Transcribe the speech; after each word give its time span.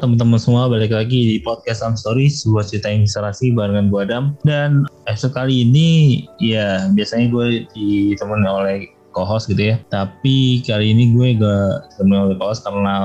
Teman-teman 0.00 0.40
semua, 0.40 0.64
balik 0.64 0.96
lagi 0.96 1.36
di 1.36 1.36
podcast 1.44 1.84
Am 1.84 1.92
Story, 1.92 2.32
sebuah 2.32 2.64
cerita 2.64 2.88
inspirasi 2.88 3.52
barengan 3.52 3.92
gue 3.92 4.00
Adam. 4.00 4.32
Dan 4.48 4.88
episode 5.04 5.36
kali 5.36 5.68
ini, 5.68 6.24
ya 6.40 6.88
biasanya 6.96 7.28
gue 7.28 7.68
ditemani 7.76 8.48
oleh 8.48 8.78
co-host 9.12 9.52
gitu 9.52 9.76
ya. 9.76 9.76
Tapi 9.92 10.64
kali 10.64 10.96
ini 10.96 11.12
gue 11.12 11.36
gak 11.36 11.92
ditemani 11.92 12.32
oleh 12.32 12.36
co-host 12.40 12.64
karena 12.64 12.96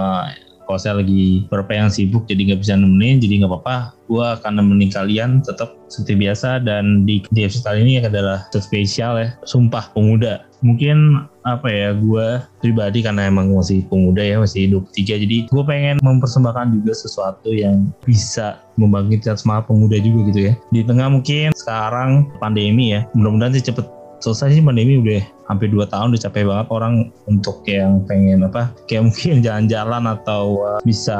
kalau 0.65 0.79
saya 0.81 0.99
lagi 0.99 1.45
beberapa 1.47 1.71
yang 1.77 1.89
sibuk 1.93 2.25
jadi 2.25 2.53
nggak 2.53 2.61
bisa 2.65 2.73
nemenin 2.75 3.21
jadi 3.21 3.45
nggak 3.45 3.51
apa-apa. 3.53 3.77
Gue 4.05 4.21
akan 4.21 4.61
nemenin 4.61 4.93
kalian 4.93 5.41
tetap 5.41 5.77
seperti 5.89 6.13
biasa 6.27 6.61
dan 6.61 7.05
di, 7.09 7.25
di 7.33 7.45
episode 7.45 7.65
kali 7.65 7.79
ini 7.85 7.93
adalah 8.01 8.45
spesial 8.53 9.17
ya. 9.17 9.29
Sumpah 9.45 9.93
pemuda. 9.93 10.45
Mungkin 10.65 11.25
apa 11.45 11.69
ya 11.69 11.93
gue 11.93 12.41
pribadi 12.57 13.05
karena 13.05 13.29
emang 13.29 13.53
masih 13.53 13.85
pemuda 13.85 14.25
ya 14.25 14.41
masih 14.41 14.65
hidup 14.65 14.89
tiga 14.97 15.13
jadi 15.13 15.45
gue 15.45 15.63
pengen 15.69 16.01
mempersembahkan 16.01 16.73
juga 16.81 16.97
sesuatu 16.97 17.53
yang 17.53 17.93
bisa 18.01 18.57
membangkitkan 18.81 19.37
semangat 19.37 19.69
pemuda 19.69 19.97
juga 20.01 20.19
gitu 20.33 20.41
ya. 20.49 20.53
Di 20.73 20.81
tengah 20.81 21.07
mungkin 21.13 21.53
sekarang 21.53 22.33
pandemi 22.41 22.97
ya 22.97 23.05
mudah-mudahan 23.13 23.53
sih 23.53 23.65
cepet 23.69 23.85
selesai 24.19 24.59
sih 24.59 24.63
pandemi 24.63 24.99
udah 24.99 25.23
hampir 25.45 25.69
2 25.69 25.85
tahun 25.89 26.13
udah 26.13 26.21
capek 26.25 26.43
banget 26.49 26.67
orang 26.73 26.93
untuk 27.29 27.61
yang 27.69 28.01
pengen 28.09 28.45
apa 28.45 28.73
kayak 28.89 29.05
mungkin 29.11 29.45
jalan-jalan 29.45 30.03
atau 30.09 30.65
uh, 30.65 30.79
bisa 30.81 31.17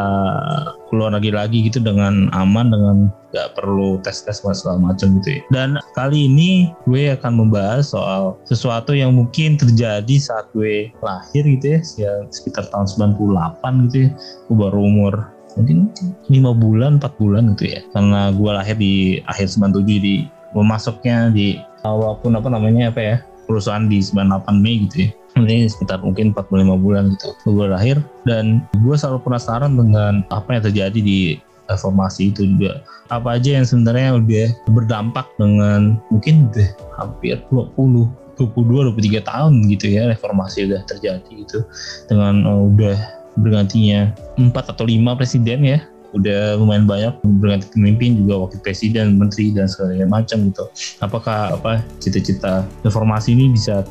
keluar 0.89 1.13
lagi-lagi 1.13 1.69
gitu 1.69 1.81
dengan 1.81 2.29
aman 2.33 2.71
dengan 2.71 2.97
gak 3.35 3.51
perlu 3.59 3.99
tes-tes 3.99 4.39
segala 4.39 4.79
macam 4.79 5.19
gitu 5.19 5.37
ya. 5.37 5.41
Dan 5.51 5.75
kali 5.91 6.31
ini 6.31 6.71
gue 6.87 7.11
akan 7.19 7.35
membahas 7.35 7.91
soal 7.91 8.39
sesuatu 8.47 8.95
yang 8.95 9.11
mungkin 9.11 9.59
terjadi 9.59 10.15
saat 10.15 10.47
gue 10.55 10.87
lahir 11.03 11.43
gitu 11.43 11.83
ya, 11.99 12.23
sekitar 12.31 12.71
tahun 12.71 12.87
98 13.11 13.91
gitu 13.91 14.07
ya. 14.07 14.09
Gue 14.47 14.55
baru 14.55 14.79
umur 14.87 15.13
mungkin 15.59 15.91
lima 16.31 16.55
bulan, 16.55 17.03
4 17.03 17.19
bulan 17.19 17.43
gitu 17.59 17.75
ya. 17.75 17.83
Karena 17.91 18.31
gue 18.31 18.51
lahir 18.55 18.75
di 18.79 19.19
akhir 19.27 19.51
97 19.51 19.83
di 19.99 20.15
memasuknya 20.55 21.35
di 21.35 21.59
walaupun 21.93 22.33
apa 22.37 22.47
namanya 22.49 22.89
apa 22.89 23.01
ya? 23.01 23.15
Perusahaan 23.45 23.85
di 23.85 24.01
98 24.01 24.57
Mei 24.57 24.89
gitu 24.89 25.05
ya. 25.05 25.09
Ini 25.35 25.67
sekitar 25.67 25.99
mungkin 25.99 26.31
45 26.31 26.79
bulan 26.79 27.11
gitu 27.11 27.35
gue 27.43 27.67
lahir 27.67 27.99
dan 28.23 28.63
gue 28.79 28.95
selalu 28.95 29.19
penasaran 29.19 29.75
dengan 29.75 30.23
apa 30.31 30.47
yang 30.55 30.63
terjadi 30.63 30.99
di 31.03 31.19
reformasi 31.67 32.31
itu 32.31 32.47
juga. 32.47 32.81
Apa 33.11 33.37
aja 33.37 33.59
yang 33.59 33.67
sebenarnya 33.67 34.15
udah 34.15 34.47
berdampak 34.71 35.27
dengan 35.35 35.99
mungkin 36.07 36.49
udah 36.49 36.69
hampir 36.97 37.37
20 37.51 38.07
22 38.35 38.91
23 38.95 39.23
tahun 39.23 39.53
gitu 39.71 39.85
ya 39.91 40.07
reformasi 40.11 40.71
udah 40.71 40.81
terjadi 40.87 41.31
gitu. 41.43 41.59
Dengan 42.07 42.47
uh, 42.47 42.61
udah 42.71 42.95
bergantinya 43.35 44.15
empat 44.39 44.71
atau 44.71 44.87
lima 44.87 45.11
presiden 45.19 45.67
ya 45.67 45.83
udah 46.15 46.55
lumayan 46.57 46.87
banyak 46.87 47.13
berganti 47.43 47.67
pemimpin 47.75 48.23
juga 48.23 48.47
wakil 48.47 48.59
presiden, 48.63 49.19
menteri 49.19 49.51
dan 49.51 49.67
segala 49.67 50.07
macam 50.07 50.49
gitu. 50.49 50.65
Apakah 51.03 51.59
apa 51.59 51.83
cita-cita 51.99 52.63
reformasi 52.87 53.35
ini 53.35 53.51
bisa 53.51 53.83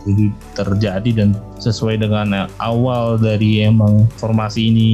terjadi 0.57 1.11
dan 1.13 1.37
sesuai 1.61 2.01
dengan 2.01 2.49
awal 2.59 3.21
dari 3.21 3.63
emang 3.63 4.09
formasi 4.17 4.73
ini 4.73 4.91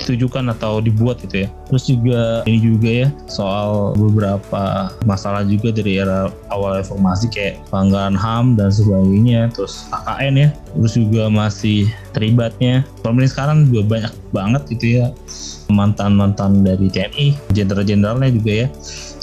ditujukan 0.00 0.48
atau 0.56 0.80
dibuat 0.80 1.20
gitu 1.20 1.44
ya. 1.44 1.48
Terus 1.68 1.84
juga 1.84 2.40
ini 2.48 2.58
juga 2.58 2.88
ya 2.88 3.08
soal 3.28 3.92
beberapa 3.94 4.88
masalah 5.04 5.44
juga 5.44 5.76
dari 5.76 6.00
era 6.00 6.32
awal 6.48 6.80
reformasi 6.80 7.28
kayak 7.28 7.60
pelanggaran 7.68 8.16
HAM 8.16 8.56
dan 8.56 8.72
sebagainya, 8.72 9.52
terus 9.52 9.84
AKN 9.92 10.34
ya. 10.40 10.48
Terus 10.72 10.94
juga 10.96 11.28
masih 11.28 11.92
terlibatnya. 12.16 12.82
Pemerintah 13.04 13.32
sekarang 13.36 13.68
juga 13.68 14.00
banyak 14.00 14.12
banget 14.32 14.62
gitu 14.72 14.86
ya 15.04 15.06
mantan-mantan 15.70 16.66
dari 16.66 16.90
TNI, 16.90 17.54
jenderal-jenderalnya 17.54 18.30
juga 18.34 18.52
ya. 18.52 18.68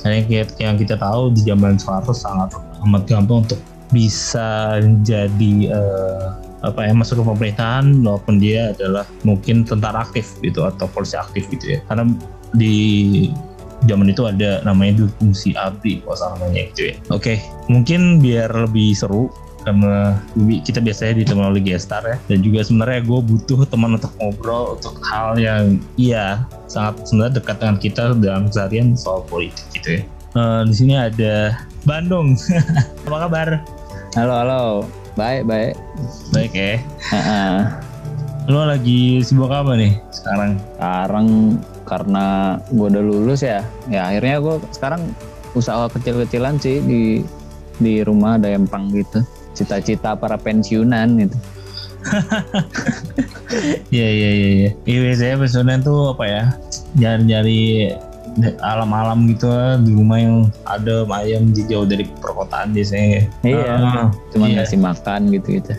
Yang, 0.08 0.56
yang 0.58 0.76
kita 0.80 0.96
tahu 0.96 1.36
di 1.36 1.44
zaman 1.44 1.76
Soeharto 1.76 2.16
sangat 2.16 2.56
amat 2.88 3.04
gampang 3.06 3.44
untuk 3.44 3.60
bisa 3.92 4.80
jadi 5.04 5.56
uh, 5.72 6.36
apa 6.66 6.90
ya 6.90 6.92
masuk 6.92 7.22
ke 7.22 7.24
pemerintahan 7.24 8.02
walaupun 8.04 8.42
dia 8.42 8.76
adalah 8.76 9.06
mungkin 9.24 9.64
tentara 9.64 10.04
aktif 10.04 10.36
gitu 10.44 10.66
atau 10.66 10.90
polisi 10.92 11.16
aktif 11.16 11.48
gitu 11.54 11.78
ya 11.78 11.80
karena 11.88 12.12
di 12.58 12.76
zaman 13.86 14.10
itu 14.10 14.26
ada 14.26 14.66
namanya 14.66 15.06
fungsi 15.22 15.54
abdi 15.54 16.02
kalau 16.02 16.34
namanya 16.36 16.68
gitu 16.74 16.82
ya 16.92 16.96
oke 17.14 17.34
mungkin 17.70 18.18
biar 18.18 18.50
lebih 18.50 18.98
seru 18.98 19.30
karena 19.68 20.16
kita 20.64 20.80
biasanya 20.80 21.20
ditemani 21.20 21.48
oleh 21.52 21.64
gestar 21.64 22.00
ya 22.08 22.16
dan 22.32 22.40
juga 22.40 22.64
sebenarnya 22.64 23.04
gue 23.04 23.20
butuh 23.20 23.60
teman 23.68 24.00
untuk 24.00 24.16
ngobrol 24.24 24.80
untuk 24.80 24.96
hal 25.04 25.36
yang 25.36 25.84
iya 26.00 26.48
sangat 26.72 27.04
sebenarnya 27.04 27.44
dekat 27.44 27.56
dengan 27.60 27.78
kita 27.78 28.04
dalam 28.16 28.48
keseharian 28.48 28.96
soal 28.96 29.28
politik 29.28 29.68
gitu 29.76 30.00
ya 30.00 30.02
uh, 30.40 30.64
di 30.64 30.72
sini 30.72 30.96
ada 30.96 31.60
Bandung 31.84 32.40
apa 33.08 33.18
kabar 33.28 33.48
halo 34.16 34.34
halo 34.40 34.64
Baik, 35.18 35.50
baik. 35.50 35.74
Baik 36.30 36.54
ya. 36.54 36.74
Uh-uh. 37.10 37.58
Lo 38.54 38.70
lagi 38.70 39.26
sibuk 39.26 39.50
apa 39.50 39.74
nih 39.74 39.98
sekarang? 40.14 40.62
Sekarang 40.78 41.28
karena 41.90 42.26
gue 42.70 42.88
udah 42.94 43.04
lulus 43.04 43.42
ya, 43.42 43.66
ya 43.90 44.14
akhirnya 44.14 44.38
gue 44.38 44.56
sekarang 44.78 45.02
usaha 45.58 45.90
kecil-kecilan 45.90 46.62
sih 46.62 46.80
di 46.86 47.26
di 47.82 48.06
rumah 48.06 48.38
ada 48.38 48.54
empang 48.54 48.94
gitu. 48.94 49.26
Cita-cita 49.58 50.14
para 50.14 50.38
pensiunan 50.38 51.18
gitu. 51.18 51.38
Iya 53.88 54.08
iya 54.12 54.30
iya 54.30 54.50
iya. 54.52 54.70
Iya 54.86 55.16
saya 55.16 55.34
pensiunan 55.40 55.80
tuh 55.82 56.14
apa 56.14 56.24
ya? 56.28 56.44
Nyari-nyari 57.00 57.96
alam-alam 58.62 59.26
gitu 59.34 59.50
di 59.82 59.92
rumah 59.98 60.20
yang 60.22 60.36
ada 60.70 61.08
ayam 61.18 61.50
jauh 61.56 61.88
dari 61.90 62.06
perkotaan 62.22 62.74
biasanya 62.76 63.26
iya 63.42 63.74
uh, 63.82 64.08
cuma 64.30 64.46
iya. 64.46 64.62
ngasih 64.62 64.78
makan 64.78 65.34
gitu 65.34 65.58
gitu 65.58 65.74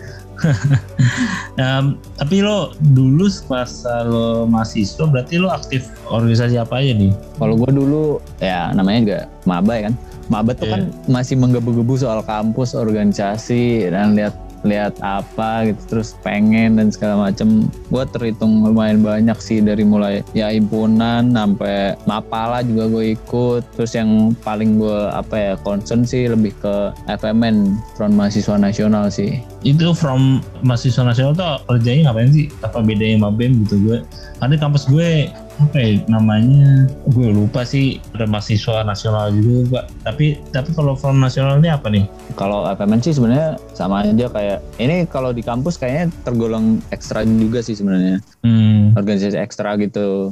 um, 1.59 1.95
tapi 2.19 2.43
lo 2.43 2.75
dulu 2.95 3.27
pas 3.47 3.69
lo 4.07 4.47
mahasiswa 4.47 5.07
berarti 5.07 5.39
lo 5.39 5.51
aktif 5.51 5.87
organisasi 6.11 6.59
apa 6.59 6.83
aja 6.83 6.95
nih 6.95 7.11
kalau 7.39 7.55
gue 7.55 7.71
dulu 7.71 8.03
ya 8.43 8.71
namanya 8.75 8.99
gak 9.07 9.25
maba 9.47 9.71
ya 9.75 9.81
kan 9.91 9.95
maba 10.29 10.53
tuh 10.53 10.69
yeah. 10.69 10.73
kan 10.77 10.81
masih 11.09 11.35
menggebu-gebu 11.35 11.99
soal 11.99 12.21
kampus 12.23 12.77
organisasi 12.77 13.89
dan 13.89 14.13
lihat 14.15 14.37
lihat 14.67 14.99
apa 14.99 15.71
gitu 15.71 15.81
terus 15.87 16.15
pengen 16.19 16.79
dan 16.79 16.91
segala 16.91 17.29
macem. 17.29 17.71
Gue 17.87 18.03
terhitung 18.11 18.63
lumayan 18.63 18.99
banyak 18.99 19.37
sih 19.39 19.63
dari 19.63 19.87
mulai 19.87 20.19
ya 20.35 20.51
himpunan 20.51 21.31
sampai 21.31 21.95
mapala 22.03 22.59
juga 22.63 22.91
gue 22.91 23.15
ikut. 23.15 23.63
Terus 23.79 23.95
yang 23.95 24.35
paling 24.43 24.79
gue 24.79 24.99
apa 25.15 25.35
ya 25.35 25.53
concern 25.63 26.03
sih 26.03 26.27
lebih 26.27 26.51
ke 26.59 26.91
FMN 27.07 27.79
Front 27.95 28.15
Mahasiswa 28.15 28.59
Nasional 28.59 29.07
sih. 29.07 29.39
Itu 29.63 29.91
from 29.91 30.39
mahasiswa 30.63 31.03
nasional 31.03 31.35
tuh 31.35 31.59
kerjanya 31.67 32.11
ngapain 32.11 32.31
sih? 32.31 32.47
Apa 32.63 32.79
bedanya 32.79 33.19
sama 33.19 33.29
BEM 33.35 33.67
gitu 33.67 33.75
gue? 33.91 33.97
Ada 34.39 34.55
kampus 34.55 34.87
gue 34.87 35.27
apa 35.59 35.75
ya 35.75 35.99
namanya 36.07 36.87
gue 37.11 37.27
lupa 37.35 37.67
sih 37.67 37.99
ada 38.15 38.23
mahasiswa 38.23 38.87
nasional 38.87 39.27
juga 39.35 39.83
pak 39.83 39.85
tapi 40.07 40.25
tapi 40.55 40.71
kalau 40.71 40.95
form 40.95 41.19
nasional 41.19 41.59
ini 41.59 41.67
apa 41.67 41.91
nih 41.91 42.07
kalau 42.39 42.63
FMN 42.71 43.03
sih 43.03 43.11
sebenarnya 43.11 43.59
sama 43.75 44.07
aja 44.07 44.31
kayak 44.31 44.63
ini 44.79 45.03
kalau 45.11 45.35
di 45.35 45.43
kampus 45.43 45.75
kayaknya 45.75 46.15
tergolong 46.23 46.79
ekstra 46.95 47.27
juga 47.27 47.59
sih 47.59 47.75
sebenarnya 47.75 48.23
hmm. 48.47 48.95
organisasi 48.95 49.35
ekstra 49.35 49.75
gitu 49.79 50.31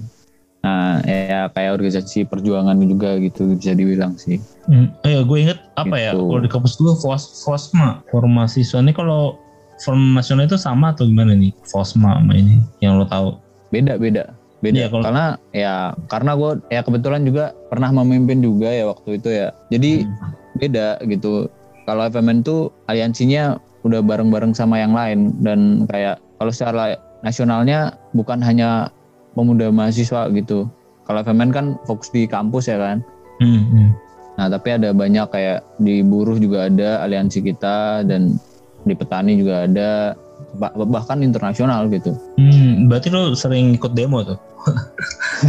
Nah, 0.57 0.99
ya 1.07 1.47
kayak 1.53 1.79
organisasi 1.79 2.27
perjuangan 2.27 2.75
juga 2.83 3.15
gitu 3.23 3.55
bisa 3.55 3.71
dibilang 3.71 4.19
sih. 4.19 4.41
Hmm. 4.67 4.91
Oh 5.05 5.07
ya, 5.07 5.21
gue 5.23 5.37
inget 5.37 5.59
apa 5.79 5.95
ya, 5.95 6.11
gitu. 6.11 6.27
ya 6.27 6.29
kalau 6.33 6.41
di 6.43 6.49
kampus 6.51 6.73
dulu 6.75 6.91
FOS, 6.97 7.45
FOSMA, 7.45 8.03
formasi 8.11 8.67
ini 8.75 8.91
kalau 8.91 9.39
form 9.79 10.11
nasional 10.11 10.43
itu 10.43 10.59
sama 10.59 10.91
atau 10.91 11.07
gimana 11.07 11.37
nih? 11.39 11.55
FOSMA 11.71 12.19
sama 12.19 12.33
ini 12.35 12.59
yang 12.83 12.99
lo 12.99 13.07
tahu? 13.07 13.39
Beda 13.71 13.95
beda 13.95 14.33
beda. 14.59 14.77
Iya, 14.77 14.87
kalau- 14.89 15.05
karena 15.05 15.25
ya 15.53 15.73
karena 16.07 16.31
gue 16.33 16.51
ya 16.69 16.81
kebetulan 16.81 17.21
juga 17.23 17.43
pernah 17.69 17.89
memimpin 17.93 18.41
juga 18.41 18.69
ya 18.69 18.89
waktu 18.89 19.09
itu 19.17 19.29
ya. 19.29 19.47
Jadi 19.69 19.91
Hmm. 20.03 20.33
beda 20.57 20.87
gitu. 21.05 21.49
Kalau 21.85 22.03
FMN 22.03 22.43
tuh 22.43 22.73
aliansinya 22.85 23.55
udah 23.85 24.01
bareng-bareng 24.03 24.51
sama 24.51 24.81
yang 24.81 24.91
lain. 24.91 25.31
Dan 25.39 25.85
kayak 25.87 26.19
kalau 26.35 26.51
secara 26.51 26.97
nasionalnya 27.21 27.95
bukan 28.11 28.41
hanya 28.41 28.91
pemuda 29.33 29.69
mahasiswa 29.69 30.27
gitu. 30.33 30.67
Kalau 31.05 31.23
FMN 31.23 31.51
kan 31.53 31.65
fokus 31.87 32.11
di 32.11 32.27
kampus 32.27 32.67
ya 32.67 32.77
kan? 32.77 32.99
Hmm, 33.37 33.63
hmm. 33.69 33.89
nah 34.37 34.45
tapi 34.49 34.69
ada 34.69 34.93
banyak 34.93 35.25
kayak 35.33 35.65
di 35.81 36.05
buruh 36.05 36.37
juga 36.37 36.69
ada 36.69 37.01
aliansi 37.01 37.41
kita 37.41 38.05
dan 38.05 38.37
di 38.85 38.93
petani 38.93 39.33
juga 39.33 39.65
ada 39.65 40.13
bah- 40.55 40.71
bahkan 40.73 41.19
internasional 41.19 41.85
gitu 41.87 42.15
Hmm, 42.35 42.87
berarti 42.87 43.09
lo 43.09 43.33
sering 43.33 43.75
ikut 43.75 43.91
demo 43.91 44.23
tuh? 44.23 44.39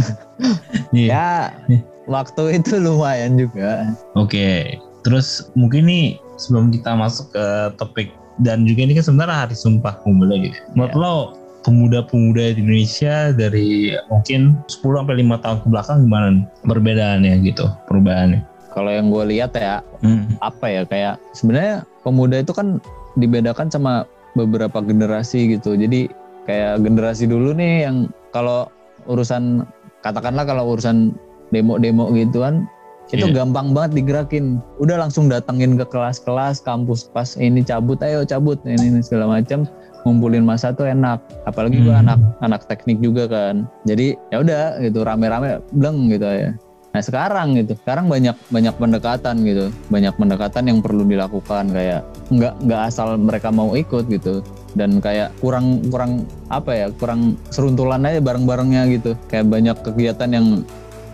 Iya. 0.89 1.51
ya 1.61 1.79
waktu 2.07 2.57
itu 2.57 2.75
lumayan 2.77 3.35
juga 3.35 3.93
Oke, 4.15 4.79
terus 5.03 5.51
mungkin 5.53 5.85
nih 5.85 6.05
sebelum 6.35 6.71
kita 6.71 6.95
masuk 6.95 7.29
ke 7.31 7.45
topik 7.75 8.09
dan 8.39 8.63
juga 8.63 8.83
ini 8.83 8.95
kan 8.95 9.05
sebenarnya 9.05 9.37
hari 9.45 9.53
Sumpah 9.53 9.99
Pemuda 10.01 10.39
gitu. 10.39 10.55
Menurut 10.73 10.89
Iya. 10.89 11.01
lo 11.01 11.15
pemuda-pemuda 11.59 12.55
di 12.55 12.63
Indonesia 12.63 13.35
dari 13.35 13.67
mungkin 14.07 14.55
10 14.65 14.95
sampai 14.97 15.15
5 15.19 15.35
tahun 15.37 15.57
ke 15.59 15.67
belakang 15.67 15.97
gimana 16.01 16.25
nih 16.31 16.45
perbedaannya 16.63 17.33
gitu, 17.43 17.65
perubahannya? 17.85 18.41
kalau 18.69 18.93
yang 18.93 19.09
gue 19.09 19.25
lihat 19.27 19.51
ya 19.53 19.83
Hmm. 19.99 20.29
apa 20.39 20.65
ya 20.65 20.81
kayak 20.85 21.19
sebenarnya 21.33 21.83
pemuda 21.99 22.39
itu 22.39 22.53
kan 22.53 22.79
dibedakan 23.13 23.67
sama 23.67 24.07
beberapa 24.45 24.79
generasi 24.79 25.59
gitu. 25.59 25.75
Jadi 25.75 26.07
kayak 26.47 26.81
generasi 26.81 27.27
dulu 27.27 27.51
nih 27.53 27.87
yang 27.89 28.07
kalau 28.31 28.71
urusan 29.05 29.67
katakanlah 30.01 30.47
kalau 30.47 30.75
urusan 30.75 31.11
demo-demo 31.51 32.09
gituan 32.13 32.69
itu 33.09 33.25
Iya. 33.25 33.41
gampang 33.41 33.73
banget 33.73 34.05
digerakin. 34.05 34.61
Udah 34.77 35.01
langsung 35.01 35.33
datengin 35.33 35.73
ke 35.81 35.85
kelas-kelas 35.89 36.61
kampus 36.61 37.09
pas 37.09 37.33
ini 37.41 37.65
cabut 37.65 37.97
ayo 38.05 38.21
cabut 38.21 38.61
ini, 38.69 38.77
ini 38.77 39.01
segala 39.01 39.41
macam 39.41 39.65
ngumpulin 40.05 40.45
masa 40.45 40.69
tuh 40.69 40.85
enak. 40.85 41.17
Apalagi 41.49 41.81
gua 41.81 41.99
Hmm. 41.99 42.05
anak 42.05 42.19
anak 42.45 42.61
teknik 42.69 43.01
juga 43.01 43.25
kan. 43.25 43.65
Jadi 43.89 44.13
ya 44.29 44.45
udah 44.45 44.77
gitu 44.85 45.01
rame-rame 45.01 45.57
bleng 45.73 46.13
gitu 46.13 46.25
ya 46.25 46.53
Nah 46.89 47.05
sekarang 47.05 47.53
gitu, 47.53 47.77
sekarang 47.85 48.09
banyak 48.09 48.33
banyak 48.49 48.73
pendekatan 48.81 49.45
gitu, 49.45 49.69
banyak 49.93 50.13
pendekatan 50.17 50.63
yang 50.65 50.79
perlu 50.81 51.05
dilakukan. 51.05 51.69
Kayak 51.69 52.01
nggak 52.33 52.53
nggak 52.65 52.81
asal 52.89 53.13
mereka 53.21 53.53
mau 53.53 53.77
ikut 53.77 54.09
gitu. 54.09 54.41
Dan 54.73 54.97
kayak 54.97 55.29
kurang 55.37 55.85
kurang 55.93 56.25
apa 56.49 56.73
ya 56.73 56.87
kurang 56.97 57.37
seruntulan 57.53 58.05
aja 58.09 58.17
bareng-barengnya 58.21 58.89
gitu, 58.89 59.13
kayak 59.29 59.45
banyak 59.53 59.77
kegiatan 59.85 60.29
yang 60.33 60.45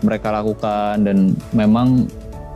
mereka 0.00 0.32
lakukan. 0.32 1.04
Dan 1.04 1.36
memang 1.52 2.08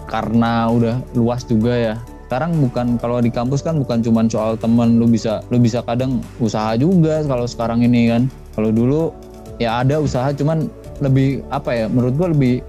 karena 0.08 0.72
udah 0.72 0.96
luas 1.12 1.44
juga 1.44 1.76
ya. 1.76 1.94
Sekarang 2.24 2.56
bukan 2.56 2.96
kalau 2.96 3.20
di 3.20 3.28
kampus 3.28 3.60
kan 3.60 3.76
bukan 3.76 4.00
cuma 4.00 4.24
soal 4.32 4.56
temen. 4.56 4.96
Lu 4.96 5.04
bisa 5.04 5.44
lu 5.52 5.60
bisa 5.60 5.84
kadang 5.84 6.24
usaha 6.40 6.72
juga 6.72 7.20
kalau 7.28 7.44
sekarang 7.44 7.84
ini 7.84 8.16
kan. 8.16 8.32
Kalau 8.56 8.72
dulu 8.72 9.12
ya 9.60 9.84
ada 9.84 10.00
usaha 10.00 10.32
cuman 10.32 10.72
lebih 11.04 11.44
apa 11.52 11.84
ya 11.84 11.84
menurut 11.84 12.16
gua 12.16 12.28
lebih 12.32 12.64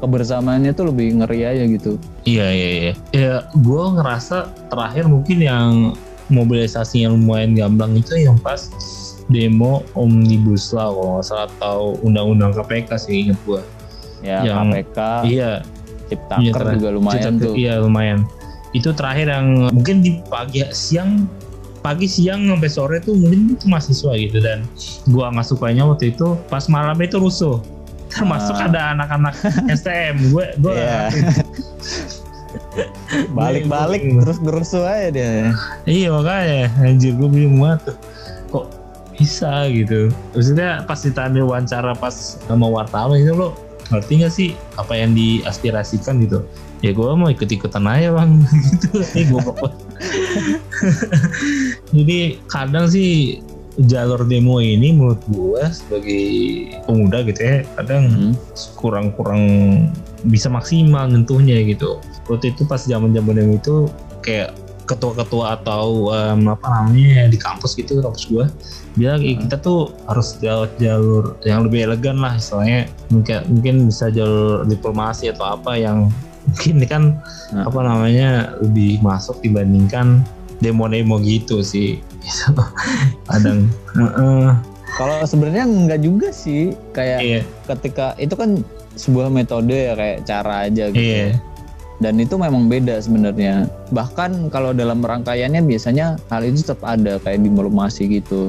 kebersamaannya 0.00 0.72
tuh 0.72 0.88
lebih 0.88 1.20
ngeri 1.20 1.40
aja 1.44 1.64
gitu. 1.64 2.00
Iya 2.24 2.46
iya 2.48 2.68
iya. 2.72 2.92
Ya 3.12 3.34
gue 3.52 3.82
ngerasa 3.94 4.36
terakhir 4.68 5.06
mungkin 5.06 5.38
yang 5.38 5.70
mobilisasi 6.28 7.04
yang 7.04 7.18
lumayan 7.18 7.52
gamblang 7.52 7.94
itu 7.94 8.14
yang 8.16 8.38
pas 8.38 8.70
demo 9.26 9.82
omnibus 9.94 10.70
law 10.70 10.90
kalau 10.90 11.10
nggak 11.14 11.26
salah 11.26 11.46
atau 11.58 11.78
undang-undang 12.02 12.50
KPK 12.52 12.90
sih 12.96 13.14
inget 13.28 13.38
gue. 13.44 13.62
Ya 14.20 14.42
Yang- 14.42 14.72
KPK, 14.90 14.98
Iya. 15.26 15.52
Ciptaker 16.10 16.42
Iya, 16.42 16.52
ter- 16.52 16.74
juga 16.74 16.88
lumayan 16.90 17.14
Cicak- 17.22 17.38
tuh. 17.38 17.54
Iya 17.54 17.74
lumayan. 17.78 18.18
Itu 18.72 18.90
terakhir 18.90 19.26
yang 19.28 19.46
mungkin 19.70 20.02
di 20.02 20.18
pagi 20.26 20.62
siang 20.70 21.30
pagi 21.80 22.04
siang 22.04 22.44
sampai 22.44 22.68
sore 22.68 22.96
tuh 23.00 23.16
mungkin 23.16 23.56
itu 23.56 23.64
mahasiswa 23.64 24.12
gitu 24.12 24.36
dan 24.38 24.68
gua 25.08 25.32
nggak 25.32 25.48
sukanya 25.48 25.88
waktu 25.88 26.12
itu 26.12 26.36
pas 26.46 26.68
malam 26.68 26.92
itu 27.00 27.16
rusuh 27.16 27.56
termasuk 28.10 28.54
Ah. 28.54 28.66
ada 28.66 28.80
anak-anak 28.92 29.34
STM 29.78 30.14
gue 30.30 30.44
gue 30.58 30.72
Iya. 30.74 31.10
Balik-balik 33.32 34.00
terus 34.22 34.38
gerusuh 34.38 34.82
aja 34.82 35.08
dia. 35.10 35.28
iya 35.84 36.08
makanya 36.10 36.70
anjir 36.80 37.12
gue 37.14 37.26
bingung 37.26 37.58
banget 37.60 37.90
tuh. 37.90 37.96
kok 38.50 38.64
bisa 39.12 39.68
gitu 39.68 40.08
maksudnya 40.32 40.82
pas 40.82 40.98
ditanya 40.98 41.42
wawancara 41.42 41.92
pas 41.94 42.38
sama 42.40 42.66
wartawan 42.66 43.16
itu 43.16 43.30
lo 43.30 43.54
ngerti 43.90 44.12
gak 44.22 44.32
sih 44.32 44.48
apa 44.74 44.94
yang 44.94 45.12
diaspirasikan 45.12 46.18
gitu 46.22 46.42
ya 46.80 46.90
gue 46.90 47.04
mau 47.12 47.28
ikut-ikutan 47.28 47.84
aja 47.84 48.08
bang 48.10 48.40
gitu 48.72 48.88
goblok 49.28 49.56
banget. 49.60 49.74
jadi 51.92 52.18
kadang 52.46 52.86
sih 52.86 53.38
jalur 53.80 54.24
demo 54.24 54.58
ini 54.58 54.92
menurut 54.92 55.22
gue 55.26 55.62
sebagai 55.72 56.24
pemuda 56.84 57.24
gitu 57.24 57.40
ya 57.40 57.56
kadang 57.76 58.02
Hmm. 58.10 58.32
kurang-kurang 58.76 59.42
bisa 60.24 60.48
maksimal 60.48 61.08
nyentuhnya 61.08 61.64
gitu. 61.64 61.96
Waktu 62.28 62.52
itu 62.52 62.64
pas 62.64 62.84
zaman-zaman 62.84 63.32
demo 63.32 63.54
itu 63.56 63.88
kayak 64.20 64.52
ketua-ketua 64.84 65.54
atau 65.56 66.10
em, 66.10 66.44
apa 66.44 66.66
namanya 66.66 67.30
di 67.30 67.38
kampus 67.38 67.78
gitu 67.78 68.02
kampus 68.02 68.26
gua 68.26 68.50
bilang 68.98 69.22
"Ih, 69.22 69.38
Hmm. 69.38 69.46
kita 69.46 69.56
tuh 69.62 69.94
harus 70.04 70.34
lewat 70.42 70.76
jalur 70.76 71.38
yang 71.46 71.62
lebih 71.62 71.86
elegan 71.86 72.18
lah 72.18 72.34
istilahnya 72.34 72.90
mungkin 73.08 73.38
mungkin 73.48 73.74
bisa 73.86 74.10
jalur 74.10 74.66
diplomasi 74.66 75.30
atau 75.30 75.54
apa 75.54 75.78
yang 75.78 76.10
mungkin 76.50 76.72
ini 76.76 76.86
kan 76.90 77.02
Hmm. 77.54 77.70
apa 77.70 77.80
namanya 77.80 78.58
lebih 78.58 78.98
masuk 78.98 79.38
dibandingkan 79.40 80.26
demo-demo 80.58 81.22
gitu 81.22 81.62
sih 81.62 82.02
Gitu. 82.20 82.52
kadang. 83.30 83.68
Kalau 84.98 85.22
sebenarnya 85.24 85.64
enggak 85.64 86.00
juga 86.02 86.28
sih, 86.34 86.74
kayak 86.92 87.20
iya 87.22 87.40
ketika 87.70 88.18
itu 88.18 88.34
kan 88.34 88.60
sebuah 88.98 89.30
metode 89.30 89.72
ya 89.72 89.94
kayak 89.94 90.26
cara 90.26 90.66
aja 90.66 90.90
gitu. 90.90 91.00
iya 91.00 91.38
Dan 92.00 92.16
itu 92.16 92.40
memang 92.40 92.66
beda 92.72 92.96
sebenarnya. 92.96 93.68
Bahkan 93.92 94.48
kalau 94.48 94.72
dalam 94.72 95.04
rangkaiannya 95.04 95.60
biasanya 95.68 96.16
hal 96.32 96.48
itu 96.48 96.64
tetap 96.64 96.80
ada 96.80 97.20
kayak 97.20 97.44
diplomasi 97.44 98.08
gitu. 98.08 98.48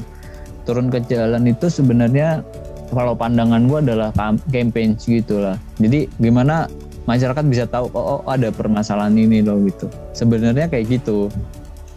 Turun 0.63 0.87
ke 0.87 1.03
jalan 1.11 1.51
itu 1.51 1.67
sebenarnya 1.67 2.47
kalau 2.95 3.11
pandangan 3.11 3.67
gua 3.67 3.83
adalah 3.83 4.09
campaign 4.55 4.95
gitu 5.03 5.43
lah. 5.43 5.59
Jadi 5.83 6.07
gimana 6.23 6.71
masyarakat 7.11 7.43
bisa 7.43 7.67
tahu 7.67 7.91
oh, 7.91 8.23
oh 8.23 8.31
ada 8.31 8.55
permasalahan 8.55 9.19
ini 9.19 9.43
loh 9.43 9.59
gitu. 9.67 9.91
Sebenarnya 10.15 10.71
kayak 10.71 10.87
gitu. 10.87 11.27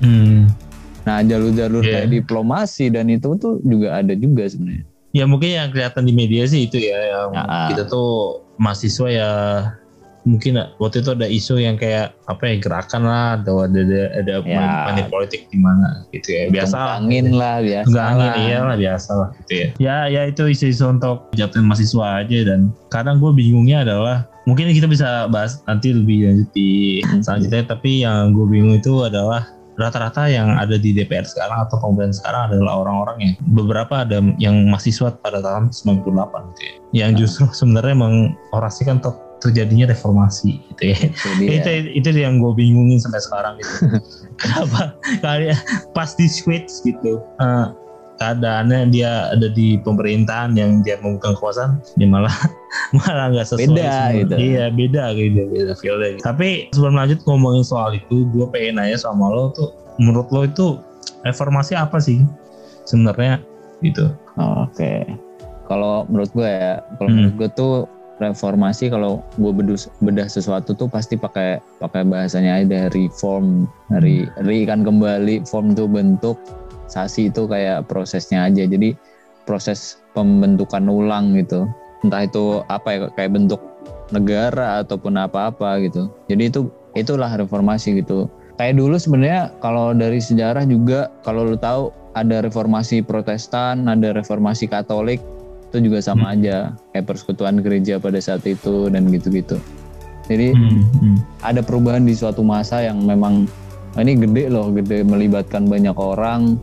Hmm. 0.02 0.50
Nah 1.04 1.20
jalur-jalur 1.20 1.80
Iya. 1.80 1.92
kayak 2.00 2.08
diplomasi 2.14 2.88
dan 2.88 3.06
itu 3.06 3.37
tuh 3.37 3.61
juga 3.61 3.96
ada 3.96 4.12
juga 4.12 4.44
sebenarnya. 4.44 4.84
Ya 5.11 5.25
mungkin 5.25 5.46
yang 5.49 5.68
kelihatan 5.68 6.02
di 6.02 6.12
media 6.12 6.42
sih 6.44 6.64
itu 6.64 6.76
ya 6.76 6.99
yang 6.99 7.30
Ya. 7.30 7.70
kita 7.70 7.87
tuh 7.87 8.08
mahasiswa 8.56 9.06
ya 9.06 9.30
mungkin 10.25 10.56
waktu 10.75 10.96
itu 10.99 11.11
ada 11.12 11.28
isu 11.28 11.61
yang 11.61 11.76
kayak 11.76 12.16
apa 12.25 12.42
ya 12.42 12.56
gerakan 12.56 13.04
lah 13.04 13.37
atau 13.37 13.61
ada 13.61 13.76
ada, 13.76 14.00
ada 14.16 14.34
Ya. 14.42 14.88
money 14.88 15.04
politik 15.06 15.44
di 15.46 15.61
mana 15.61 16.08
gitu 16.11 16.32
ya 16.32 16.49
biasa 16.49 16.96
angin 16.96 17.28
lah 17.30 17.61
biasa 17.61 17.87
Enggak 17.87 18.06
angin 18.08 18.25
lah. 18.25 18.37
iya 18.40 18.58
lah 18.64 18.76
biasa 18.80 19.11
lah 19.12 19.28
gitu 19.37 19.52
ya 19.52 19.68
ya 19.76 19.96
ya 20.08 20.23
itu 20.25 20.42
isu-isu 20.46 20.84
untuk 20.88 21.28
jatuhin 21.30 21.68
mahasiswa 21.68 22.25
aja 22.25 22.38
dan 22.42 22.61
kadang 22.88 23.20
gue 23.20 23.30
bingungnya 23.30 23.84
adalah 23.84 24.16
mungkin 24.44 24.66
kita 24.70 24.88
bisa 24.88 25.28
bahas 25.28 25.61
nanti 25.62 25.92
lebih 25.92 26.25
lanjut 26.25 26.49
di 26.50 26.70
Hmm. 27.04 27.20
selanjutnya 27.20 27.62
tapi 27.68 28.00
yang 28.00 28.32
gue 28.32 28.46
bingung 28.49 28.75
itu 28.75 29.04
adalah 29.04 29.44
rata-rata 29.75 30.31
yang 30.31 30.54
ada 30.54 30.78
di 30.78 30.95
DPR 30.95 31.26
sekarang 31.26 31.66
atau 31.66 31.83
pemerintahan 31.83 32.14
sekarang 32.14 32.43
adalah 32.50 32.73
orang-orang 32.87 33.16
yang 33.19 33.33
beberapa 33.52 34.07
ada 34.07 34.23
yang 34.38 34.71
mahasiswa 34.71 35.19
pada 35.19 35.43
tahun 35.43 35.75
98 35.75 36.54
gitu 36.54 36.62
ya. 36.62 36.75
Yang 36.95 37.11
Hmm. 37.11 37.21
justru 37.21 37.45
sebenarnya 37.50 37.97
mengorasikan 37.99 39.02
terjadinya 39.43 39.90
reformasi 39.90 40.62
gitu 40.73 40.83
ya. 40.95 40.99
Itu 41.04 41.28
itu 41.61 41.71
itu 42.00 42.09
yang 42.16 42.40
gue 42.40 42.52
bingungin 42.54 42.97
sampai 43.02 43.21
sekarang 43.21 43.59
gitu. 43.61 43.99
Kenapa? 44.40 44.95
Kali 45.21 45.52
pas 45.93 46.14
di 46.16 46.26
switch 46.31 46.71
gitu. 46.87 47.21
Eh, 47.43 47.66
keadaannya 48.14 48.88
dia 48.88 49.30
ada 49.30 49.49
di 49.49 49.76
pemerintahan 49.76 50.54
yang 50.54 50.80
dia 50.80 50.97
memegang 50.99 51.35
kekuasaan 51.35 51.83
dia 51.94 52.06
malah 52.06 52.30
malah 52.97 53.30
nggak 53.30 53.47
sesuai 53.47 53.68
Beda 53.71 53.90
semua. 53.90 54.16
gitu. 54.16 54.35
iya 54.37 54.64
beda 54.68 55.04
gitu 55.12 55.40
beda 55.47 55.73
feelnya 55.75 56.09
gitu. 56.14 56.23
tapi 56.23 56.49
sebelum 56.71 56.94
lanjut 56.94 57.18
ngomongin 57.25 57.62
soal 57.62 57.90
itu 57.92 58.26
gue 58.30 58.47
pengen 58.49 58.78
nanya 58.78 58.97
sama 58.97 59.26
lo 59.26 59.50
tuh 59.50 59.71
menurut 59.97 60.30
lo 60.30 60.42
itu 60.42 60.66
reformasi 61.23 61.75
apa 61.75 61.99
sih 61.99 62.23
sebenarnya 62.85 63.40
gitu 63.80 64.11
Oh, 64.35 64.66
Oke. 64.66 65.06
Kalau 65.64 66.02
menurut 66.04 66.26
gue 66.35 66.42
ya, 66.42 66.83
kalau 66.99 67.06
Hmm. 67.06 67.16
menurut 67.16 67.35
gue 67.38 67.49
tuh 67.54 67.73
reformasi 68.18 68.90
kalau 68.90 69.23
gue 69.35 69.52
bedus, 69.52 69.87
bedah 69.99 70.26
sesuatu 70.26 70.75
tuh 70.75 70.87
pasti 70.87 71.14
pakai 71.14 71.62
pakai 71.78 72.02
bahasanya 72.02 72.59
aja 72.59 72.66
dari 72.90 73.06
reform, 73.06 73.71
dari 73.87 74.26
re 74.38 74.62
kan 74.64 74.83
kembali 74.83 75.42
form 75.44 75.71
tuh 75.73 75.87
bentuk, 75.87 76.35
sasi 76.94 77.34
itu 77.34 77.50
kayak 77.50 77.90
prosesnya 77.90 78.46
aja. 78.46 78.62
Jadi 78.62 78.94
proses 79.44 80.00
pembentukan 80.14 80.86
ulang 80.86 81.34
gitu 81.36 81.68
entah 82.04 82.28
itu 82.28 82.60
apa 82.68 82.88
ya 82.92 82.98
kayak 83.16 83.32
bentuk 83.32 83.60
negara 84.12 84.84
ataupun 84.84 85.16
apa-apa 85.16 85.80
gitu 85.88 86.12
jadi 86.28 86.52
itu 86.52 86.68
itulah 86.92 87.32
reformasi 87.32 88.04
gitu 88.04 88.28
kayak 88.60 88.76
dulu 88.76 89.00
sebenarnya 89.00 89.50
kalau 89.64 89.96
dari 89.96 90.20
sejarah 90.20 90.68
juga 90.68 91.08
kalau 91.24 91.48
lu 91.48 91.56
tahu 91.56 91.88
ada 92.14 92.44
reformasi 92.44 93.00
Protestan 93.00 93.88
ada 93.88 94.12
reformasi 94.12 94.68
Katolik 94.68 95.18
itu 95.72 95.90
juga 95.90 95.98
sama 96.04 96.30
hmm. 96.30 96.34
aja 96.38 96.56
kayak 96.94 97.08
persekutuan 97.08 97.58
gereja 97.64 97.98
pada 97.98 98.20
saat 98.20 98.44
itu 98.44 98.92
dan 98.92 99.08
gitu-gitu 99.08 99.56
jadi 100.28 100.54
hmm, 100.54 100.84
hmm. 101.00 101.16
ada 101.42 101.60
perubahan 101.64 102.04
di 102.04 102.14
suatu 102.14 102.44
masa 102.44 102.84
yang 102.84 103.00
memang 103.02 103.48
oh 103.94 104.00
ini 104.02 104.18
gede 104.18 104.50
loh 104.50 104.74
gede 104.74 105.06
melibatkan 105.06 105.70
banyak 105.70 105.94
orang 105.94 106.58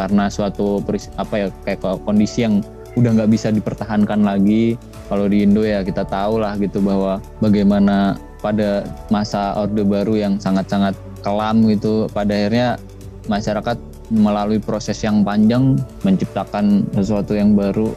karena 0.00 0.32
suatu 0.32 0.80
apa 1.20 1.34
ya 1.36 1.46
kayak 1.68 1.84
kondisi 2.08 2.48
yang 2.48 2.64
udah 2.98 3.10
nggak 3.14 3.30
bisa 3.30 3.52
dipertahankan 3.52 4.24
lagi. 4.24 4.74
Kalau 5.10 5.26
di 5.26 5.42
Indo 5.42 5.66
ya 5.66 5.82
kita 5.82 6.06
tahu 6.06 6.38
lah 6.38 6.54
gitu 6.56 6.78
bahwa 6.80 7.18
bagaimana 7.42 8.14
pada 8.40 8.86
masa 9.10 9.58
Orde 9.58 9.82
Baru 9.82 10.16
yang 10.16 10.38
sangat-sangat 10.38 10.94
kelam 11.20 11.66
gitu 11.68 12.08
pada 12.14 12.32
akhirnya 12.32 12.78
masyarakat 13.28 13.76
melalui 14.10 14.58
proses 14.58 14.96
yang 15.04 15.22
panjang 15.22 15.76
menciptakan 16.02 16.86
sesuatu 16.96 17.36
yang 17.36 17.54
baru 17.54 17.94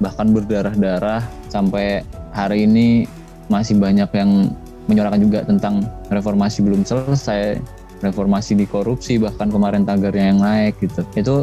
bahkan 0.00 0.32
berdarah-darah 0.32 1.20
sampai 1.52 2.00
hari 2.32 2.64
ini 2.64 3.04
masih 3.52 3.76
banyak 3.76 4.08
yang 4.16 4.54
menyuarakan 4.88 5.20
juga 5.20 5.44
tentang 5.44 5.84
reformasi 6.08 6.64
belum 6.64 6.86
selesai 6.86 7.60
reformasi 8.00 8.56
di 8.56 8.66
korupsi 8.66 9.20
bahkan 9.20 9.52
kemarin 9.52 9.84
tagarnya 9.84 10.34
yang 10.34 10.40
naik 10.40 10.74
gitu. 10.80 11.04
Itu 11.16 11.34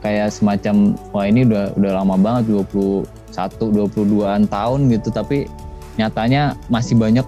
kayak 0.00 0.32
semacam 0.32 0.96
wah 1.12 1.24
ini 1.28 1.44
udah 1.44 1.76
udah 1.76 1.92
lama 2.00 2.16
banget 2.16 2.56
21 2.56 3.06
22-an 3.36 4.48
tahun 4.48 4.80
gitu. 4.92 5.08
Tapi 5.12 5.46
nyatanya 6.00 6.56
masih 6.72 6.96
banyak 6.96 7.24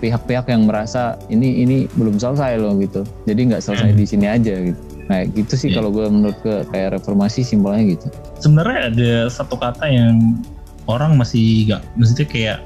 pihak-pihak 0.00 0.48
yang 0.52 0.68
merasa 0.68 1.16
ini 1.32 1.64
ini 1.64 1.76
belum 1.96 2.20
selesai 2.20 2.60
loh 2.60 2.76
gitu. 2.80 3.04
Jadi 3.24 3.40
nggak 3.52 3.62
selesai 3.64 3.92
hmm. 3.92 3.98
di 4.00 4.04
sini 4.04 4.26
aja 4.28 4.54
gitu. 4.60 4.80
Nah 5.06 5.22
gitu 5.30 5.54
sih 5.54 5.70
yeah. 5.70 5.78
kalau 5.80 5.90
gue 5.94 6.06
menurut 6.08 6.38
ke 6.42 6.66
kayak 6.72 7.00
reformasi 7.00 7.46
simpelnya 7.46 7.96
gitu. 7.96 8.06
Sebenarnya 8.42 8.78
ada 8.92 9.12
satu 9.30 9.56
kata 9.56 9.86
yang 9.88 10.40
orang 10.86 11.16
masih 11.16 11.70
nggak 11.70 11.82
maksudnya 11.96 12.26
kayak 12.26 12.58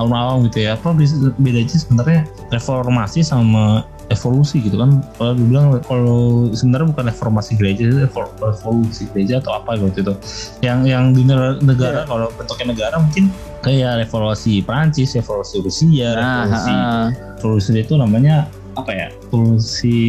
awal-awal 0.00 0.42
gitu 0.48 0.66
ya. 0.66 0.74
Apa 0.74 0.96
bedanya 1.38 1.68
sebenarnya. 1.68 2.22
Reformasi 2.50 3.20
sama 3.22 3.86
evolusi 4.12 4.60
gitu 4.60 4.76
kan. 4.76 5.00
Kalau 5.16 5.32
dibilang 5.34 5.66
kalau 5.84 6.48
sebenarnya 6.52 6.92
bukan 6.92 7.04
reformasi 7.08 7.56
gereja 7.56 7.82
itu 7.88 7.98
evolusi 8.06 9.08
gereja 9.10 9.40
atau 9.40 9.56
apa 9.56 9.80
gitu 9.80 10.04
itu. 10.04 10.14
Yang 10.60 10.78
yang 10.92 11.04
di 11.16 11.22
negara 11.26 12.04
yeah. 12.04 12.06
kalau 12.06 12.28
bentuknya 12.36 12.66
negara 12.76 12.96
mungkin 13.00 13.32
kayak 13.64 14.06
revolusi 14.06 14.60
Prancis 14.60 15.14
revolusi 15.14 15.62
Rusia 15.62 16.18
nah, 16.18 16.44
revolusi 16.44 16.72
uh, 16.72 17.06
revolusi 17.38 17.70
itu 17.78 17.94
namanya 17.96 18.46
apa 18.76 18.90
ya? 18.92 19.08
Evolusi 19.28 20.00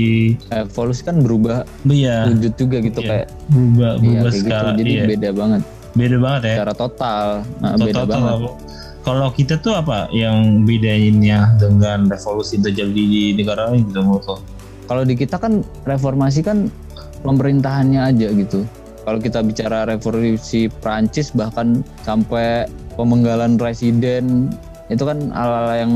evolusi 0.52 1.02
kan 1.04 1.24
berubah 1.24 1.64
iya. 1.88 2.28
wujud 2.28 2.54
juga 2.60 2.78
gitu 2.84 3.00
iya. 3.04 3.10
kayak. 3.10 3.28
Berubah 3.50 3.92
iya, 3.96 4.00
berubah 4.00 4.32
iya, 4.32 4.40
skala 4.40 4.70
gitu. 4.72 4.80
jadi 4.84 4.92
iya. 4.92 5.04
beda 5.08 5.30
banget. 5.32 5.62
Beda 5.94 6.18
banget 6.18 6.42
ya? 6.42 6.56
Secara 6.58 6.74
total. 6.74 7.26
Nah, 7.62 7.72
total, 7.78 7.86
beda 7.86 8.02
total, 8.04 8.22
banget 8.22 8.74
kalau 9.04 9.30
kita 9.36 9.60
tuh 9.60 9.76
apa 9.76 10.08
yang 10.16 10.64
bedainnya 10.64 11.60
dengan 11.60 12.08
revolusi 12.08 12.56
terjadi 12.56 12.92
di 12.96 13.24
negara 13.36 13.70
lain 13.70 13.84
gitu 13.92 14.00
menurut 14.00 14.40
Kalau 14.88 15.04
di 15.04 15.16
kita 15.16 15.36
kan 15.40 15.64
reformasi 15.84 16.44
kan 16.44 16.72
pemerintahannya 17.24 18.00
aja 18.00 18.28
gitu. 18.32 18.64
Kalau 19.04 19.20
kita 19.20 19.44
bicara 19.44 19.84
revolusi 19.84 20.72
Prancis 20.80 21.36
bahkan 21.36 21.84
sampai 22.08 22.68
pemenggalan 22.96 23.60
presiden 23.60 24.48
itu 24.88 25.04
kan 25.04 25.32
hal-hal 25.36 25.68
yang 25.76 25.94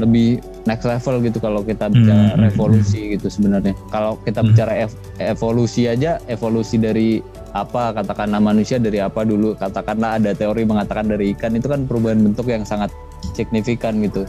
lebih 0.00 0.40
next 0.68 0.84
level 0.84 1.20
gitu 1.24 1.38
kalau 1.40 1.64
kita 1.64 1.88
bicara 1.88 2.32
hmm, 2.32 2.36
hmm 2.36 2.44
revolusi 2.50 3.00
hmm. 3.00 3.10
gitu 3.16 3.26
sebenarnya. 3.32 3.74
Kalau 3.88 4.20
kita 4.24 4.40
hmm. 4.44 4.48
bicara 4.52 4.72
ev 4.84 4.92
evolusi 5.20 5.88
aja, 5.88 6.20
evolusi 6.28 6.76
dari 6.76 7.20
apa 7.50 7.90
katakanlah 7.90 8.38
manusia 8.38 8.78
dari 8.78 9.02
apa 9.02 9.26
dulu 9.26 9.58
katakanlah 9.58 10.22
ada 10.22 10.30
teori 10.30 10.62
mengatakan 10.62 11.10
dari 11.10 11.34
ikan 11.34 11.58
itu 11.58 11.66
kan 11.66 11.82
perubahan 11.82 12.22
bentuk 12.22 12.46
yang 12.46 12.62
sangat 12.62 12.94
signifikan 13.34 13.98
gitu 14.06 14.22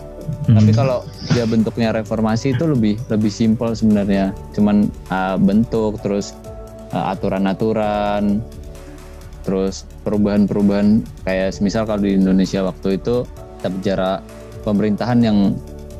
hmm. 0.49 0.57
tapi 0.57 0.71
kalau 0.73 1.05
dia 1.29 1.45
bentuknya 1.45 1.93
reformasi 1.93 2.57
itu 2.57 2.65
lebih 2.65 2.97
lebih 3.13 3.29
simpel 3.29 3.77
sebenarnya 3.77 4.33
cuman 4.57 4.89
uh, 5.13 5.37
bentuk 5.37 6.01
terus 6.01 6.33
uh, 6.97 7.13
aturan-aturan 7.13 8.41
terus 9.45 9.85
perubahan-perubahan 10.05 11.01
kayak 11.25 11.57
misal 11.61 11.85
kalau 11.85 12.01
di 12.01 12.17
Indonesia 12.17 12.65
waktu 12.65 12.97
itu 12.97 13.25
kita 13.61 13.69
bicara 13.69 14.11
pemerintahan 14.61 15.19
yang 15.21 15.37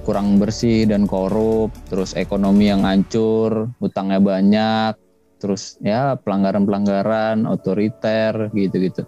kurang 0.01 0.41
bersih 0.41 0.89
dan 0.89 1.05
korup 1.05 1.69
terus 1.87 2.17
ekonomi 2.17 2.69
yang 2.69 2.81
hancur 2.85 3.69
utangnya 3.79 4.17
banyak 4.17 4.93
terus 5.41 5.81
ya 5.81 6.13
pelanggaran-pelanggaran 6.21 7.49
otoriter 7.49 8.53
gitu-gitu. 8.53 9.03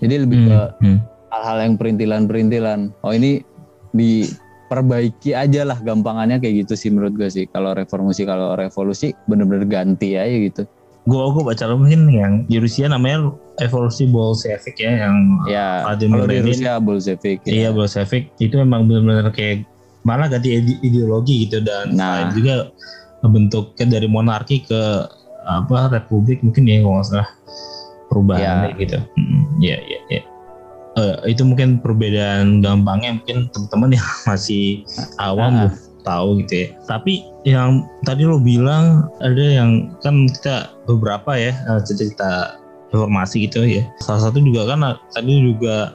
Jadi 0.00 0.14
lebih 0.24 0.38
hmm, 0.40 0.48
ke 0.48 0.58
hmm. 0.80 0.98
hal-hal 1.32 1.58
yang 1.68 1.74
perintilan-perintilan. 1.76 2.80
Oh 3.04 3.12
ini 3.12 3.44
diperbaiki 3.92 5.36
aja 5.36 5.68
lah 5.68 5.76
gampangannya 5.84 6.40
kayak 6.40 6.64
gitu 6.64 6.74
sih 6.80 6.88
menurut 6.88 7.12
gue 7.20 7.28
sih. 7.28 7.44
Kalau 7.52 7.76
reformasi 7.76 8.24
kalau 8.24 8.56
revolusi 8.56 9.12
bener-bener 9.28 9.68
ganti 9.68 10.16
aja 10.16 10.32
gitu. 10.32 10.62
Gue 11.06 11.22
gue 11.30 11.44
baca 11.44 11.64
mungkin 11.76 12.08
yang 12.10 12.32
di 12.48 12.56
Rusia 12.58 12.90
namanya 12.90 13.30
evolusi 13.62 14.10
Bolshevik 14.10 14.74
ya 14.80 15.06
yang 15.06 15.16
ya, 15.46 15.86
kalau 15.86 16.26
di 16.26 16.40
Rusia 16.42 16.80
Bolshevik. 16.82 17.46
Ya. 17.46 17.68
Iya 17.68 17.68
Bolshevik 17.76 18.32
itu 18.42 18.58
memang 18.58 18.88
benar-benar 18.90 19.30
kayak 19.30 19.68
malah 20.06 20.30
ganti 20.30 20.54
ideologi 20.86 21.50
gitu 21.50 21.58
dan 21.66 21.98
nah. 21.98 22.30
juga 22.30 22.70
bentuknya 23.26 23.98
dari 23.98 24.06
monarki 24.06 24.62
ke 24.62 24.82
apa 25.46 25.90
republik 25.90 26.42
mungkin 26.46 26.66
ya 26.66 26.82
kalau 26.82 27.02
nggak 27.02 27.06
salah 27.10 27.28
perubahan 28.06 28.70
ya. 28.70 28.78
gitu 28.78 28.98
ya 29.58 29.76
ya 29.82 30.00
ya 30.10 30.22
uh, 30.98 31.16
itu 31.26 31.42
mungkin 31.42 31.82
perbedaan 31.82 32.62
gampangnya 32.62 33.18
mungkin 33.18 33.50
teman-teman 33.50 33.98
yang 33.98 34.06
masih 34.30 34.86
awam 35.18 35.70
uh. 35.70 35.72
tahu 36.06 36.42
gitu 36.46 36.66
ya 36.66 36.68
tapi 36.86 37.26
yang 37.42 37.82
tadi 38.06 38.22
lo 38.22 38.38
bilang 38.38 39.10
ada 39.22 39.42
yang 39.42 39.90
kan 40.02 40.30
kita 40.30 40.70
beberapa 40.86 41.34
ya 41.34 41.50
eh, 41.50 41.82
cerita 41.82 42.62
informasi 42.94 43.50
gitu 43.50 43.66
ya 43.66 43.82
salah 44.02 44.30
satu 44.30 44.38
juga 44.38 44.70
kan 44.70 44.94
tadi 45.10 45.34
juga 45.50 45.94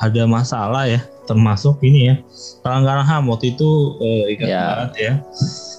ada 0.00 0.24
masalah 0.24 0.88
ya 0.88 1.00
termasuk 1.28 1.78
ini 1.86 2.10
ya 2.10 2.14
pelanggaran 2.64 3.06
ham 3.06 3.30
waktu 3.30 3.54
itu 3.54 3.94
uh, 4.00 4.24
ingat 4.26 4.48
ya. 4.48 4.62
banget 4.66 4.92
ya. 4.98 5.12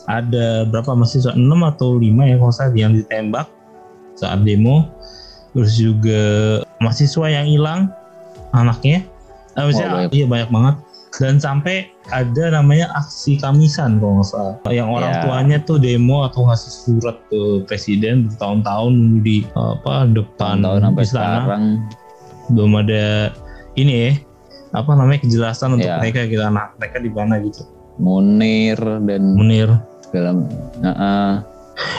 Ada 0.07 0.45
berapa 0.69 0.95
mahasiswa? 0.95 1.35
6 1.35 1.43
atau 1.43 1.99
5 1.99 2.07
ya 2.07 2.35
kalau 2.39 2.53
saya 2.53 2.69
yang 2.71 2.95
ditembak 2.95 3.51
saat 4.15 4.45
demo. 4.47 4.87
Terus 5.51 5.75
juga 5.75 6.23
mahasiswa 6.79 7.27
yang 7.27 7.47
hilang 7.51 7.91
anaknya. 8.55 9.03
Eh, 9.59 9.67
oh, 9.67 10.07
iya 10.15 10.23
banyak 10.29 10.47
banget. 10.47 10.75
Dan 11.19 11.43
sampai 11.43 11.91
ada 12.07 12.55
namanya 12.55 12.87
aksi 12.95 13.35
kamisan 13.35 13.99
kalau 13.99 14.23
nggak 14.23 14.29
salah. 14.31 14.55
Yang 14.71 14.89
orang 14.95 15.11
yeah. 15.11 15.23
tuanya 15.27 15.57
tuh 15.59 15.77
demo 15.83 16.23
atau 16.23 16.47
ngasih 16.47 16.71
surat 16.71 17.17
ke 17.27 17.67
presiden 17.67 18.31
bertahun-tahun 18.31 19.19
di 19.19 19.43
apa 19.59 20.07
depan 20.07 20.63
tahun 20.63 20.87
sampai 20.87 21.03
istana 21.03 21.27
sekarang. 21.43 21.65
belum 22.51 22.71
ada 22.79 23.35
ini 23.75 23.93
ya 23.93 24.11
apa 24.71 24.91
namanya 24.95 25.19
kejelasan 25.23 25.75
untuk 25.75 25.87
yeah. 25.87 25.99
mereka 25.99 26.23
gitu 26.27 26.43
anak 26.43 26.75
mereka 26.79 26.97
di 27.03 27.11
mana 27.11 27.35
gitu 27.43 27.67
Munir 27.99 28.79
dan 28.79 29.23
Munir 29.35 29.69
segala 30.07 30.31
uh, 30.35 30.87
uh, 30.87 31.31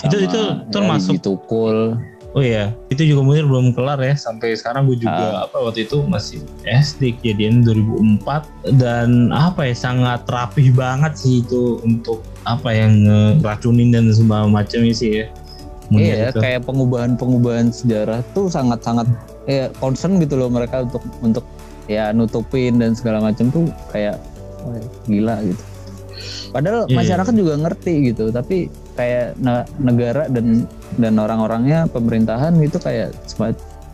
itu 0.09 0.17
itu 0.25 0.41
termasuk 0.73 1.21
ditukul 1.21 2.01
Oh 2.33 2.41
iya, 2.41 2.73
itu 2.89 3.05
juga 3.05 3.21
mungkin 3.21 3.45
belum 3.45 3.67
kelar 3.77 4.01
ya 4.01 4.17
sampai 4.17 4.57
sekarang 4.57 4.89
gue 4.89 5.05
juga 5.05 5.45
uh. 5.45 5.45
apa 5.45 5.69
waktu 5.69 5.85
itu 5.85 6.01
masih 6.09 6.41
SD 6.65 7.21
kejadian 7.21 7.61
2004 7.61 8.81
dan 8.81 9.29
apa 9.37 9.69
ya 9.69 9.77
sangat 9.77 10.25
rapih 10.33 10.73
banget 10.73 11.13
sih 11.13 11.45
itu 11.45 11.77
untuk 11.85 12.25
apa 12.49 12.73
yang 12.73 13.05
ngeracunin 13.37 13.93
dan 13.93 14.09
segala 14.09 14.49
macam 14.49 14.81
sih 14.97 15.21
ya. 15.21 15.27
iya, 15.93 16.33
itu. 16.33 16.41
kayak 16.41 16.65
pengubahan-pengubahan 16.65 17.69
sejarah 17.69 18.25
tuh 18.33 18.49
sangat-sangat 18.49 19.05
ya 19.45 19.69
concern 19.77 20.17
gitu 20.17 20.41
loh 20.41 20.49
mereka 20.49 20.89
untuk 20.89 21.05
untuk 21.21 21.45
ya 21.91 22.15
nutupin 22.15 22.79
dan 22.79 22.95
segala 22.95 23.19
macam 23.23 23.51
tuh 23.51 23.67
kayak 23.91 24.21
gila 25.11 25.43
gitu. 25.43 25.63
Padahal 26.53 26.87
yeah. 26.87 26.99
masyarakat 27.01 27.35
juga 27.35 27.53
ngerti 27.59 28.13
gitu, 28.13 28.31
tapi 28.31 28.69
kayak 28.95 29.41
negara 29.81 30.29
dan 30.29 30.69
dan 31.01 31.17
orang-orangnya 31.17 31.89
pemerintahan 31.89 32.53
itu 32.61 32.77
kayak 32.77 33.17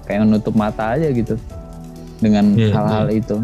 kayak 0.05 0.27
menutup 0.27 0.53
mata 0.59 0.99
aja 0.99 1.09
gitu 1.15 1.39
dengan 2.19 2.59
iya, 2.59 2.75
hal-hal 2.75 3.07
yeah, 3.09 3.21
itu. 3.23 3.37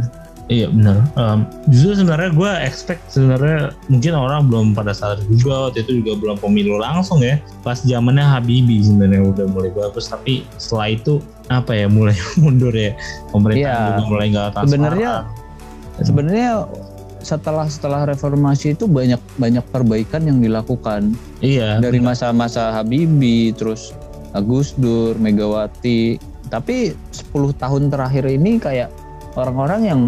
Iya 0.44 0.68
benar. 0.68 1.08
Um, 1.16 1.48
justru 1.72 2.04
sebenarnya 2.04 2.30
gue 2.36 2.50
expect 2.68 3.00
sebenarnya 3.08 3.72
mungkin 3.88 4.12
orang 4.12 4.44
belum 4.44 4.66
pada 4.76 4.92
saat 4.92 5.24
juga 5.32 5.68
waktu 5.68 5.80
itu 5.80 6.04
juga 6.04 6.20
belum 6.20 6.36
pemilu 6.36 6.76
langsung 6.76 7.24
ya. 7.24 7.40
Pas 7.64 7.80
zamannya 7.80 8.20
Habibie 8.20 8.84
sebenarnya 8.84 9.24
udah 9.24 9.46
mulai 9.48 9.72
bagus 9.72 10.04
tapi 10.06 10.44
setelah 10.60 10.92
itu 10.92 11.16
apa 11.48 11.72
ya 11.72 11.88
mulai 11.88 12.12
mundur 12.44 12.72
ya 12.72 12.92
pemerintah 13.32 13.64
Iya. 13.64 13.76
juga 13.90 14.02
mulai 14.04 14.26
nggak 14.30 14.48
transparan. 14.52 14.68
Sebenarnya- 14.68 15.20
Sebenarnya 15.94 16.50
setelah 17.22 17.64
setelah 17.64 18.02
reformasi 18.04 18.74
itu 18.74 18.84
banyak 18.84 19.22
banyak 19.38 19.64
perbaikan 19.70 20.26
yang 20.26 20.42
dilakukan 20.42 21.14
iya 21.40 21.78
dari 21.78 21.96
masa-masa 21.96 22.74
Habibie 22.74 23.54
terus 23.54 23.94
Gus 24.44 24.74
Dur, 24.74 25.14
Megawati. 25.16 26.18
Tapi 26.50 26.92
10 27.32 27.54
tahun 27.54 27.88
terakhir 27.88 28.26
ini 28.26 28.58
kayak 28.58 28.90
orang-orang 29.38 29.80
yang 29.86 30.00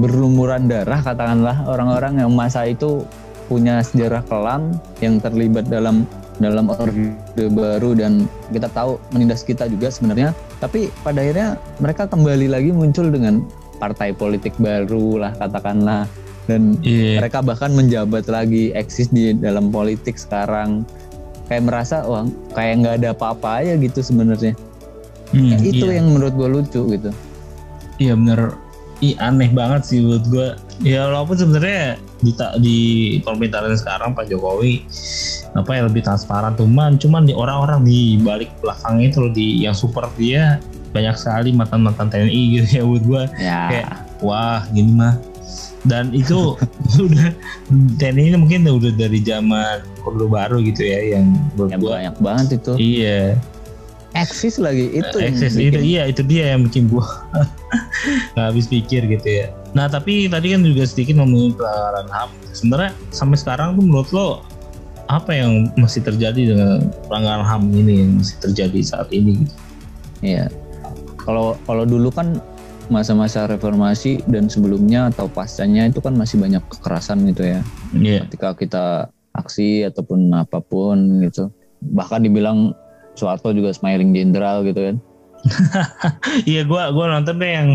berlumuran 0.00 0.66
darah 0.66 1.04
katakanlah 1.04 1.68
orang-orang 1.68 2.24
yang 2.24 2.32
masa 2.32 2.64
itu 2.64 3.04
punya 3.50 3.84
sejarah 3.84 4.24
kelam 4.30 4.74
yang 5.04 5.20
terlibat 5.20 5.66
dalam 5.66 6.08
dalam 6.40 6.72
orde 6.72 7.12
baru 7.52 7.92
dan 7.92 8.24
kita 8.48 8.72
tahu 8.72 8.96
menindas 9.12 9.44
kita 9.44 9.68
juga 9.68 9.92
sebenarnya. 9.92 10.32
Tapi 10.58 10.88
pada 11.04 11.20
akhirnya 11.20 11.60
mereka 11.78 12.08
kembali 12.08 12.48
lagi 12.48 12.72
muncul 12.72 13.12
dengan 13.12 13.44
partai 13.76 14.16
politik 14.16 14.56
baru 14.56 15.20
lah 15.20 15.32
katakanlah. 15.36 16.08
Dan 16.48 16.80
iya. 16.82 17.20
mereka 17.20 17.44
bahkan 17.44 17.70
menjabat 17.76 18.26
lagi 18.26 18.72
eksis 18.72 19.12
di 19.12 19.36
dalam 19.36 19.68
politik 19.68 20.16
sekarang. 20.16 20.82
Kayak 21.46 21.68
merasa 21.68 22.06
wah 22.08 22.24
kayak 22.56 22.74
nggak 22.82 22.94
ada 23.04 23.08
apa-apa 23.12 23.60
aja 23.60 23.74
gitu 23.76 24.00
sebenarnya. 24.00 24.56
Hmm, 25.30 25.60
itu 25.62 25.86
iya. 25.86 26.00
yang 26.00 26.10
menurut 26.10 26.34
gue 26.34 26.48
lucu 26.48 26.80
gitu. 26.96 27.10
Iya 28.00 28.16
bener. 28.16 28.69
Ih 29.00 29.16
aneh 29.16 29.48
banget 29.52 29.82
sih 29.88 29.98
menurut 30.04 30.26
gue. 30.28 30.48
Ya 30.84 31.08
walaupun 31.08 31.36
sebenarnya 31.36 31.96
di 32.20 32.32
di 32.60 32.78
pemerintahan 33.24 33.72
sekarang 33.76 34.12
Pak 34.12 34.28
Jokowi 34.28 34.84
apa 35.56 35.70
ya 35.72 35.82
lebih 35.88 36.04
transparan. 36.04 36.52
Cuman 36.56 37.00
cuman 37.00 37.24
di 37.24 37.32
orang-orang 37.32 37.84
di 37.84 38.20
balik 38.20 38.52
belakang 38.60 39.00
itu 39.00 39.24
loh 39.24 39.32
di 39.32 39.64
yang 39.64 39.76
support 39.76 40.12
dia 40.20 40.60
banyak 40.90 41.14
sekali 41.16 41.54
mantan-mantan 41.54 42.10
TNI 42.10 42.42
gitu 42.60 42.68
ya 42.68 42.82
menurut 42.84 43.04
gue 43.08 43.22
ya. 43.40 43.60
Kayak, 43.72 43.92
wah 44.20 44.60
gini 44.72 44.92
mah. 44.92 45.16
Dan 45.80 46.12
itu 46.12 46.60
udah 47.08 47.32
TNI 47.96 48.34
ini 48.34 48.36
mungkin 48.36 48.68
udah 48.68 48.92
dari 48.92 49.24
zaman 49.24 49.80
Orde 50.04 50.28
Baru 50.28 50.60
gitu 50.60 50.84
ya 50.84 51.16
yang 51.16 51.32
ya 51.56 51.76
gue 51.80 51.88
banyak 51.88 52.16
banget 52.20 52.46
itu. 52.60 52.72
Iya 52.76 53.40
eksis 54.14 54.58
lagi 54.58 54.90
itu 54.90 55.16
bikin- 55.16 55.70
itu 55.70 55.80
iya 55.80 56.02
itu 56.10 56.22
dia 56.26 56.54
yang 56.56 56.66
bikin 56.66 56.90
gua 56.90 57.06
nggak 58.34 58.46
habis 58.50 58.66
pikir 58.66 59.06
gitu 59.06 59.28
ya. 59.28 59.46
Nah 59.76 59.86
tapi 59.86 60.26
tadi 60.26 60.50
kan 60.50 60.66
juga 60.66 60.82
sedikit 60.86 61.22
ngomongin 61.22 61.54
pelanggaran 61.54 62.08
HAM. 62.10 62.30
Sebenarnya 62.50 62.92
sampai 63.14 63.38
sekarang 63.38 63.78
tuh 63.78 63.84
menurut 63.86 64.10
lo 64.10 64.28
apa 65.10 65.34
yang 65.34 65.70
masih 65.74 66.02
terjadi 66.02 66.54
dengan 66.54 66.90
pelanggaran 67.06 67.46
HAM 67.46 67.62
ini 67.74 68.06
yang 68.06 68.10
masih 68.18 68.36
terjadi 68.42 68.80
saat 68.82 69.08
ini? 69.14 69.46
Gitu? 69.46 69.54
Iya. 70.22 70.46
Kalau 71.22 71.54
kalau 71.66 71.86
dulu 71.86 72.10
kan 72.10 72.38
masa-masa 72.90 73.46
reformasi 73.46 74.18
dan 74.26 74.50
sebelumnya 74.50 75.14
atau 75.14 75.30
pascanya 75.30 75.86
itu 75.86 76.02
kan 76.02 76.18
masih 76.18 76.42
banyak 76.42 76.62
kekerasan 76.66 77.22
gitu 77.30 77.46
ya. 77.46 77.60
Iya. 77.94 78.26
Ketika 78.26 78.58
kita 78.58 78.86
aksi 79.38 79.86
ataupun 79.86 80.34
apa 80.34 80.58
pun 80.58 81.22
gitu. 81.22 81.54
Bahkan 81.80 82.26
dibilang 82.26 82.74
Soeharto 83.14 83.50
juga 83.50 83.70
smiling 83.70 84.10
jenderal 84.10 84.62
gitu 84.62 84.80
kan. 84.80 84.96
Iya 86.44 86.64
gua 86.64 86.92
gua 86.92 87.08
nonton 87.10 87.36
deh 87.36 87.48
yang 87.50 87.68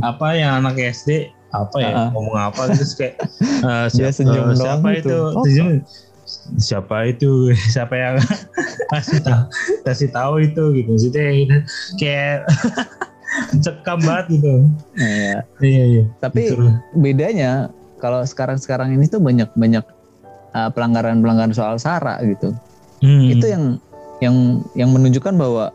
apa 0.00 0.34
yang 0.34 0.58
anak 0.58 0.74
SD 0.74 1.30
apa 1.52 1.76
ya 1.78 2.08
ngomong 2.10 2.34
apa 2.34 2.64
gitu 2.66 2.80
terus 2.80 2.92
kayak 2.96 3.14
eh, 3.68 3.86
Dia 3.92 4.08
siapa, 4.08 4.16
senyum 4.16 4.46
doang 4.50 4.58
siapa 4.58 4.88
gitu. 4.96 5.06
itu 5.06 5.16
Oh. 5.30 5.44
Senyum. 5.44 5.68
siapa 6.56 6.96
itu 7.06 7.30
siapa 7.74 7.94
yang 7.94 8.16
kasih 8.88 9.20
tahu 9.20 9.42
kasih 9.84 10.08
tahu 10.10 10.34
itu 10.40 10.62
gitu 10.74 10.88
maksudnya 10.90 11.26
gitu. 11.30 11.56
kayak 11.96 12.38
cekam 13.60 13.98
banget 14.00 14.26
gitu 14.32 14.52
Iya. 14.96 15.36
iya 15.60 15.84
iya 15.88 16.04
Tapi 16.18 16.40
Gitu. 16.48 16.66
bedanya 16.96 17.68
kalau 18.00 18.24
sekarang-sekarang 18.24 18.92
ini 18.92 19.06
tuh 19.06 19.20
banyak-banyak 19.20 19.84
uh, 20.52 20.70
pelanggaran-pelanggaran 20.72 21.54
soal 21.54 21.78
sara 21.78 22.18
gitu. 22.24 22.50
Hmm. 22.98 23.30
Itu 23.30 23.46
yang 23.46 23.64
yang 24.22 24.62
yang 24.72 24.94
menunjukkan 24.94 25.34
bahwa 25.34 25.74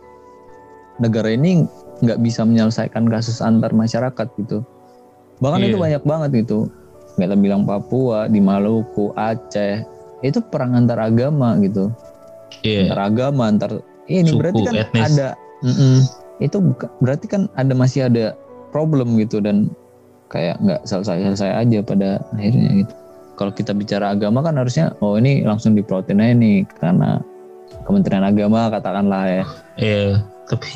negara 0.97 1.29
ini 1.29 1.67
nggak 1.99 2.19
bisa 2.21 2.41
menyelesaikan 2.41 3.05
kasus 3.05 3.43
antar 3.43 3.75
masyarakat 3.75 4.27
gitu. 4.39 4.63
Bahkan 5.37 5.59
Iya. 5.61 5.67
itu 5.67 5.77
banyak 5.77 6.03
banget 6.03 6.29
gitu. 6.45 6.71
Kita 7.13 7.33
bilang 7.33 7.65
Papua, 7.65 8.25
di 8.25 8.37
Maluku, 8.37 9.09
Aceh, 9.13 9.81
itu 10.21 10.39
perang 10.39 10.73
antar 10.73 11.01
agama 11.03 11.57
gitu. 11.59 11.89
iya 12.61 12.87
Antar 12.87 13.01
agama, 13.03 13.43
antar 13.47 13.71
ini 14.07 14.31
Suku, 14.31 14.39
berarti 14.39 14.61
kan 14.63 14.73
etnis. 14.77 15.03
ada 15.11 15.27
Mm-mm. 15.59 15.97
itu 16.39 16.57
buka- 16.57 16.93
berarti 16.97 17.25
kan 17.27 17.41
ada 17.53 17.73
masih 17.73 18.07
ada 18.07 18.37
problem 18.69 19.17
gitu 19.17 19.41
dan 19.41 19.67
kayak 20.27 20.55
nggak 20.61 20.81
selesai-selesai 20.83 21.51
aja 21.59 21.79
pada 21.81 22.09
akhirnya 22.31 22.85
gitu. 22.85 22.93
Kalau 23.35 23.51
kita 23.51 23.73
bicara 23.73 24.13
agama 24.13 24.41
kan 24.41 24.55
harusnya 24.55 24.93
oh 24.99 25.17
ini 25.17 25.43
langsung 25.43 25.73
diprotein 25.73 26.17
aja 26.17 26.33
nih 26.33 26.57
karena 26.77 27.21
Kementerian 27.83 28.23
Agama 28.23 28.67
katakanlah 28.67 29.23
ya 29.25 29.43
iya 29.77 30.05
tapi 30.47 30.67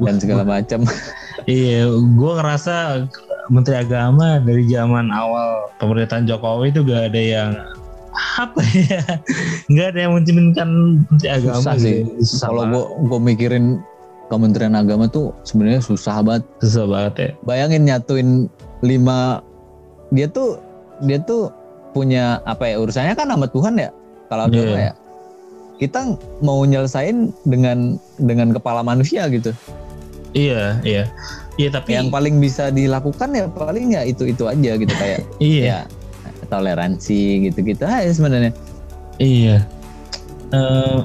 dan 0.00 0.16
segala 0.16 0.42
macam. 0.42 0.84
iya 1.44 1.84
gua 2.14 2.38
ngerasa 2.38 3.04
Menteri 3.48 3.76
Agama 3.76 4.38
dari 4.38 4.64
zaman 4.64 5.08
awal 5.10 5.68
pemerintahan 5.76 6.24
Jokowi 6.24 6.70
itu 6.70 6.80
gak 6.82 7.10
ada 7.10 7.20
yang 7.20 7.50
apa 8.36 8.60
ya 8.76 9.00
nggak 9.68 9.86
ada 9.90 9.98
yang 10.00 10.12
mencerminkan 10.14 10.68
Menteri 11.06 11.28
Agama 11.30 11.58
Susah 11.58 11.74
sih. 11.76 11.96
susah 12.20 12.46
Kalau 12.48 12.62
gua 12.66 12.84
gua 13.06 13.20
mikirin 13.20 13.80
Kementerian 14.26 14.72
Agama 14.72 15.06
tuh 15.06 15.34
sebenarnya 15.42 15.80
susah 15.80 16.22
banget. 16.22 16.44
susah 16.60 16.86
banget 16.86 17.14
ya 17.16 17.30
Bayangin 17.42 17.82
nyatuin 17.84 18.28
lima 18.80 19.42
dia 20.10 20.26
tuh 20.26 20.56
dia 21.02 21.18
tuh 21.18 21.50
punya 21.90 22.38
apa 22.44 22.64
ya 22.64 22.78
urusannya 22.78 23.12
kan 23.12 23.26
sama 23.26 23.46
Tuhan 23.46 23.74
ya 23.74 23.90
kalau 24.26 24.46
Iya. 24.46 24.90
ya. 24.90 24.92
Kita 25.80 26.12
mau 26.40 26.60
nyelesain 26.62 27.32
dengan 27.42 27.96
dengan 28.20 28.52
kepala 28.52 28.84
manusia 28.84 29.24
gitu. 29.26 29.50
iya 30.30 30.78
iya 30.84 31.10
iya 31.58 31.68
tapi 31.72 31.98
Yang 31.98 32.14
paling 32.14 32.38
bisa 32.38 32.70
dilakukan 32.70 33.34
ya 33.34 33.50
paling 33.50 33.90
ya 33.90 34.06
itu 34.06 34.30
itu 34.30 34.46
aja 34.46 34.78
gitu 34.78 34.94
kayak 34.94 35.26
iya 35.42 35.64
ya 35.64 35.80
toleransi 36.46 37.48
gitu-gitu 37.48 37.82
aja 37.82 38.06
sebenarnya. 38.06 38.52
Iya. 39.16 39.66
Eh 40.50 40.98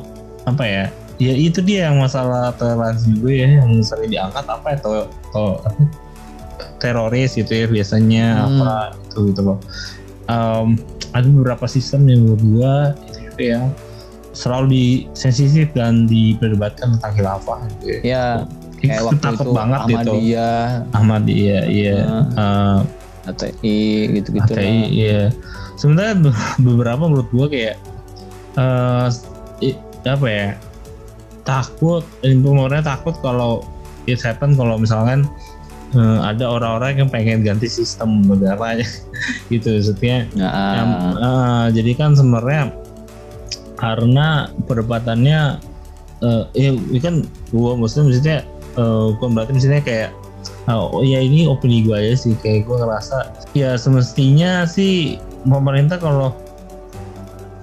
apa 0.43 0.63
ya? 0.63 0.85
Ya 1.15 1.31
itu 1.31 1.63
dia 1.63 1.87
yang 1.87 1.97
masalah 1.97 2.51
toleransi 2.53 3.17
gue 3.17 3.33
ya 3.39 3.49
yang 3.63 3.79
sering 3.81 4.11
diangkat 4.11 4.45
apa 4.45 4.67
ya 4.73 4.77
to, 4.83 4.91
to- 5.31 5.59
apa? 5.63 5.81
teroris 6.77 7.33
gitu 7.33 7.49
ya 7.49 7.65
biasanya 7.65 8.45
Hmm. 8.45 8.61
apa 8.61 8.73
itu 8.99 9.19
gitu 9.31 9.41
loh. 9.41 9.57
Em, 10.25 10.77
ada 11.13 11.25
beberapa 11.25 11.65
sistem 11.65 12.05
yang 12.05 12.25
menurut 12.25 12.41
gue 12.43 12.73
itu 13.09 13.17
juga 13.25 13.41
ya 13.41 13.61
selalu 14.35 14.65
di 14.67 14.85
sensitif 15.15 15.71
dan 15.71 16.05
diperdebatkan 16.05 16.99
tentang 16.99 17.11
khilafah 17.15 17.59
gitu 17.79 17.85
ya. 17.87 17.99
Ya 18.03 18.25
Itu 18.75 18.85
kayak 18.85 19.01
waktu 19.01 19.23
takut 19.23 19.41
itu 19.41 19.51
banget 19.55 19.79
gitu. 19.79 19.95
Ahmadiyah, 19.95 20.65
Ahmad 20.91 21.23
iya 21.25 21.59
iya. 21.65 21.97
Nah. 22.03 22.27
Eh, 22.35 22.79
ATI 23.25 23.79
gitu-gitu 24.13 24.51
ATI 24.53 24.61
lah. 24.61 24.85
iya 24.85 25.21
sebenarnya 25.75 26.13
be- 26.21 26.41
beberapa 26.61 27.09
menurut 27.09 27.25
gua 27.33 27.49
kayak 27.49 27.81
eh 28.53 29.07
i- 29.65 29.81
apa 30.05 30.27
ya 30.29 30.47
takut 31.41 32.05
pemerintah 32.21 32.85
takut 32.85 33.17
kalau 33.21 33.65
it 34.05 34.21
happen 34.21 34.53
kalau 34.53 34.77
misalkan 34.77 35.25
eh, 35.93 36.19
ada 36.21 36.45
orang-orang 36.45 37.01
yang 37.01 37.09
pengen 37.09 37.41
ganti 37.41 37.65
sistem 37.65 38.21
negaranya 38.21 38.85
gitu 39.53 39.73
maksudnya 39.73 40.29
Nah, 40.37 40.53
yang, 40.77 40.89
eh, 41.17 41.65
jadi 41.73 41.91
kan 41.97 42.13
sebenarnya 42.13 42.77
karena 43.75 44.49
perdebatannya 44.65 45.59
eh 46.23 46.43
ya 46.55 46.71
ini 46.71 46.99
kan 47.03 47.27
gua 47.51 47.75
muslim 47.75 48.07
maksudnya 48.07 48.47
eh, 48.79 49.05
bukan 49.19 49.35
berarti 49.35 49.51
misalnya 49.51 49.83
kayak 49.83 50.09
oh 50.71 51.03
ya 51.05 51.21
ini 51.21 51.45
opini 51.45 51.85
gua 51.85 52.01
aja 52.01 52.15
sih. 52.17 52.33
Kayak 52.41 52.65
gua 52.65 52.87
ngerasa 52.87 53.17
ya 53.53 53.75
semestinya 53.75 54.65
sih 54.65 55.19
pemerintah 55.45 55.99
kalau 56.01 56.33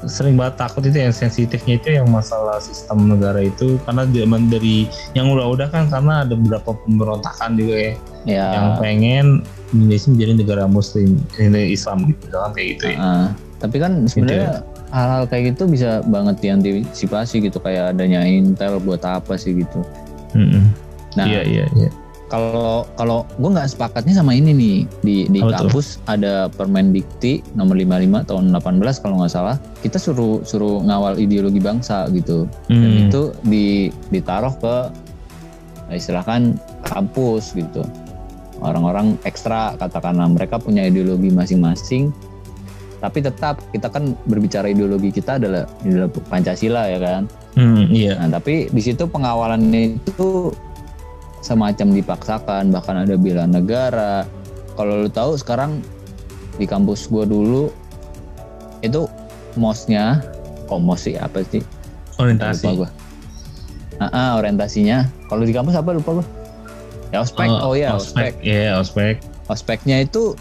sering 0.02 0.34
banget 0.34 0.58
takut 0.58 0.82
itu 0.82 0.98
yang 0.98 1.14
sensitifnya 1.14 1.78
itu 1.78 1.88
yang 1.94 2.10
masalah 2.10 2.58
sistem 2.58 3.06
negara 3.06 3.42
itu. 3.42 3.78
Karena 3.86 4.06
zaman 4.06 4.50
dari 4.50 4.90
yang 5.14 5.30
udah-udah 5.30 5.70
kan 5.70 5.86
karena 5.90 6.26
ada 6.26 6.34
beberapa 6.34 6.74
pemberontakan 6.86 7.54
juga 7.58 7.76
ya. 7.78 7.94
Ya. 8.22 8.46
Yang 8.54 8.68
pengen 8.78 9.26
Indonesia 9.74 10.08
menjadi 10.12 10.32
negara 10.38 10.64
muslim 10.68 11.08
ini 11.40 11.74
Islam 11.74 12.12
gitu 12.12 12.20
misalkan 12.28 12.50
kayak 12.54 12.68
gitu 12.76 12.84
ya. 12.94 12.98
Ah, 12.98 13.28
tapi 13.58 13.76
kan 13.80 13.92
ya. 14.04 14.08
sebenarnya 14.10 14.50
hal-hal 14.92 15.24
kayak 15.26 15.56
gitu 15.56 15.64
bisa 15.66 16.04
banget 16.04 16.36
diantisipasi 16.44 17.48
gitu 17.48 17.58
kayak 17.58 17.96
adanya 17.96 18.22
Intel 18.28 18.76
buat 18.78 19.00
apa 19.02 19.34
sih 19.40 19.56
gitu. 19.64 19.80
Mm-mm. 20.36 20.68
Nah, 21.16 21.24
iya 21.28 21.42
iya 21.44 21.66
iya 21.76 21.90
kalau 22.32 22.88
kalau 22.96 23.28
gue 23.36 23.50
nggak 23.52 23.68
sepakatnya 23.76 24.16
sama 24.16 24.32
ini 24.32 24.56
nih 24.56 24.76
di 25.04 25.16
di 25.28 25.40
tuh? 25.44 25.52
kampus 25.52 26.00
ada 26.08 26.48
Permendikti 26.48 27.44
nomor 27.52 27.76
55 27.76 28.24
tahun 28.24 28.44
18 28.56 29.02
kalau 29.04 29.20
nggak 29.20 29.32
salah 29.36 29.60
kita 29.84 30.00
suruh 30.00 30.40
suruh 30.40 30.80
ngawal 30.80 31.20
ideologi 31.20 31.60
bangsa 31.60 32.08
gitu 32.08 32.48
dan 32.72 32.88
Hmm. 32.88 33.04
itu 33.12 33.22
di 33.44 33.92
ditaruh 34.08 34.56
ke 34.56 34.74
eh, 35.92 36.00
istilahkan 36.00 36.56
kampus 36.88 37.52
gitu 37.52 37.84
orang-orang 38.64 39.20
ekstra 39.28 39.76
katakanlah 39.76 40.32
mereka 40.32 40.56
punya 40.56 40.88
ideologi 40.88 41.28
masing-masing 41.28 42.16
tapi 43.02 43.18
tetap 43.18 43.58
kita 43.74 43.90
kan 43.90 44.14
berbicara 44.30 44.70
ideologi 44.70 45.10
kita 45.10 45.42
adalah 45.42 45.66
adalah 45.82 46.08
Pancasila 46.30 46.86
ya 46.86 47.02
kan 47.02 47.26
Hmm, 47.52 47.92
iya. 47.92 48.16
Nah, 48.16 48.40
tapi 48.40 48.72
di 48.72 48.80
situ 48.80 49.04
pengawalannya 49.04 50.00
itu 50.00 50.52
semacam 51.44 51.92
dipaksakan, 51.92 52.72
bahkan 52.72 53.04
ada 53.04 53.14
bela 53.20 53.44
negara. 53.44 54.24
Kalau 54.72 55.04
lu 55.04 55.10
tahu 55.12 55.36
sekarang 55.36 55.84
di 56.56 56.64
kampus 56.64 57.12
gua 57.12 57.28
dulu 57.28 57.68
itu 58.80 59.04
mosnya, 59.60 60.24
mos 60.72 61.04
sih 61.04 61.20
apa 61.20 61.44
sih? 61.44 61.60
Orientasi. 62.16 62.64
Lupa 62.64 62.88
gua. 62.88 62.90
Ah, 64.00 64.04
ah, 64.08 64.30
orientasinya. 64.40 65.04
Kalau 65.28 65.44
di 65.44 65.52
kampus 65.52 65.76
apa 65.76 65.92
lupa 65.92 66.24
gua? 66.24 66.26
Ya 67.12 67.20
ospek. 67.20 67.48
Oh, 67.52 67.76
ya 67.76 67.92
ospek. 67.92 68.32
ospek. 68.32 68.34
Iya, 68.40 68.80
ospek. 68.80 69.14
Ospeknya 69.52 70.08
itu 70.08 70.32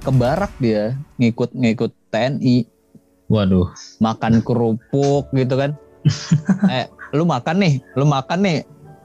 ke 0.00 0.10
barak 0.10 0.52
dia, 0.58 0.96
ngikut 1.20 1.52
ngikut 1.52 1.92
TNI, 2.08 2.64
Waduh. 3.28 3.68
makan 4.00 4.40
kerupuk 4.40 5.28
gitu 5.36 5.54
kan. 5.60 5.76
eh, 6.72 6.88
lu 7.12 7.28
makan 7.28 7.60
nih, 7.60 7.74
lu 7.94 8.08
makan 8.08 8.40
nih, 8.40 8.58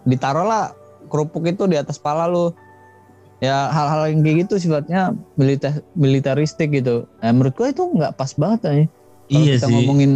ditaruhlah 0.07 0.71
kerupuk 1.11 1.43
itu 1.45 1.67
di 1.67 1.75
atas 1.75 1.99
pala 1.99 2.25
lu. 2.25 2.55
Ya 3.43 3.67
hal-hal 3.67 4.15
yang 4.15 4.23
kayak 4.23 4.47
gitu 4.47 4.55
sifatnya 4.57 5.11
militer 5.35 5.83
militeristik 5.99 6.71
gitu. 6.71 7.03
Nah, 7.19 7.35
menurut 7.35 7.53
gua 7.59 7.67
itu 7.69 7.83
nggak 7.83 8.15
pas 8.15 8.31
banget 8.39 8.59
nih. 8.63 8.87
Kalau 9.27 9.43
Iya 9.43 9.53
kita 9.59 9.67
sih. 9.67 9.73
ngomongin 9.75 10.11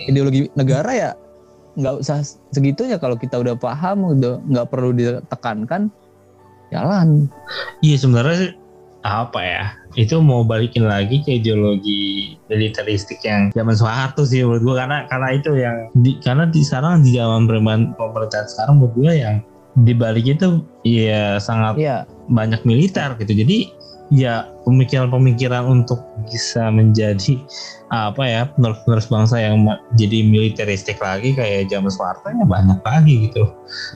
ideologi 0.00 0.40
negara 0.56 0.90
ya 0.96 1.10
nggak 1.76 2.00
usah 2.00 2.24
segitunya 2.50 2.96
kalau 2.96 3.14
kita 3.14 3.36
udah 3.36 3.54
paham 3.54 4.16
udah 4.16 4.40
nggak 4.48 4.66
perlu 4.72 4.90
ditekankan 4.96 5.92
jalan. 6.72 7.28
Iya 7.84 7.96
sebenarnya 8.00 8.56
apa 9.00 9.40
ya? 9.40 9.64
Itu 9.96 10.20
mau 10.20 10.44
balikin 10.46 10.86
lagi 10.86 11.24
ke 11.24 11.40
ideologi 11.40 12.36
militeristik 12.46 13.18
yang 13.24 13.50
zaman 13.50 13.74
Soeharto 13.74 14.22
sih 14.28 14.44
menurut 14.44 14.62
gua 14.62 14.74
karena 14.84 14.98
karena 15.08 15.28
itu 15.34 15.50
yang 15.56 15.76
di, 15.96 16.20
karena 16.20 16.44
di 16.46 16.60
sekarang 16.62 17.02
di 17.02 17.16
zaman 17.16 17.48
pemerintahan 17.48 17.96
pemerintahan 17.96 18.46
sekarang 18.46 18.74
menurut 18.78 18.94
gua 18.94 19.12
yang 19.12 19.36
di 19.78 19.92
balik 19.94 20.26
itu 20.26 20.66
ya 20.84 21.38
sangat 21.38 21.78
Iya, 21.78 21.96
banyak 22.28 22.62
militer 22.66 23.16
gitu. 23.18 23.32
Jadi 23.32 23.58
ya 24.10 24.50
pemikiran-pemikiran 24.66 25.70
untuk 25.70 26.02
bisa 26.26 26.66
menjadi 26.74 27.38
apa 27.94 28.22
ya 28.26 28.42
penerus-penerus 28.54 29.06
bangsa 29.06 29.38
yang 29.38 29.62
jadi 29.94 30.26
militeristik 30.26 30.98
lagi 30.98 31.34
kayak 31.34 31.70
zaman 31.70 31.90
Soeharto 31.90 32.26
ya 32.30 32.46
banyak 32.46 32.78
lagi 32.82 33.14
gitu. 33.30 33.44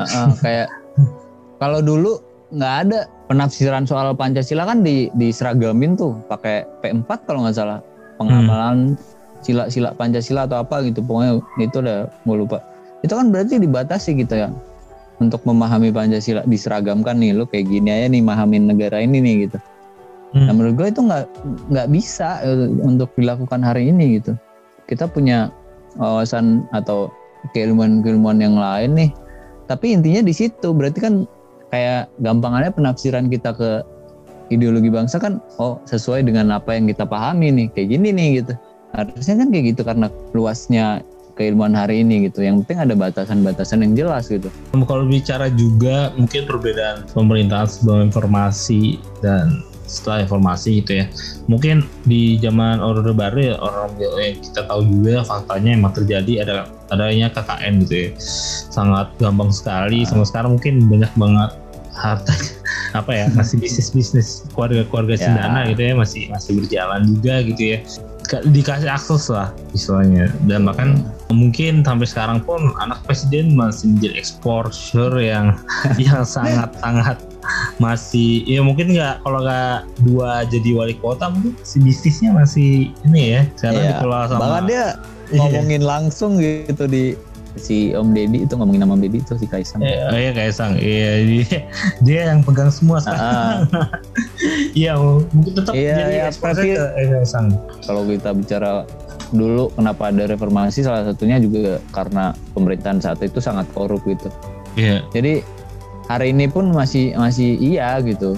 Heeh, 0.01 0.29
kayak 0.39 0.69
kalau 1.63 1.83
dulu 1.83 2.23
nggak 2.55 2.75
ada 2.87 3.01
penafsiran 3.29 3.89
soal 3.89 4.13
Pancasila 4.13 4.69
kan 4.69 4.85
di 4.85 5.09
diseragamin 5.17 5.97
tuh 5.97 6.17
pakai 6.29 6.69
P4 6.85 7.09
kalau 7.25 7.45
nggak 7.47 7.57
salah. 7.57 7.81
Pengamalan 8.15 8.95
sila-sila 9.43 9.91
Pancasila 9.93 10.47
atau 10.47 10.63
apa 10.63 10.81
gitu 10.87 11.03
pokoknya 11.03 11.43
itu 11.61 11.77
udah 11.81 12.09
gue 12.09 12.37
lupa. 12.37 12.59
Itu 13.05 13.17
kan 13.17 13.29
berarti 13.29 13.61
dibatasi 13.61 14.17
gitu 14.17 14.35
ya 14.47 14.49
untuk 15.19 15.41
memahami 15.45 15.91
Pancasila. 15.91 16.45
Diseragamkan 16.47 17.19
nih 17.21 17.37
lo 17.37 17.49
kayak 17.49 17.69
gini 17.69 17.91
aja 17.91 18.07
nih 18.13 18.23
mahamin 18.23 18.71
negara 18.71 19.01
ini 19.01 19.21
nih 19.21 19.37
gitu. 19.49 19.59
Hmm. 20.35 20.51
nah 20.51 20.55
menurut 20.59 20.75
gue 20.75 20.89
itu 20.91 20.99
nggak 20.99 21.25
nggak 21.71 21.89
bisa 21.95 22.43
eh, 22.43 22.67
untuk 22.83 23.07
dilakukan 23.15 23.63
hari 23.63 23.89
ini 23.89 24.19
gitu. 24.19 24.35
Kita 24.91 25.07
punya 25.07 25.49
wawasan 25.95 26.67
atau 26.75 27.07
keilmuan-keilmuan 27.55 28.43
yang 28.43 28.59
lain 28.59 28.99
nih. 28.99 29.11
Tapi 29.71 29.97
intinya 29.97 30.21
di 30.21 30.35
situ 30.35 30.75
berarti 30.75 30.99
kan 31.01 31.15
kayak 31.75 32.07
gampangannya 32.23 32.71
penafsiran 32.71 33.27
kita 33.27 33.51
ke 33.51 33.83
ideologi 34.55 34.95
bangsa 34.95 35.19
kan 35.19 35.43
oh 35.59 35.83
sesuai 35.91 36.23
dengan 36.23 36.55
apa 36.55 36.79
yang 36.79 36.87
kita 36.87 37.03
pahami 37.03 37.51
nih 37.51 37.67
kayak 37.75 37.99
gini 37.99 38.09
nih 38.15 38.29
gitu 38.39 38.55
harusnya 38.95 39.43
kan 39.43 39.49
kayak 39.51 39.65
gitu 39.75 39.83
karena 39.83 40.07
luasnya 40.39 41.03
keilmuan 41.35 41.75
hari 41.75 42.07
ini 42.07 42.31
gitu 42.31 42.47
yang 42.47 42.63
penting 42.63 42.79
ada 42.87 42.95
batasan-batasan 42.95 43.83
yang 43.83 44.07
jelas 44.07 44.31
gitu 44.31 44.47
Kalau 44.71 45.03
bicara 45.03 45.51
juga 45.51 46.15
mungkin 46.15 46.47
perbedaan 46.47 47.11
pemerintahan 47.11 47.67
sebelum 47.67 48.07
informasi 48.07 49.03
dan 49.19 49.67
setelah 49.85 50.25
informasi 50.25 50.81
gitu 50.81 51.05
ya. 51.05 51.07
Mungkin 51.47 51.85
di 52.09 52.41
zaman 52.41 52.81
Orde 52.81 53.13
Baru 53.13 53.37
ya 53.37 53.55
orang 53.61 53.93
yang 54.01 54.41
kita 54.41 54.65
tahu 54.65 54.81
juga 54.89 55.23
faktanya 55.23 55.77
emang 55.77 55.93
terjadi 55.93 56.33
ada 56.45 56.55
adanya 56.89 57.29
KKN 57.31 57.73
gitu 57.85 57.95
ya. 57.95 58.09
Sangat 58.73 59.13
gampang 59.21 59.53
sekali. 59.53 60.09
Sampai 60.09 60.27
sekarang 60.29 60.57
mungkin 60.57 60.89
banyak 60.89 61.13
banget 61.15 61.51
harta 61.95 62.35
apa 62.99 63.11
ya 63.11 63.27
masih 63.33 63.59
bisnis 63.59 63.91
bisnis 63.91 64.29
keluarga-keluarga 64.55 65.15
Ya. 65.15 65.23
cendana 65.31 65.67
gitu 65.67 65.83
ya 65.83 65.95
masih 65.95 66.23
masih 66.31 66.53
berjalan 66.59 67.01
juga 67.09 67.35
gitu 67.43 67.63
ya 67.75 67.79
Ka- 68.25 68.41
dikasih 68.41 68.89
akses 68.89 69.29
lah 69.29 69.53
istilahnya 69.73 70.33
dan 70.49 70.65
bahkan 70.65 71.05
mungkin 71.29 71.85
sampai 71.85 72.09
sekarang 72.09 72.41
pun 72.41 72.73
anak 72.81 73.05
presiden 73.05 73.53
masih 73.53 73.93
menjadi 73.93 74.17
exposure 74.17 75.13
yang 75.19 75.61
yang 76.01 76.25
sangat 76.25 76.73
sangat 76.81 77.21
masih 77.77 78.41
ya 78.47 78.65
mungkin 78.65 78.97
nggak 78.97 79.21
kalau 79.21 79.45
nggak 79.45 79.85
dua 80.09 80.49
jadi 80.49 80.71
wali 80.73 80.97
kota 80.97 81.29
mungkin 81.29 81.53
si 81.61 81.77
bisnisnya 81.79 82.33
masih 82.33 82.95
ini 83.05 83.23
ya 83.37 83.43
sekarang 83.59 83.83
Iya. 83.83 83.91
dikelola 83.99 84.25
sama 84.27 84.41
bahkan 84.41 84.65
dia 84.65 84.85
Iya. 85.25 85.39
ngomongin 85.41 85.83
langsung 85.83 86.31
gitu 86.37 86.85
di 86.87 87.13
si 87.55 87.95
Om 87.95 88.11
Deddy 88.11 88.45
itu 88.45 88.55
ngomongin 88.55 88.83
nama 88.83 88.95
Om 88.95 89.03
Deddy 89.03 89.19
itu 89.21 89.35
si 89.39 89.47
Kaisang. 89.47 89.79
Eh, 89.79 89.95
oh 90.11 90.19
iya 90.19 90.33
Kaisang. 90.33 90.75
Iya 90.75 91.11
dia, 91.23 91.59
dia 92.03 92.21
yang 92.35 92.43
pegang 92.43 92.69
semua 92.69 92.99
sekarang 92.99 93.23
Ah, 93.23 93.57
iya 94.79 94.99
mungkin 94.99 95.53
tetap 95.55 95.73
Iya, 95.73 95.95
jadi 95.95 96.13
iya, 96.13 96.25
tapi- 96.31 96.75
ke 96.75 96.85
eh, 96.99 97.07
Kaisang. 97.13 97.47
Kalau 97.85 98.03
kita 98.05 98.31
bicara 98.33 98.71
dulu 99.31 99.71
kenapa 99.73 100.11
ada 100.11 100.25
reformasi 100.27 100.83
salah 100.83 101.03
satunya 101.05 101.39
juga 101.39 101.83
karena 101.91 102.31
pemerintahan 102.53 102.99
saat 102.99 103.19
itu 103.19 103.39
sangat 103.39 103.67
korup 103.71 104.03
gitu. 104.05 104.31
Iya. 104.75 105.03
Jadi 105.11 105.43
hari 106.07 106.31
ini 106.31 106.47
pun 106.47 106.71
masih 106.71 107.15
masih 107.15 107.55
iya 107.57 107.99
gitu. 108.03 108.35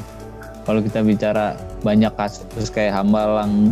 Kalau 0.65 0.83
kita 0.83 1.01
bicara 1.01 1.55
banyak 1.81 2.11
kasus 2.15 2.69
kayak 2.69 2.97
Hambalang 2.97 3.71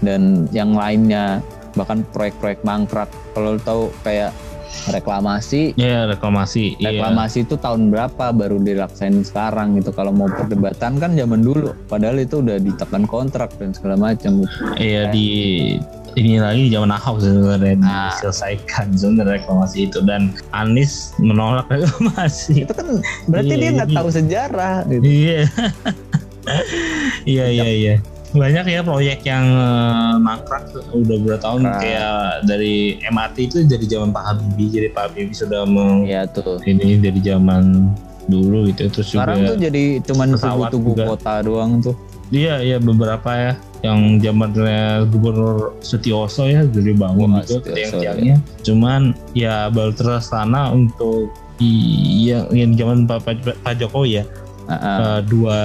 dan 0.00 0.46
yang 0.50 0.72
lainnya, 0.72 1.40
bahkan 1.72 2.04
proyek-proyek 2.12 2.60
mangkrak. 2.60 3.08
Kalau 3.32 3.56
tahu 3.58 3.82
kayak 4.02 4.32
reklamasi, 4.88 5.74
iya 5.74 6.06
reklamasi 6.06 6.76
iya 6.76 6.90
reklamasi 6.92 7.42
itu 7.42 7.54
tahun 7.54 7.88
berapa 7.88 8.30
baru 8.30 8.58
dilaksanain 8.58 9.20
sekarang 9.20 9.76
gitu. 9.76 9.90
Kalau 9.90 10.10
mau 10.10 10.26
perdebatan 10.26 10.96
kan 10.96 11.12
zaman 11.12 11.40
dulu, 11.40 11.74
padahal 11.86 12.16
itu 12.16 12.38
udah 12.38 12.56
ditekan 12.56 13.04
kontrak 13.04 13.50
dan 13.56 13.70
segala 13.70 13.96
macam. 13.96 14.40
Gitu. 14.40 14.54
Iya 14.76 15.10
di 15.10 15.28
ini 16.12 16.36
lagi 16.36 16.66
di 16.66 16.70
zaman 16.70 16.90
Ahok 16.90 17.16
sebenarnya 17.18 17.74
Nah. 17.76 18.10
diselesaikan 18.10 18.86
sebenarnya 18.92 19.38
reklamasi 19.38 19.86
itu 19.86 19.98
dan 20.00 20.34
Anies 20.50 21.14
menolak 21.16 21.70
reklamasi. 21.72 22.64
Itu 22.64 22.72
kan 22.72 22.98
berarti 23.26 23.46
Iya, 23.48 23.60
dia 23.60 23.70
nggak 23.76 23.88
jadi- 23.88 23.98
tahu 23.98 24.08
sejarah. 24.10 24.76
Gitu. 24.86 25.02
Iya. 25.02 25.38
Iya 27.22 27.46
iya 27.46 27.66
iya. 27.68 27.94
Banyak 28.30 28.64
ya 28.64 28.80
proyek 28.80 29.20
yang 29.22 29.42
eh, 29.42 30.14
mangkrak 30.16 30.70
udah 30.92 31.16
beberapa 31.18 31.40
tahun 31.40 31.60
Mangkrak. 31.64 31.82
kayak 31.82 32.18
dari 32.46 32.74
MRT 33.02 33.36
itu 33.44 33.56
dari 33.66 33.84
zaman 33.84 34.10
Pak 34.10 34.22
Habibie 34.24 34.70
jadi 34.70 34.88
Pak 34.90 35.02
Habibie 35.10 35.34
sudah 35.34 35.66
meng 35.66 36.06
Iya 36.06 36.30
tuh. 36.30 36.62
ini 36.62 36.96
dari 36.96 37.18
zaman 37.18 37.90
dulu 38.26 38.70
gitu 38.70 38.86
terus 38.88 39.10
Sekarang 39.10 39.42
tuh 39.42 39.58
juga 39.58 39.66
jadi 39.66 39.82
cuman 40.06 40.28
juga. 40.70 41.04
kota 41.08 41.34
doang 41.42 41.82
tuh. 41.82 41.96
iya 42.30 42.62
iya 42.62 42.78
beberapa 42.78 43.26
ya 43.34 43.52
yang 43.82 44.22
zamannya 44.22 45.08
Gubernur 45.10 45.74
Sutioso 45.80 46.46
ya 46.46 46.62
dari 46.62 46.94
bangun 46.94 47.34
Wah, 47.34 47.42
juga 47.42 47.66
Sutioso, 47.66 47.98
tiang-tiangnya 47.98 48.36
cuman 48.62 49.00
ya 49.34 49.66
baru 49.66 49.90
terlaksana 49.90 50.70
untuk 50.70 51.34
yang 51.60 52.46
yang 52.50 52.70
zaman 52.72 53.04
Pak, 53.04 53.26
Pak, 53.26 53.34
Pak 53.60 53.74
Jokowi 53.76 54.22
ya 54.22 54.24
Ah, 54.70 54.74
ah. 54.76 54.96
Eh, 55.18 55.20
dua 55.26 55.58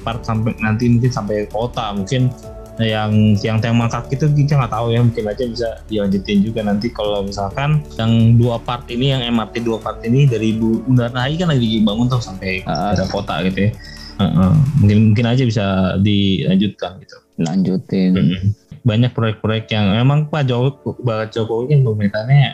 part 0.00 0.22
sampai 0.22 0.54
nanti 0.56 0.86
mungkin 0.86 1.10
sampai 1.10 1.50
kota 1.50 1.90
mungkin 1.90 2.30
yang 2.78 3.12
yang 3.36 3.60
tiang 3.60 3.76
mangkrak 3.76 4.08
itu 4.08 4.30
kita 4.32 4.56
nggak 4.56 4.72
tahu 4.72 4.86
ya 4.90 5.02
mungkin 5.02 5.28
aja 5.28 5.44
bisa 5.44 5.68
dilanjutin 5.86 6.40
juga 6.40 6.62
nanti 6.62 6.88
kalau 6.88 7.20
misalkan 7.20 7.82
yang 7.98 8.10
dua 8.34 8.56
part 8.56 8.88
ini 8.88 9.12
yang 9.12 9.22
MRT 9.28 9.60
dua 9.60 9.76
part 9.76 10.00
ini 10.00 10.24
dari 10.24 10.54
Bu 10.54 10.80
Bundaran 10.80 11.12
HI 11.12 11.36
kan 11.36 11.50
lagi 11.50 11.66
dibangun 11.78 12.06
tuh 12.06 12.22
sampai 12.22 12.64
Ah. 12.64 12.94
daerah 12.94 13.10
kota 13.10 13.44
gitu 13.44 13.68
ya 13.68 13.70
Heeh. 14.14 14.50
mungkin 14.78 14.98
mungkin 15.10 15.26
aja 15.26 15.42
bisa 15.42 15.64
dilanjutkan 15.98 16.96
gitu 16.98 17.16
lanjutin. 17.36 18.10
Mm-mm. 18.14 18.42
banyak 18.82 19.10
proyek-proyek 19.10 19.66
yang 19.68 19.92
memang 19.92 20.26
Pak 20.26 20.42
Jokowi 20.44 21.02
Pak 21.02 21.30
Jokowi 21.30 21.64
kan 21.70 21.80
pemerintahannya 21.82 22.50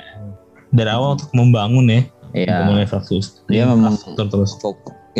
dari 0.70 0.90
awal 0.90 1.14
untuk 1.14 1.30
membangun 1.32 1.86
ya 1.86 2.00
Iya. 2.28 2.52
membangun 2.60 2.84
infrastruktur 2.84 3.40
Dia 3.46 3.64
memang 3.64 3.96
terus 4.18 4.52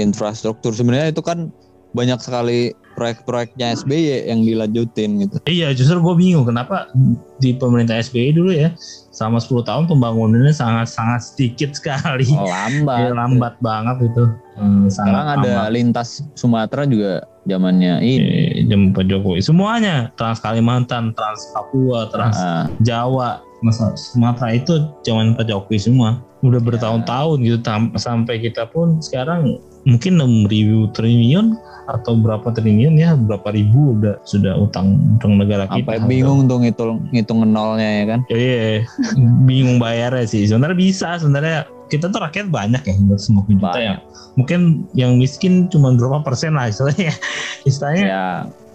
infrastruktur 0.01 0.71
sebenarnya 0.71 1.11
itu 1.11 1.21
kan 1.21 1.51
banyak 1.89 2.21
sekali 2.21 2.59
proyek-proyeknya 2.93 3.79
SBY 3.79 4.29
yang 4.29 4.43
dilanjutin 4.43 5.23
gitu. 5.23 5.37
Iya, 5.47 5.71
justru 5.71 5.97
gue 5.97 6.15
bingung 6.15 6.45
kenapa 6.45 6.91
di 7.39 7.55
pemerintah 7.55 7.97
SBY 7.97 8.35
dulu 8.35 8.51
ya 8.51 8.75
selama 9.09 9.39
10 9.39 9.63
tahun 9.65 9.85
pembangunannya 9.87 10.51
sangat-sangat 10.51 11.23
sedikit 11.25 11.73
sekali. 11.73 12.27
Oh, 12.29 12.45
lambat. 12.45 12.99
Ya, 13.01 13.11
lambat 13.15 13.55
banget 13.59 13.97
itu. 14.05 14.25
Hmm, 14.55 14.91
Sekarang 14.91 15.27
ada 15.33 15.47
lambat. 15.65 15.71
lintas 15.71 16.09
Sumatera 16.35 16.83
juga 16.85 17.13
zamannya 17.47 18.03
ini. 18.03 18.19
Eh, 18.19 18.67
jam 18.67 18.91
Pak 18.91 19.07
Jokowi. 19.07 19.41
Semuanya 19.41 20.11
Trans 20.15 20.39
Kalimantan, 20.39 21.15
Trans 21.15 21.41
Papua, 21.51 22.11
Trans 22.11 22.37
Ah, 22.37 22.67
Jawa, 22.83 23.41
masa 23.61 23.91
Sumatera 23.95 24.55
itu 24.55 24.73
zaman 25.03 25.35
Pak 25.35 25.47
Jokowi 25.47 25.79
semua. 25.81 26.23
Udah 26.41 26.59
bertahun-tahun 26.59 27.37
gitu 27.43 27.59
tam- 27.59 27.91
sampai 27.93 28.39
kita 28.39 28.67
pun 28.67 28.99
sekarang 28.99 29.59
mungkin 29.83 30.13
6 30.17 30.47
ribu 30.47 30.87
triliun 30.93 31.59
atau 31.89 32.15
berapa 32.15 32.45
triliun 32.53 32.95
ya 32.95 33.17
berapa 33.17 33.49
ribu 33.49 33.97
udah 33.97 34.21
sudah 34.23 34.55
utang 34.55 34.95
utang 35.17 35.35
negara 35.35 35.65
kita. 35.67 35.89
sampai 35.89 36.05
bingung 36.07 36.45
tuh 36.45 36.61
ngitung 36.61 37.03
ngitung 37.11 37.39
nolnya 37.43 37.91
ya 37.91 38.05
kan. 38.07 38.21
Ya, 38.29 38.37
Iya, 38.37 38.59
bingung 39.43 39.79
bayarnya 39.79 40.25
sih. 40.25 40.45
Sebenarnya 40.45 40.77
bisa, 40.77 41.17
sebenarnya 41.17 41.57
kita 41.89 42.07
tuh 42.07 42.21
rakyat 42.21 42.47
banyak 42.49 42.83
ya, 42.83 42.95
buat 43.03 43.19
semua 43.19 43.43
juta 43.43 43.73
Banyak. 43.73 43.81
ya. 43.81 43.97
Mungkin 44.37 44.61
yang 44.93 45.17
miskin 45.17 45.67
cuma 45.67 45.91
berapa 45.91 46.21
persen 46.21 46.53
lah 46.53 46.69
istilahnya. 46.69 47.11
Istilahnya 47.69 48.05
Ya, 48.05 48.25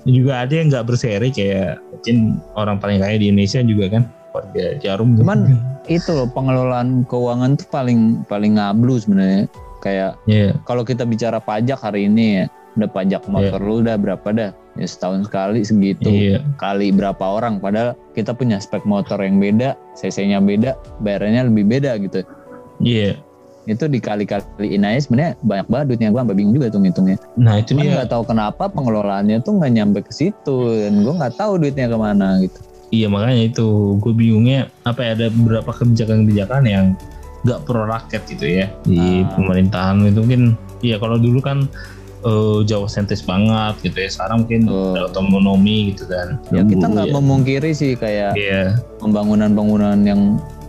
juga 0.03 0.43
ada 0.43 0.51
yang 0.51 0.67
nggak 0.67 0.83
berseri 0.83 1.29
kayak 1.29 1.79
mungkin 1.87 2.17
orang 2.53 2.75
paling 2.75 2.99
kaya 2.99 3.15
di 3.15 3.29
Indonesia 3.29 3.61
juga 3.61 3.87
kan 3.89 4.03
warga 4.33 4.65
Jarum. 4.81 5.15
Cuman 5.15 5.55
itu 5.85 6.09
loh 6.11 6.27
pengelolaan 6.27 7.05
keuangan 7.07 7.55
tuh 7.55 7.67
paling 7.69 8.25
paling 8.27 8.57
ngablu 8.57 8.97
sebenarnya. 8.99 9.45
Kayak 9.83 10.15
Iya, 10.25 10.55
kalau 10.63 10.87
kita 10.87 11.03
bicara 11.03 11.43
pajak 11.43 11.75
hari 11.75 12.07
ini 12.07 12.39
ya, 12.39 12.45
udah 12.79 12.87
pajak 12.87 13.27
motor 13.27 13.59
lu 13.59 13.83
udah 13.83 13.99
berapa 13.99 14.27
dah? 14.31 14.51
Ya 14.79 14.87
setahun 14.87 15.27
sekali 15.29 15.61
segitu. 15.61 16.07
iya, 16.09 16.39
Kali 16.57 16.89
berapa 16.89 17.19
orang 17.21 17.59
padahal 17.59 17.93
kita 18.15 18.33
punya 18.33 18.57
spek 18.57 18.87
motor 18.87 19.19
yang 19.21 19.37
beda, 19.37 19.75
CC-nya 19.93 20.41
beda, 20.41 20.73
bayarannya 21.03 21.51
lebih 21.51 21.65
beda 21.67 21.99
gitu. 22.01 22.23
iya. 22.81 23.19
Itu 23.63 23.87
dikali-kaliin 23.87 24.83
aja 24.83 24.99
sebenarnya 25.07 25.33
banyak 25.39 25.67
banget 25.71 25.85
duitnya 25.87 26.09
gua 26.11 26.21
sampai 26.27 26.35
bingung 26.35 26.55
juga 26.55 26.67
tuh 26.67 26.81
ngitungnya. 26.83 27.17
Nah 27.39 27.53
itu 27.63 27.71
Cuman 27.71 27.83
dia. 27.87 27.93
nggak 27.95 28.09
tahu 28.11 28.23
kenapa 28.27 28.63
pengelolaannya 28.67 29.37
tuh 29.39 29.51
nggak 29.55 29.71
nyampe 29.71 29.99
ke 30.03 30.11
situ 30.11 30.57
dan 30.83 30.99
gua 31.03 31.13
nggak 31.23 31.35
tahu 31.39 31.51
duitnya 31.59 31.87
ke 31.87 31.95
mana 31.99 32.27
gitu. 32.43 32.59
Iya 32.93 33.10
makanya 33.10 33.49
itu 33.49 33.67
gue 33.97 34.13
bingungnya 34.13 34.69
apa 34.84 35.01
ya 35.01 35.17
ada 35.17 35.27
beberapa 35.27 35.73
kebijakan-kebijakan 35.73 36.62
yang 36.63 36.86
nggak 37.41 37.65
pro 37.65 37.84
rakyat 37.84 38.21
gitu 38.29 38.45
ya 38.45 38.69
di 38.84 39.25
Ah. 39.25 39.34
pemerintahan 39.34 40.06
itu 40.06 40.21
mungkin 40.21 40.43
iya 40.79 40.95
kalau 40.95 41.17
dulu 41.17 41.41
kan 41.41 41.65
eh, 42.23 42.60
Jawa 42.63 42.86
sentris 42.86 43.19
banget 43.19 43.82
gitu 43.84 43.97
ya 43.97 44.08
sekarang 44.08 44.45
mungkin 44.45 44.62
Betul. 44.63 44.93
ada 44.93 45.01
otonomi 45.10 45.91
gitu 45.91 46.06
kan 46.06 46.38
Ya 46.53 46.62
kita 46.62 46.86
Dulu 46.86 46.93
nggak 46.93 47.10
ya. 47.10 47.13
memungkiri 47.17 47.71
sih 47.73 47.91
kayak 47.97 48.38
Iya 48.38 48.77
pembangunan-pembangunan 49.01 49.97
yang 50.06 50.21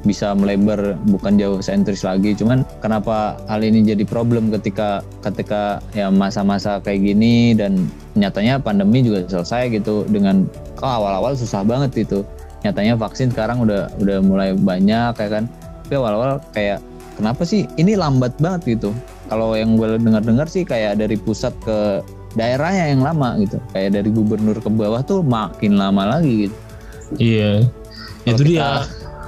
bisa 0.05 0.37
melebar 0.37 0.95
bukan 1.09 1.40
jauh 1.40 1.59
sentris 1.64 2.05
lagi. 2.05 2.37
Cuman 2.37 2.62
kenapa 2.79 3.40
hal 3.49 3.64
ini 3.64 3.83
jadi 3.83 4.05
problem 4.05 4.53
ketika 4.53 5.03
ketika 5.25 5.81
ya 5.97 6.12
masa-masa 6.12 6.79
kayak 6.85 7.03
gini 7.03 7.57
dan 7.57 7.88
nyatanya 8.14 8.61
pandemi 8.61 9.03
juga 9.03 9.27
selesai 9.27 9.75
gitu 9.75 10.07
dengan 10.07 10.47
kok 10.77 10.87
awal-awal 10.87 11.35
susah 11.35 11.64
banget 11.67 12.07
itu 12.07 12.23
nyatanya 12.62 12.95
vaksin 12.97 13.29
sekarang 13.33 13.64
udah 13.64 13.90
udah 13.99 14.19
mulai 14.23 14.53
banyak 14.55 15.12
ya 15.17 15.29
kan? 15.29 15.45
Tapi 15.85 15.95
awal-awal 15.99 16.40
kayak 16.53 16.81
kenapa 17.17 17.43
sih 17.45 17.67
ini 17.81 17.97
lambat 17.99 18.37
banget 18.38 18.79
gitu? 18.79 18.90
Kalau 19.33 19.57
yang 19.57 19.81
gue 19.81 19.97
dengar-dengar 19.97 20.47
sih 20.47 20.69
kayak 20.69 21.01
dari 21.01 21.17
pusat 21.17 21.57
ke 21.64 22.05
daerahnya 22.37 22.93
yang 22.93 23.01
lama 23.01 23.40
gitu. 23.40 23.57
Kayak 23.73 24.01
dari 24.01 24.09
gubernur 24.12 24.57
ke 24.61 24.69
bawah 24.69 25.01
tuh 25.01 25.25
makin 25.25 25.81
lama 25.81 26.19
lagi 26.19 26.49
gitu. 26.49 26.57
Iya. 27.21 27.69
Itu 28.25 28.43
kita 28.43 28.49
dia 28.49 28.69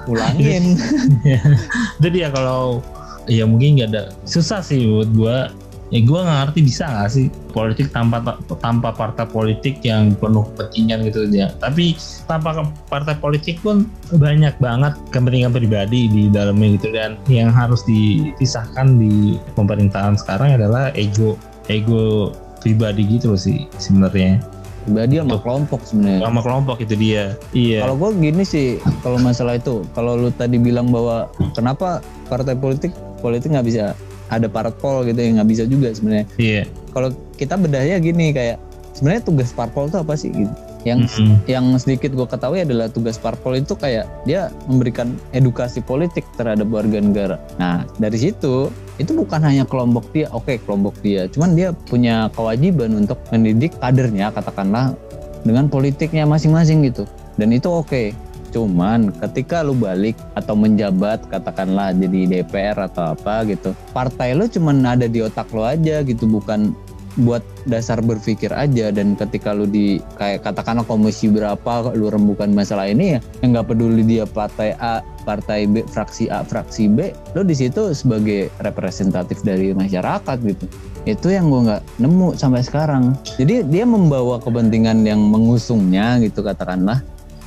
ulangin 0.09 0.79
itu 1.99 2.09
dia 2.11 2.31
kalau 2.31 2.81
ya 3.27 3.45
mungkin 3.47 3.79
nggak 3.79 3.90
ada 3.92 4.03
susah 4.27 4.62
sih 4.62 4.87
buat 4.87 5.11
gua. 5.14 5.38
Ya 5.95 6.03
gua 6.03 6.27
nggak 6.27 6.38
ngerti 6.51 6.61
bisa 6.66 6.83
nggak 6.90 7.11
sih 7.14 7.27
politik 7.55 7.95
tanpa 7.95 8.19
tanpa 8.59 8.90
partai 8.90 9.23
politik 9.23 9.79
yang 9.87 10.19
penuh 10.19 10.42
kepentingan 10.51 11.07
gitu 11.07 11.31
ya 11.31 11.47
tapi 11.62 11.95
tanpa 12.27 12.66
partai 12.90 13.14
politik 13.14 13.62
pun 13.62 13.87
banyak 14.11 14.51
banget 14.59 14.99
kepentingan 15.14 15.55
pribadi 15.55 16.11
di 16.11 16.27
dalamnya 16.27 16.75
gitu. 16.75 16.90
Dan 16.90 17.14
yang 17.31 17.55
harus 17.55 17.87
dipisahkan 17.87 18.99
di 18.99 19.38
pemerintahan 19.55 20.19
sekarang 20.19 20.59
adalah 20.59 20.90
ego 20.99 21.38
ego 21.71 22.35
pribadi 22.59 23.07
gitu 23.07 23.31
loh 23.31 23.38
sih 23.38 23.71
sebenarnya 23.79 24.42
pribadi 24.87 25.18
sama 25.18 25.42
kelompok 25.42 25.81
sebenarnya. 25.83 26.22
sama 26.22 26.40
kelompok 26.40 26.77
itu 26.79 26.94
dia 26.94 27.35
iya 27.51 27.83
Kalau 27.83 27.99
gue 27.99 28.11
gini 28.22 28.46
sih, 28.46 28.79
kalau 29.03 29.18
masalah 29.18 29.59
itu, 29.59 29.83
kalau 29.92 30.14
lu 30.14 30.31
tadi 30.31 30.57
bilang 30.57 30.94
bahwa 30.94 31.27
kenapa 31.53 31.99
partai 32.31 32.55
politik 32.55 32.94
politik 33.18 33.51
nggak 33.51 33.66
bisa 33.66 33.85
ada 34.31 34.46
parpol 34.46 35.03
gitu 35.03 35.18
ya 35.18 35.38
nggak 35.38 35.51
bisa 35.51 35.62
juga 35.66 35.90
sebenarnya. 35.90 36.27
iya 36.38 36.62
Kalau 36.94 37.11
kita 37.35 37.59
bedahnya 37.59 37.99
gini 37.99 38.31
kayak 38.31 38.57
sebenarnya 38.94 39.22
tugas 39.22 39.51
parpol 39.51 39.90
itu 39.90 39.99
apa 39.99 40.14
sih 40.14 40.31
gitu? 40.31 40.55
Yang 40.87 41.18
Mm-mm. 41.18 41.35
yang 41.51 41.66
sedikit 41.77 42.14
gue 42.14 42.27
ketahui 42.27 42.62
adalah 42.62 42.87
tugas 42.87 43.18
parpol 43.18 43.59
itu 43.59 43.75
kayak 43.75 44.07
dia 44.22 44.55
memberikan 44.70 45.18
edukasi 45.35 45.83
politik 45.83 46.22
terhadap 46.38 46.70
warga 46.70 47.03
negara. 47.03 47.37
Nah 47.59 47.83
dari 47.99 48.16
situ 48.16 48.70
itu 48.97 49.13
bukan 49.13 49.41
hanya 49.45 49.69
kelompok 49.69 50.09
dia, 50.13 50.27
oke 50.33 50.57
kelompok 50.65 50.97
dia, 51.05 51.29
cuman 51.29 51.53
dia 51.53 51.73
punya 51.73 52.33
kewajiban 52.33 52.97
untuk 52.97 53.21
mendidik 53.29 53.77
kadernya 53.77 54.33
katakanlah 54.33 54.97
dengan 55.45 55.69
politiknya 55.69 56.25
masing-masing 56.25 56.89
gitu. 56.89 57.05
Dan 57.37 57.53
itu 57.53 57.69
oke. 57.69 58.17
Cuman 58.55 59.13
ketika 59.21 59.61
lu 59.61 59.77
balik 59.77 60.17
atau 60.33 60.57
menjabat 60.57 61.29
katakanlah 61.29 61.93
jadi 61.93 62.41
DPR 62.41 62.89
atau 62.89 63.13
apa 63.13 63.45
gitu, 63.45 63.77
partai 63.93 64.33
lu 64.33 64.49
cuman 64.49 64.97
ada 64.97 65.05
di 65.05 65.21
otak 65.21 65.53
lu 65.53 65.61
aja 65.61 66.01
gitu, 66.01 66.25
bukan 66.25 66.73
buat 67.21 67.41
dasar 67.65 68.01
berpikir 68.05 68.53
aja. 68.53 68.93
Dan 68.93 69.17
ketika 69.17 69.57
lu 69.57 69.65
di 69.65 70.01
kayak 70.21 70.45
katakanlah 70.45 70.85
komisi 70.85 71.29
berapa 71.33 71.93
lu 71.97 72.13
rembukan 72.13 72.53
masalah 72.53 72.89
ini 72.89 73.17
ya 73.17 73.21
yang 73.41 73.57
nggak 73.57 73.73
peduli 73.73 74.03
dia 74.05 74.25
partai 74.29 74.77
A 74.81 75.01
partai 75.25 75.67
B 75.67 75.83
fraksi 75.91 76.31
A 76.31 76.47
fraksi 76.47 76.87
B 76.87 77.11
lu 77.35 77.43
di 77.43 77.57
situ 77.57 77.91
sebagai 77.97 78.53
representatif 78.61 79.41
dari 79.43 79.73
masyarakat 79.73 80.37
gitu. 80.45 80.65
Itu 81.07 81.31
yang 81.31 81.49
gua 81.49 81.61
nggak 81.75 81.83
nemu 82.03 82.29
sampai 82.37 82.63
sekarang. 82.63 83.17
Jadi 83.39 83.67
dia 83.69 83.85
membawa 83.87 84.39
kepentingan 84.43 85.07
yang 85.07 85.21
mengusungnya 85.21 86.19
gitu 86.23 86.43
katakanlah 86.43 87.03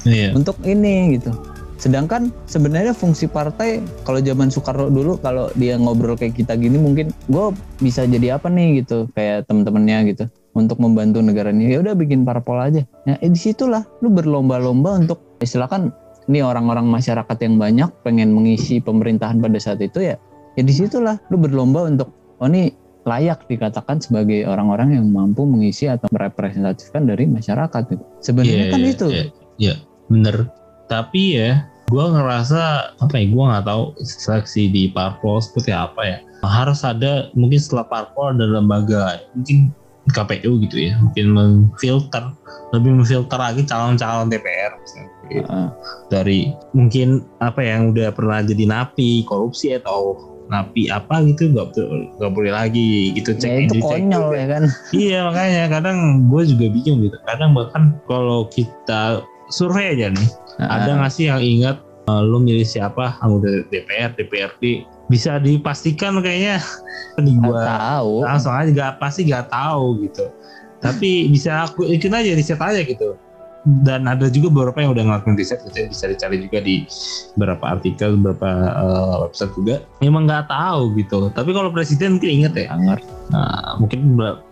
iya. 0.07 0.31
untuk 0.35 0.57
ini 0.63 1.19
gitu. 1.19 1.31
Sedangkan 1.79 2.27
sebenarnya 2.43 2.91
fungsi 2.91 3.25
partai 3.31 3.79
kalau 4.03 4.19
zaman 4.19 4.51
Soekarno 4.51 4.91
dulu 4.91 5.15
kalau 5.23 5.47
dia 5.55 5.79
ngobrol 5.79 6.19
kayak 6.19 6.35
kita 6.35 6.59
gini 6.59 6.75
mungkin 6.75 7.15
gue 7.31 7.45
bisa 7.79 8.03
jadi 8.03 8.35
apa 8.35 8.51
nih 8.51 8.83
gitu 8.83 9.07
kayak 9.15 9.47
temen-temennya 9.47 10.11
gitu 10.11 10.25
untuk 10.59 10.75
membantu 10.83 11.23
negara 11.23 11.55
ini 11.55 11.71
ya 11.71 11.79
udah 11.79 11.95
bikin 11.95 12.27
parpol 12.27 12.59
aja. 12.59 12.83
Nah 13.07 13.15
eh, 13.23 13.31
di 13.31 13.39
situlah 13.39 13.87
lu 14.03 14.11
berlomba-lomba 14.11 14.99
untuk 14.99 15.39
istilahkan 15.39 15.95
ini 16.27 16.43
orang-orang 16.43 16.85
masyarakat 16.85 17.37
yang 17.41 17.55
banyak 17.55 17.89
pengen 18.03 18.35
mengisi 18.35 18.83
pemerintahan 18.83 19.39
pada 19.39 19.57
saat 19.57 19.79
itu 19.79 20.03
ya 20.03 20.19
ya 20.59 20.61
di 20.67 20.73
situlah 20.75 21.15
lu 21.31 21.39
berlomba 21.39 21.87
untuk 21.87 22.11
oh 22.43 22.47
ini 22.51 22.75
layak 23.07 23.47
dikatakan 23.47 24.03
sebagai 24.03 24.43
orang-orang 24.45 24.99
yang 24.99 25.07
mampu 25.07 25.47
mengisi 25.47 25.87
atau 25.87 26.11
merepresentatifkan 26.11 27.07
dari 27.07 27.25
masyarakat 27.25 27.81
gitu. 27.89 28.03
Sebenarnya 28.19 28.67
Iya, 28.67 28.73
kan 28.75 28.79
iya, 28.83 28.91
itu. 28.91 29.07
iya, 29.07 29.25
iya, 29.57 29.73
bener. 30.11 30.35
Tapi 30.89 31.37
ya, 31.37 31.69
gue 31.87 32.05
ngerasa 32.09 32.93
apa 32.97 33.13
ya? 33.15 33.25
Gue 33.29 33.43
nggak 33.45 33.65
tahu 33.69 33.83
seleksi 34.01 34.73
di 34.73 34.83
parpol 34.89 35.37
seperti 35.37 35.69
apa 35.69 36.01
ya. 36.01 36.17
Harus 36.41 36.81
ada 36.81 37.29
mungkin 37.37 37.61
setelah 37.61 37.85
parpol 37.85 38.33
ada 38.33 38.49
lembaga, 38.49 39.21
mungkin 39.37 39.69
KPU 40.09 40.57
gitu 40.65 40.89
ya, 40.89 40.97
mungkin 40.97 41.25
memfilter, 41.37 42.33
lebih 42.73 42.97
memfilter 42.97 43.37
lagi 43.37 43.61
calon-calon 43.69 44.33
DPR 44.33 44.73
misalnya, 44.81 45.09
gitu. 45.29 45.45
Heeh. 45.45 45.69
dari 46.09 46.39
mungkin 46.73 47.21
apa 47.37 47.61
yang 47.61 47.93
udah 47.93 48.09
pernah 48.09 48.41
jadi 48.41 48.65
napi 48.65 49.21
korupsi 49.29 49.77
atau 49.77 50.17
napi 50.49 50.89
apa 50.89 51.21
gitu 51.29 51.53
nggak 51.53 51.77
nggak 52.17 52.31
boleh 52.33 52.49
lagi 52.49 53.13
gitu 53.13 53.37
cek 53.37 53.45
ya 53.45 53.57
itu 53.69 53.77
cek 53.77 54.09
konyol 54.09 54.33
ya 54.33 54.47
kan 54.49 54.63
Iya 54.89 55.19
makanya 55.29 55.63
kadang 55.69 56.25
gue 56.25 56.41
juga 56.49 56.65
bingung 56.73 57.05
gitu. 57.05 57.17
Kadang 57.29 57.53
bahkan 57.53 57.93
kalau 58.09 58.49
kita 58.49 59.21
survei 59.49 59.97
aja 59.97 60.13
nih, 60.13 60.29
ada 60.61 60.97
nggak 60.97 61.11
sih 61.13 61.25
yang 61.29 61.41
ingat 61.41 61.81
eh, 62.09 62.21
lu 62.25 62.41
milih 62.41 62.65
siapa 62.65 63.17
anggota 63.21 63.65
DPR, 63.69 64.13
DPRD? 64.17 64.85
Bisa 65.09 65.41
dipastikan 65.41 66.21
kayaknya 66.21 66.61
di 67.25 67.33
Nggak 67.35 67.49
gua 67.49 67.61
tahu 67.65 68.13
langsung 68.23 68.53
aja 68.55 68.69
gak 68.71 68.93
pasti 69.01 69.27
gak 69.27 69.49
tahu 69.51 70.05
gitu. 70.07 70.25
Tapi 70.79 71.27
bisa 71.27 71.67
aku 71.67 71.83
ikut 71.91 72.07
aja 72.07 72.31
riset 72.31 72.61
aja 72.61 72.79
gitu. 72.79 73.19
Dan 73.83 74.07
ada 74.07 74.31
juga 74.31 74.47
beberapa 74.47 74.79
yang 74.79 74.91
udah 74.95 75.03
ngelakuin 75.03 75.35
riset 75.35 75.59
gitu 75.67 75.91
bisa 75.91 76.07
dicari 76.07 76.39
juga 76.39 76.59
di 76.63 76.87
beberapa 77.35 77.65
artikel 77.75 78.15
beberapa 78.15 78.49
uh, 78.71 79.15
website 79.27 79.51
juga. 79.59 79.75
Emang 79.99 80.23
nggak 80.25 80.47
tahu 80.47 80.95
gitu 80.95 81.27
tapi 81.35 81.51
kalau 81.51 81.67
presiden 81.69 82.15
mungkin 82.15 82.31
inget 82.31 82.53
ya 82.55 82.67
Sangat. 82.71 82.99
nah, 83.29 83.75
mungkin 83.77 83.99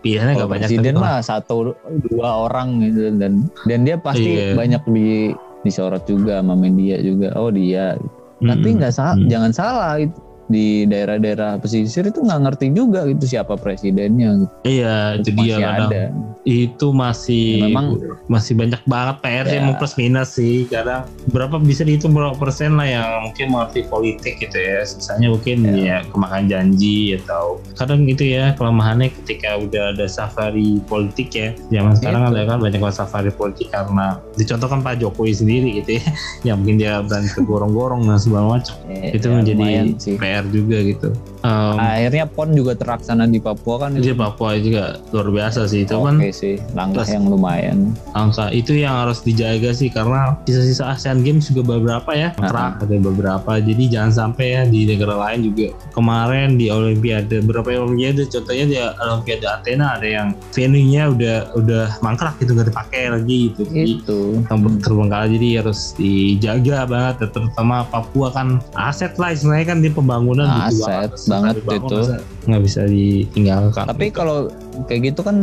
pilihannya 0.04 0.34
nggak 0.36 0.50
banyak 0.52 0.68
presiden 0.68 0.92
tapi 0.94 1.02
mah 1.02 1.18
satu 1.24 1.72
dua 2.12 2.28
orang 2.50 2.84
gitu. 2.84 3.08
Dan 3.16 3.48
dan 3.64 3.78
dia 3.88 3.96
pasti 3.96 4.28
Iya. 4.28 4.52
banyak 4.52 4.82
di 4.92 5.32
disorot 5.64 6.04
juga 6.04 6.44
sama 6.44 6.54
media 6.54 7.00
juga. 7.00 7.32
Oh 7.34 7.48
dia. 7.48 7.96
Tapi 8.38 8.68
nggak 8.76 8.92
salah 8.94 9.16
Mm. 9.18 9.26
jangan 9.26 9.52
salah 9.56 9.92
itu 9.98 10.14
di 10.48 10.88
daerah-dairah 10.88 11.60
pesisir 11.60 12.08
itu 12.08 12.18
nggak 12.18 12.40
ngerti 12.40 12.66
juga 12.72 13.04
gitu 13.04 13.24
siapa 13.28 13.54
presidennya 13.54 14.40
gitu. 14.40 14.54
iya 14.64 15.20
itu 15.20 15.30
masih 15.36 15.52
kadang 15.60 15.88
ada 15.88 16.02
itu 16.48 16.86
masih 16.90 17.46
Ya, 17.48 17.64
memang 17.68 17.86
masih 18.26 18.52
banyak 18.56 18.80
banget 18.84 19.16
PR 19.20 19.44
Ya. 19.48 19.60
emang 19.60 19.76
plus 19.76 19.94
minus 19.96 20.36
sih 20.36 20.64
kadang 20.66 21.04
berapa 21.28 21.60
bisa 21.60 21.84
dihitung 21.84 22.16
berapa 22.16 22.32
persen 22.34 22.76
lah 22.76 22.88
yang 22.88 23.28
mungkin 23.28 23.52
mengerti 23.52 23.84
politik 23.84 24.40
gitu 24.40 24.56
ya 24.56 24.80
sisanya 24.82 25.28
mungkin 25.28 25.64
ya, 25.76 26.00
kemakan 26.08 26.48
janji 26.48 27.16
atau 27.20 27.60
kadang 27.76 28.08
itu 28.08 28.24
ya 28.24 28.56
kelemahannya 28.56 29.12
ketika 29.22 29.60
udah 29.60 29.92
ada 29.92 30.08
safari 30.08 30.80
politik 30.84 31.28
ya 31.32 31.52
zaman 31.68 31.92
sekarang 31.94 32.22
Itu. 32.24 32.32
ada 32.32 32.42
kan 32.48 32.58
banyak 32.58 32.80
safari 32.88 33.30
politik 33.30 33.68
karena 33.68 34.16
dicontohkan 34.34 34.80
Pak 34.80 34.98
Jokowi 34.98 35.36
sendiri 35.36 35.68
gitu 35.84 36.00
ya 36.00 36.04
yang 36.52 36.64
mungkin 36.64 36.80
dia 36.80 37.04
berani 37.04 37.28
kegorong-gorong 37.28 38.08
dan 38.08 38.16
segala 38.16 38.56
macam 38.56 38.74
Eh, 38.88 39.12
itu 39.12 39.28
ya, 39.28 39.34
menjadi 39.36 39.64
sih. 40.00 40.16
PR 40.38 40.46
juga 40.54 40.78
gitu. 40.86 41.08
Em, 41.42 41.76
akhirnya 41.78 42.24
pon 42.26 42.50
juga 42.54 42.74
terlaksana 42.74 43.26
di 43.26 43.38
Papua 43.38 43.86
kan 43.86 43.94
dia 43.94 44.10
itu 44.10 44.14
Papua 44.14 44.58
juga 44.58 44.98
luar 45.10 45.28
biasa 45.30 45.66
sih. 45.66 45.82
Itu 45.82 45.98
oke 45.98 46.06
kan 46.06 46.16
sih 46.30 46.54
langkah 46.74 47.02
plus- 47.02 47.14
yang 47.14 47.24
lumayan. 47.26 47.78
angka 48.14 48.50
itu 48.50 48.74
yang 48.78 48.94
harus 49.06 49.22
dijaga 49.22 49.70
sih 49.74 49.90
karena 49.90 50.34
sisa-sisa 50.46 50.94
ASEAN 50.94 51.22
Games 51.26 51.50
juga 51.50 51.78
beberapa 51.78 52.10
ya. 52.14 52.34
Kontrak 52.38 52.82
ada 52.86 52.96
beberapa. 52.98 53.52
Jadi 53.58 53.84
jangan 53.90 54.12
sampai 54.14 54.46
ya 54.54 54.62
di 54.66 54.86
negara 54.86 55.18
lain 55.18 55.50
juga. 55.50 55.74
Kemarin 55.94 56.58
di 56.58 56.70
Olimpiade 56.70 57.42
beberapa 57.42 57.74
Olimpiade 57.74 58.26
contohnya 58.30 58.64
di 58.66 58.76
Olimpiade 58.78 59.46
Athena 59.46 59.98
ada 59.98 60.06
yang 60.06 60.28
venue-nya 60.54 61.10
udah 61.14 61.36
udah 61.58 61.84
mangkrak 62.02 62.38
gitu 62.42 62.54
nggak 62.54 62.70
dipakai 62.70 63.02
lagi 63.10 63.38
gitu. 63.54 63.62
Itu. 63.70 64.20
yang 64.46 64.58
terbengkalai. 64.82 65.30
Jadi 65.38 65.48
harus 65.58 65.94
dijaga 65.94 66.86
banget 66.86 67.30
terutama 67.30 67.86
Papua 67.86 68.34
kan 68.34 68.58
aset 68.74 69.14
lah 69.16 69.30
istilahnya 69.34 69.66
kan 69.74 69.78
di 69.78 69.90
pembangunan 69.90 70.27
butuh 70.30 70.60
Aset 70.66 71.10
Terus 71.10 71.24
banget 71.26 71.54
dibangun, 71.58 71.80
itu. 71.80 71.98
nggak 72.44 72.62
bisa 72.62 72.80
ditinggalkan 72.84 73.84
tapi 73.86 74.06
kalau 74.08 74.38
kayak 74.84 75.00
gitu 75.06 75.20
kan 75.20 75.36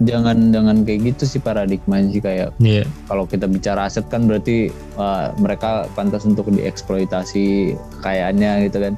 jangan 0.00 0.50
jangan 0.50 0.76
kayak 0.82 1.00
gitu 1.06 1.24
sih 1.26 1.38
paradigma 1.38 2.00
sih 2.04 2.18
kayak 2.18 2.52
Iya. 2.58 2.84
kalau 3.04 3.24
kita 3.24 3.44
bicara 3.44 3.84
aset 3.84 4.06
kan 4.06 4.24
berarti 4.24 4.68
wah, 4.94 5.32
mereka 5.36 5.84
pantas 5.92 6.22
untuk 6.22 6.48
dieksploitasi 6.48 7.72
kekayaannya 7.94 8.66
gitu 8.66 8.78
kan 8.80 8.94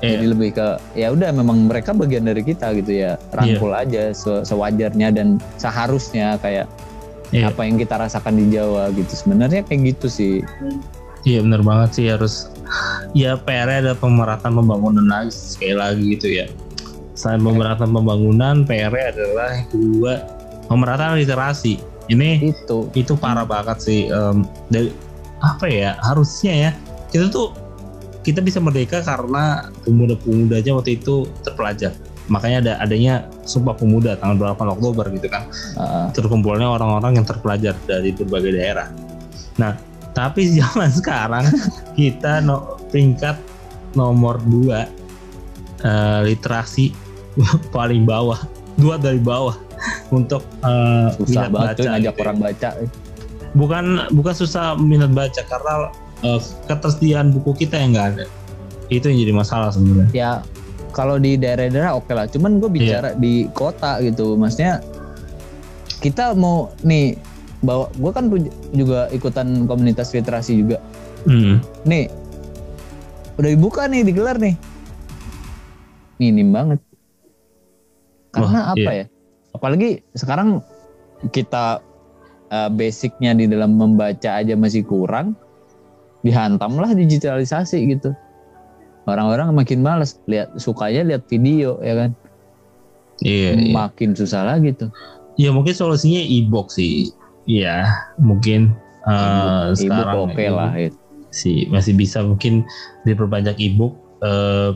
Iya. 0.00 0.16
jadi 0.16 0.26
lebih 0.28 0.50
ke 0.54 0.66
ya 0.94 1.08
udah 1.08 1.28
memang 1.30 1.66
mereka 1.66 1.92
bagian 1.92 2.24
dari 2.24 2.40
kita 2.40 2.72
gitu 2.74 2.88
ya 2.96 3.20
rangkul 3.30 3.68
aja 3.70 4.10
se- 4.10 4.42
sewajarnya 4.42 5.08
dan 5.10 5.28
seharusnya 5.56 6.36
kayak 6.36 6.64
Iya. 7.30 7.48
apa 7.48 7.62
yang 7.62 7.76
kita 7.76 7.94
rasakan 7.96 8.34
di 8.34 8.50
Jawa 8.50 8.90
gitu 8.90 9.12
sebenarnya 9.14 9.62
kayak 9.62 9.94
gitu 9.94 10.06
sih 10.08 10.34
Iya 11.28 11.44
benar 11.44 11.60
banget 11.60 11.90
sih 12.00 12.06
harus 12.08 12.48
ya 13.12 13.36
PR 13.36 13.68
ada 13.68 13.92
pemerataan 13.92 14.56
pembangunan 14.56 15.04
lagi 15.04 15.32
sekali 15.34 15.76
lagi 15.76 16.02
gitu 16.16 16.28
ya. 16.32 16.46
Selain 17.12 17.42
pemerataan 17.44 17.92
pembangunan, 17.92 18.64
PR 18.64 18.88
adalah 18.88 19.52
yang 19.52 19.68
kedua 19.68 20.12
pemerataan 20.70 21.20
literasi. 21.20 21.76
Ini 22.08 22.50
itu 22.50 22.88
itu 22.96 23.12
parah 23.14 23.44
banget 23.44 23.78
sih 23.84 24.00
em, 24.08 24.48
dari 24.72 24.90
apa 25.40 25.68
ya 25.68 25.96
harusnya 26.04 26.52
ya 26.52 26.70
kita 27.12 27.32
tuh 27.32 27.52
kita 28.20 28.44
bisa 28.44 28.60
merdeka 28.60 29.00
karena 29.00 29.72
pemuda-pemudanya 29.84 30.72
waktu 30.76 30.96
itu 31.00 31.28
terpelajar. 31.44 31.92
Makanya 32.30 32.56
ada 32.62 32.72
adanya 32.86 33.14
Sumpah 33.42 33.74
Pemuda 33.74 34.14
tanggal 34.14 34.54
8 34.54 34.76
Oktober 34.78 35.02
gitu 35.10 35.26
kan 35.26 35.50
uh, 35.74 36.06
terkumpulnya 36.14 36.68
orang-orang 36.68 37.18
yang 37.18 37.26
terpelajar 37.26 37.74
dari 37.90 38.14
berbagai 38.14 38.54
daerah. 38.54 38.86
Nah, 39.58 39.74
tapi 40.12 40.48
zaman 40.58 40.90
sekarang 40.90 41.46
kita 41.94 42.42
no, 42.42 42.78
peringkat 42.90 43.38
nomor 43.94 44.38
2 44.46 45.00
literasi 46.28 46.92
paling 47.76 48.04
bawah, 48.04 48.36
dua 48.76 49.00
dari 49.00 49.16
bawah 49.16 49.56
untuk 50.12 50.44
eh, 50.60 51.08
susah 51.16 51.48
minat 51.48 51.52
banget 51.54 51.74
tuh 51.74 51.84
baca 51.84 51.90
ngajak 51.96 52.12
gitu 52.12 52.20
ya. 52.20 52.24
orang 52.26 52.38
baca 52.38 52.68
Bukan 53.50 53.84
bukan 54.14 54.34
susah 54.36 54.64
minat 54.78 55.10
baca 55.10 55.42
karena 55.42 55.74
eh, 56.22 56.40
ketersediaan 56.68 57.32
buku 57.34 57.64
kita 57.64 57.80
yang 57.80 57.96
nggak 57.96 58.08
ada. 58.14 58.24
Itu 58.90 59.08
yang 59.10 59.18
jadi 59.26 59.32
masalah 59.34 59.70
sebenarnya. 59.72 60.10
ya 60.12 60.30
kalau 60.90 61.16
di 61.16 61.38
daerah-daerah 61.38 61.94
oke 61.94 62.10
lah 62.10 62.26
cuman 62.26 62.58
gue 62.58 62.70
bicara 62.70 63.14
di 63.14 63.46
kota 63.54 64.02
gitu 64.02 64.34
maksudnya 64.34 64.82
kita 66.02 66.34
mau 66.34 66.74
nih 66.82 67.14
bawa 67.60 67.92
gue 67.92 68.10
kan 68.12 68.32
juga 68.72 69.08
ikutan 69.12 69.68
komunitas 69.68 70.12
literasi 70.16 70.64
juga. 70.64 70.78
Hmm. 71.28 71.60
nih 71.84 72.08
udah 73.36 73.50
dibuka 73.52 73.84
nih 73.88 74.04
digelar 74.04 74.40
nih. 74.40 74.56
Minim 76.20 76.52
banget. 76.52 76.80
Karena 78.32 78.72
Wah, 78.72 78.72
apa 78.76 78.90
ya? 78.92 79.06
Apalagi 79.52 80.00
sekarang 80.16 80.64
kita 81.32 81.84
uh, 82.52 82.70
basicnya 82.72 83.36
di 83.36 83.44
dalam 83.48 83.76
membaca 83.76 84.40
aja 84.40 84.56
masih 84.56 84.84
kurang 84.84 85.36
dihantamlah 86.24 86.92
digitalisasi 86.92 87.80
gitu. 87.96 88.12
Orang-orang 89.08 89.56
makin 89.56 89.80
males 89.80 90.20
lihat 90.28 90.52
sukanya 90.60 91.16
lihat 91.16 91.22
video 91.26 91.80
ya 91.80 91.96
kan? 91.96 92.10
Iya, 93.20 93.56
iya. 93.56 93.72
makin 93.72 94.16
susah 94.16 94.48
lagi 94.48 94.72
tuh. 94.76 94.92
Ya 95.36 95.52
mungkin 95.52 95.72
solusinya 95.72 96.20
e-book 96.20 96.72
sih. 96.72 97.12
Iya, 97.50 97.76
mungkin 98.22 98.70
eh, 99.10 99.74
ibu 99.74 99.80
sekarang 99.90 100.14
oke 100.30 100.44
lah 100.46 100.72
itu 100.78 100.98
sih 101.30 101.66
masih 101.70 101.94
bisa 101.94 102.22
mungkin 102.22 102.66
diperbanyak 103.06 103.58
e-book 103.58 103.98
eh, 104.22 104.70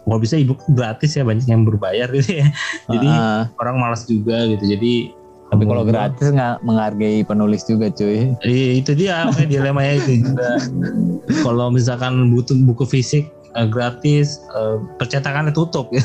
kalau 0.00 0.18
bisa 0.18 0.40
e-book 0.40 0.64
gratis 0.72 1.12
ya 1.16 1.22
banyak 1.24 1.44
yang 1.44 1.68
berbayar 1.68 2.08
gitu 2.16 2.40
ya. 2.40 2.48
Jadi 2.88 3.08
Ah, 3.12 3.52
orang 3.60 3.76
malas 3.80 4.08
juga 4.08 4.48
gitu 4.48 4.64
jadi 4.64 5.12
tapi 5.50 5.66
kalau 5.66 5.82
gratis 5.82 6.30
nggak 6.30 6.62
menghargai 6.62 7.26
penulis 7.26 7.66
juga 7.66 7.90
cuy. 7.90 8.38
Iya, 8.46 8.70
itu 8.78 8.94
dia 8.94 9.26
makanya 9.26 9.48
dilemanya 9.50 9.94
itu 9.98 10.22
juga. 10.22 10.50
Kalau 11.44 11.74
misalkan 11.74 12.30
butuh 12.30 12.54
buku 12.70 12.86
fisik 12.86 13.26
eh, 13.58 13.66
gratis 13.66 14.38
eh, 14.54 14.78
percetakannya 15.02 15.50
tutup. 15.50 15.90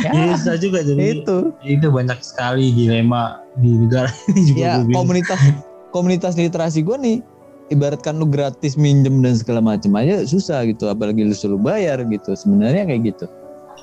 Ya, 0.00 0.16
jadi 0.16 0.32
bisa 0.32 0.52
juga 0.56 0.80
jadi 0.80 1.20
itu. 1.20 1.52
Itu 1.60 1.92
banyak 1.92 2.24
sekali 2.24 2.72
dilema 2.72 3.39
di 3.60 3.70
negara 3.86 4.10
ini 4.32 4.40
juga 4.48 4.60
ya 4.60 4.72
komunitas 4.90 5.40
komunitas 5.90 6.32
literasi 6.34 6.80
gue 6.82 6.96
nih 6.96 7.16
ibaratkan 7.70 8.18
lu 8.18 8.26
gratis 8.26 8.74
minjem 8.74 9.22
dan 9.22 9.38
segala 9.38 9.62
macam 9.62 9.94
aja 9.94 10.26
susah 10.26 10.66
gitu 10.66 10.90
apalagi 10.90 11.22
lu 11.22 11.30
suruh 11.30 11.60
bayar 11.60 12.02
gitu 12.02 12.34
sebenarnya 12.34 12.82
kayak 12.82 13.14
gitu. 13.14 13.24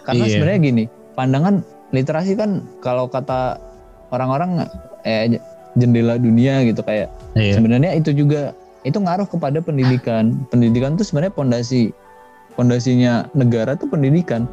Karena 0.03 0.27
Iya. 0.27 0.31
sebenarnya 0.35 0.59
gini 0.59 0.83
pandangan 1.15 1.55
literasi 1.95 2.35
kan 2.35 2.67
kalau 2.83 3.07
kata 3.07 3.55
orang-orang 4.11 4.67
eh 5.07 5.39
jendela 5.79 6.19
dunia 6.19 6.67
gitu 6.67 6.83
kayak 6.83 7.07
Iya. 7.39 7.59
sebenarnya 7.59 7.95
itu 7.95 8.11
juga 8.11 8.51
itu 8.83 8.99
ngaruh 8.99 9.27
kepada 9.27 9.63
pendidikan. 9.63 10.35
Pendidikan 10.51 10.99
itu 10.99 11.07
sebenarnya 11.07 11.31
pondasi 11.35 11.91
pondasinya 12.55 13.27
negara 13.35 13.79
tuh 13.79 13.87
pendidikan. 13.87 14.47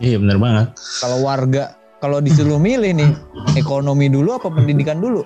Iya 0.00 0.16
benar 0.20 0.40
banget. 0.40 0.66
Kalau 1.04 1.20
warga 1.20 1.76
kalau 2.02 2.18
disuruh 2.18 2.58
milih 2.58 2.98
nih 2.98 3.10
ekonomi 3.54 4.10
dulu 4.10 4.34
apa 4.34 4.50
pendidikan 4.50 4.98
dulu? 4.98 5.22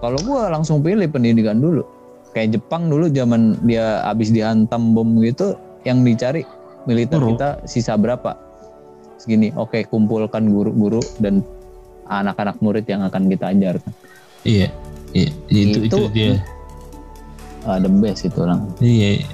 Kalau 0.00 0.16
gua 0.24 0.48
langsung 0.48 0.80
pilih 0.80 1.04
pendidikan 1.12 1.60
dulu. 1.60 1.84
Kayak 2.32 2.56
Jepang 2.56 2.88
dulu 2.88 3.12
zaman 3.12 3.60
dia 3.68 4.00
habis 4.08 4.32
dihantam 4.32 4.96
bom 4.96 5.20
gitu 5.20 5.60
yang 5.84 6.00
dicari 6.00 6.44
militer 6.88 7.20
Guru. 7.20 7.36
kita 7.36 7.60
sisa 7.68 8.00
berapa? 8.00 8.32
Segini. 9.20 9.52
Oke 9.60 9.84
kumpulkan 9.84 10.48
guru-guru 10.48 11.04
dan 11.20 11.44
anak-anak 12.08 12.56
murid 12.64 12.88
yang 12.88 13.04
akan 13.04 13.28
kita 13.28 13.52
ajarkan 13.52 13.92
iya 14.48 14.68
iya. 15.12 15.28
Itu 15.52 15.84
itu, 15.84 15.96
Itu- 16.08 16.10
dia. 16.12 16.40
Ah, 17.68 17.76
the 17.76 17.90
best 17.90 18.24
itu 18.24 18.38
orang. 18.40 18.64
Iya 18.80 19.28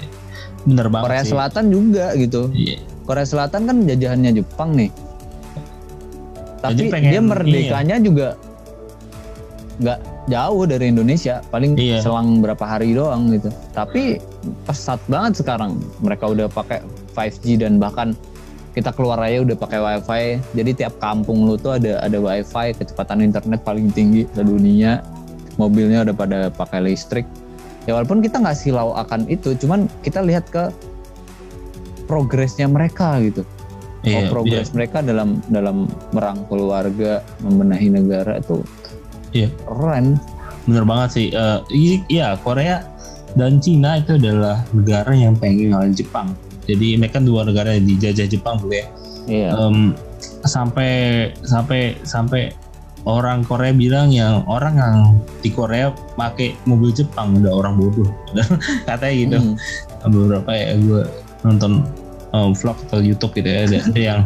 benar 0.65 0.89
banget 0.89 1.05
Korea 1.07 1.23
sih. 1.23 1.31
Selatan 1.37 1.65
juga 1.71 2.07
gitu. 2.17 2.49
Iya. 2.51 2.77
Korea 3.05 3.27
Selatan 3.29 3.61
kan 3.69 3.77
jajahannya 3.85 4.31
Jepang 4.33 4.75
nih. 4.75 4.91
Tapi 6.65 6.83
pengen 6.89 7.11
dia 7.13 7.21
merdekanya 7.21 7.97
juga 8.01 8.29
nggak 9.75 9.99
jauh 10.31 10.65
dari 10.65 10.87
Indonesia, 10.89 11.45
paling 11.53 11.77
Iya. 11.77 12.01
selang 12.01 12.41
berapa 12.41 12.65
hari 12.65 12.97
doang 12.97 13.29
gitu. 13.35 13.53
Tapi 13.77 14.23
pesat 14.65 15.03
banget 15.11 15.45
sekarang. 15.45 15.77
Mereka 16.01 16.25
udah 16.31 16.47
pakai 16.49 16.81
5G 17.13 17.61
dan 17.61 17.77
bahkan 17.77 18.17
kita 18.73 18.91
keluar 18.95 19.21
aja 19.21 19.45
udah 19.45 19.57
pakai 19.59 19.79
WiFi. 19.83 20.23
Jadi 20.57 20.71
tiap 20.79 20.95
kampung 21.03 21.45
lu 21.47 21.59
tuh 21.59 21.77
ada 21.77 22.01
ada 22.01 22.17
WiFi, 22.17 22.75
kecepatan 22.81 23.21
internet 23.21 23.61
paling 23.63 23.93
tinggi 23.93 24.25
di 24.25 24.43
dunia. 24.43 25.05
mobilnya 25.55 26.03
udah 26.03 26.17
pada 26.19 26.39
pakai 26.51 26.83
listrik 26.83 27.23
ya 27.87 27.93
walaupun 27.95 28.25
kita 28.25 28.41
nggak 28.41 28.57
silau 28.57 28.97
akan 28.97 29.29
itu 29.29 29.53
cuman 29.55 29.87
kita 30.01 30.25
lihat 30.25 30.49
ke 30.49 30.73
progresnya 32.09 32.69
mereka 32.69 33.21
gitu 33.21 33.45
Iya, 34.05 34.21
oh, 34.21 34.31
progres 34.31 34.69
mereka 34.71 35.01
dalam 35.01 35.41
dalam 35.47 35.85
merangkul 36.11 36.69
warga 36.69 37.25
membenahi 37.41 37.89
negara 37.91 38.37
itu 38.37 38.61
Iya. 39.33 39.49
keren 39.65 40.21
bener 40.65 40.85
banget 40.85 41.09
sih. 41.11 41.27
I- 41.71 42.05
Iya 42.07 42.37
Korea 42.39 42.85
dan 43.33 43.59
Cina 43.59 43.97
itu 43.97 44.15
adalah 44.15 44.63
negara 44.71 45.11
yang 45.11 45.35
pengen 45.35 45.73
ngalahin 45.73 45.93
Jepang. 45.93 46.33
Jadi 46.65 46.97
mereka 46.97 47.19
dua 47.19 47.43
negara 47.43 47.73
yang 47.73 47.85
dijajah 47.87 48.25
Jepang 48.27 48.57
dulu 48.57 48.73
ya. 48.73 48.87
iya 49.25 49.49
Em, 49.55 49.97
sampai 50.43 50.93
sampai 51.41 51.97
sampai 52.03 52.53
orang 53.03 53.41
Korea 53.41 53.73
bilang 53.73 54.09
yang 54.09 54.45
orang 54.45 54.77
yang 54.77 54.97
di 55.41 55.49
Korea 55.49 55.89
pakai 56.15 56.53
mobil 56.65 56.89
Jepang 56.91 57.33
udah 57.35 57.53
orang 57.55 57.75
bodoh 57.75 58.09
katanya 58.89 59.15
gitu 59.15 59.37
Hmm. 59.39 59.57
beberapa 60.07 60.51
ya 60.53 60.73
gue 60.75 61.03
nonton 61.41 61.85
um, 62.35 62.51
vlog 62.53 62.75
atau 62.91 62.99
YouTube 62.99 63.39
gitu 63.39 63.47
ya. 63.47 63.71
Ada, 63.71 63.79
ada 63.87 64.01
yang 64.01 64.21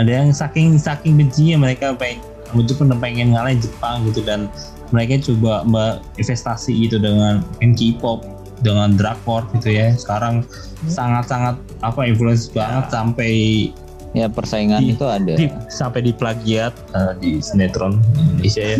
ada 0.00 0.10
yang 0.10 0.28
saking 0.32 0.80
saking 0.80 1.20
bencinya 1.20 1.68
mereka 1.68 1.92
pengen 1.92 2.24
Jepang 2.64 2.88
pengen 3.00 3.36
ngalahin 3.36 3.60
Jepang 3.60 4.04
gitu 4.08 4.24
dan 4.24 4.48
mereka 4.92 5.24
coba 5.24 5.64
mbak 5.64 6.04
investasi 6.20 6.88
gitu 6.88 6.96
dengan 7.00 7.44
K-pop 7.76 8.24
dengan 8.64 8.96
drakor 8.96 9.44
gitu 9.60 9.72
ya. 9.72 9.92
Sekarang 9.96 10.44
sangat-sangat 10.88 11.60
apa 11.84 12.00
influence 12.08 12.48
banget 12.48 12.88
sampai 12.92 13.32
ya 14.12 14.28
persaingan 14.28 14.84
Di- 14.84 14.92
itu 14.92 15.04
ada. 15.08 15.34
di, 15.36 15.48
sampai 15.72 16.04
di 16.04 16.12
plagiat 16.12 16.72
uh, 16.92 17.16
di 17.16 17.40
sinetron 17.40 18.00
Indonesia 18.20 18.76
ya. 18.76 18.78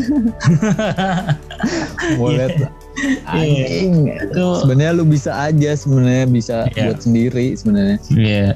Boleh. 2.20 2.52
Anjing 3.24 3.94
itu 4.10 4.44
sebenarnya 4.58 4.92
lu 4.92 5.04
bisa 5.04 5.32
aja 5.42 5.70
sebenarnya 5.72 6.26
bisa 6.26 6.56
Iya. 6.68 6.82
buat 6.86 6.98
sendiri 7.00 7.46
sebenarnya 7.54 7.98
Iya. 8.10 8.48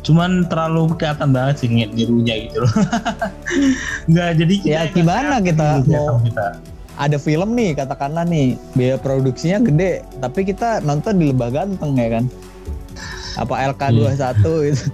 Cuman 0.00 0.44
terlalu 0.44 0.92
kelihatan 0.94 1.32
banget 1.32 1.54
sih 1.58 1.66
ngeliat 1.66 1.92
birunya 1.92 2.34
gitu 2.44 2.60
loh. 2.60 2.72
Enggak 4.08 4.30
jadi 4.36 4.54
Ya, 4.62 4.80
gimana 4.86 5.40
kita 5.40 5.80
birunya 5.80 6.00
mau- 6.02 6.20
kita. 6.20 6.46
ada 6.94 7.16
film 7.16 7.50
nih 7.52 7.74
katakanlah 7.74 8.22
nih 8.22 8.46
biaya 8.70 8.96
produksinya 8.96 9.58
gede 9.60 9.92
tapi 10.20 10.44
kita 10.44 10.78
nonton 10.80 11.16
di 11.16 11.26
lebah 11.26 11.50
ganteng 11.50 11.90
ya 11.94 12.08
kan 12.12 12.24
apa 13.34 13.74
LK21 13.74 14.14
gitu 14.64 14.84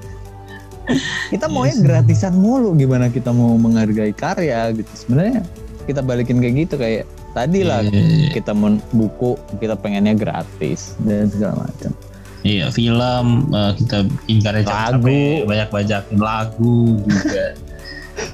kita 1.29 1.45
maunya 1.47 1.69
Iya 1.69 1.77
sih. 1.77 1.85
gratisan 1.85 2.35
mulu 2.35 2.73
gimana 2.73 3.07
kita 3.07 3.29
mau 3.31 3.53
menghargai 3.55 4.11
karya 4.11 4.73
gitu 4.73 4.89
sebenarnya 4.97 5.45
kita 5.85 6.01
balikin 6.01 6.41
kayak 6.41 6.55
gitu 6.63 6.75
kayak 6.75 7.05
tadi 7.31 7.61
lah 7.63 7.81
Iya, 7.83 8.33
kita 8.33 8.53
mau 8.53 8.75
buku 8.91 9.35
kita 9.59 9.75
pengennya 9.75 10.15
gratis 10.15 10.95
dan 11.03 11.31
segala 11.31 11.67
macam 11.67 11.91
Iya, 12.41 12.73
film 12.73 13.53
uh, 13.53 13.77
kita 13.77 14.09
karya 14.41 14.65
Lagu. 14.65 15.05
capek, 15.05 15.45
banyak-banyakin 15.45 16.19
lagu 16.19 16.97
juga. 17.05 17.47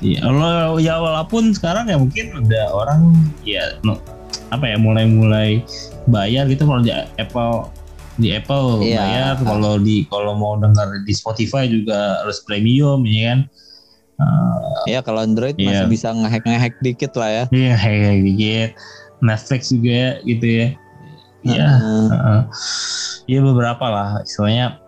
Iya, 0.02 0.18
lo 0.26 0.82
ya 0.82 0.98
walaupun 0.98 1.54
sekarang 1.54 1.86
ya 1.86 1.94
mungkin 1.94 2.34
ada 2.34 2.74
orang 2.74 3.06
ya 3.46 3.78
no- 3.86 4.02
apa 4.50 4.66
ya 4.66 4.78
mulai-mulai 4.78 5.62
bayar 6.06 6.50
gitu 6.50 6.66
kalau 6.66 6.82
di 6.82 6.90
Apple 7.18 7.70
di 8.18 8.34
Apple 8.34 8.82
Iya. 8.82 8.98
bayar 8.98 9.34
kalau 9.42 9.78
di 9.78 10.02
kalau 10.10 10.34
mau 10.34 10.58
denger 10.58 11.06
di 11.06 11.12
Spotify 11.14 11.70
juga 11.70 12.18
harus 12.22 12.42
premium 12.42 13.06
ya 13.06 13.30
kan. 13.30 13.38
Uh, 14.16 14.56
ya 14.88 15.04
kalau 15.04 15.20
Android 15.20 15.52
Iya. 15.60 15.84
masih 15.84 15.86
bisa 15.92 16.08
ngehack 16.08 16.44
ngehack 16.48 16.74
dikit 16.80 17.12
lah 17.20 17.28
ya 17.28 17.44
Iya, 17.52 17.74
kayak 17.76 18.20
dikit. 18.24 18.70
Netflix 19.20 19.62
juga 19.68 20.20
gitu 20.24 20.46
ya. 20.46 20.68
Iya. 21.44 21.68
Heeh. 21.68 22.06
Heeh. 22.08 22.40
Iya 23.26 23.40
beberapa 23.44 23.84
lah 23.92 24.08
istilahnya 24.24 24.80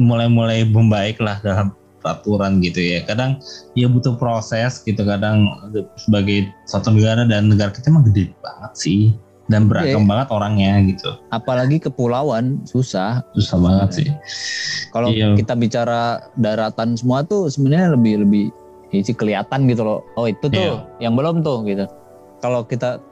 mulai-mulai 0.00 0.64
membaik 0.64 1.20
lah 1.20 1.38
dalam 1.44 1.70
peraturan 2.00 2.58
gitu 2.64 2.80
ya. 2.80 3.04
Kadang 3.04 3.38
ya 3.76 3.86
butuh 3.86 4.16
proses 4.16 4.80
gitu. 4.82 5.04
Kadang 5.04 5.46
sebagai 6.00 6.48
suatu 6.64 6.90
negara 6.90 7.28
dan 7.28 7.46
negara 7.46 7.70
kita 7.70 7.92
emang 7.92 8.08
gede 8.08 8.32
banget 8.40 8.72
sih 8.74 9.00
dan 9.50 9.66
beragam 9.66 10.06
banget 10.06 10.30
orangnya 10.30 10.78
gitu. 10.86 11.10
apalagi 11.34 11.82
kepulauan 11.82 12.62
susah 12.64 13.26
Susah 13.34 13.58
banget 13.58 13.88
sih. 13.92 14.08
Kalau 14.94 15.10
Iya. 15.10 15.34
kita 15.34 15.58
bicara 15.58 16.22
daratan 16.38 16.94
semua 16.94 17.26
tuh 17.26 17.50
sebenarnya 17.50 17.98
lebih 17.98 18.22
lebih 18.22 18.44
ya 18.94 19.02
sih 19.02 19.14
kelihatan 19.14 19.66
gitu 19.66 19.82
loh. 19.82 20.00
Oh 20.14 20.30
itu 20.30 20.46
tuh 20.46 20.82
yang 21.02 21.18
belum 21.18 21.42
tuh 21.42 21.66
gitu. 21.66 21.86
Kalau 22.38 22.62
kita 22.62 23.02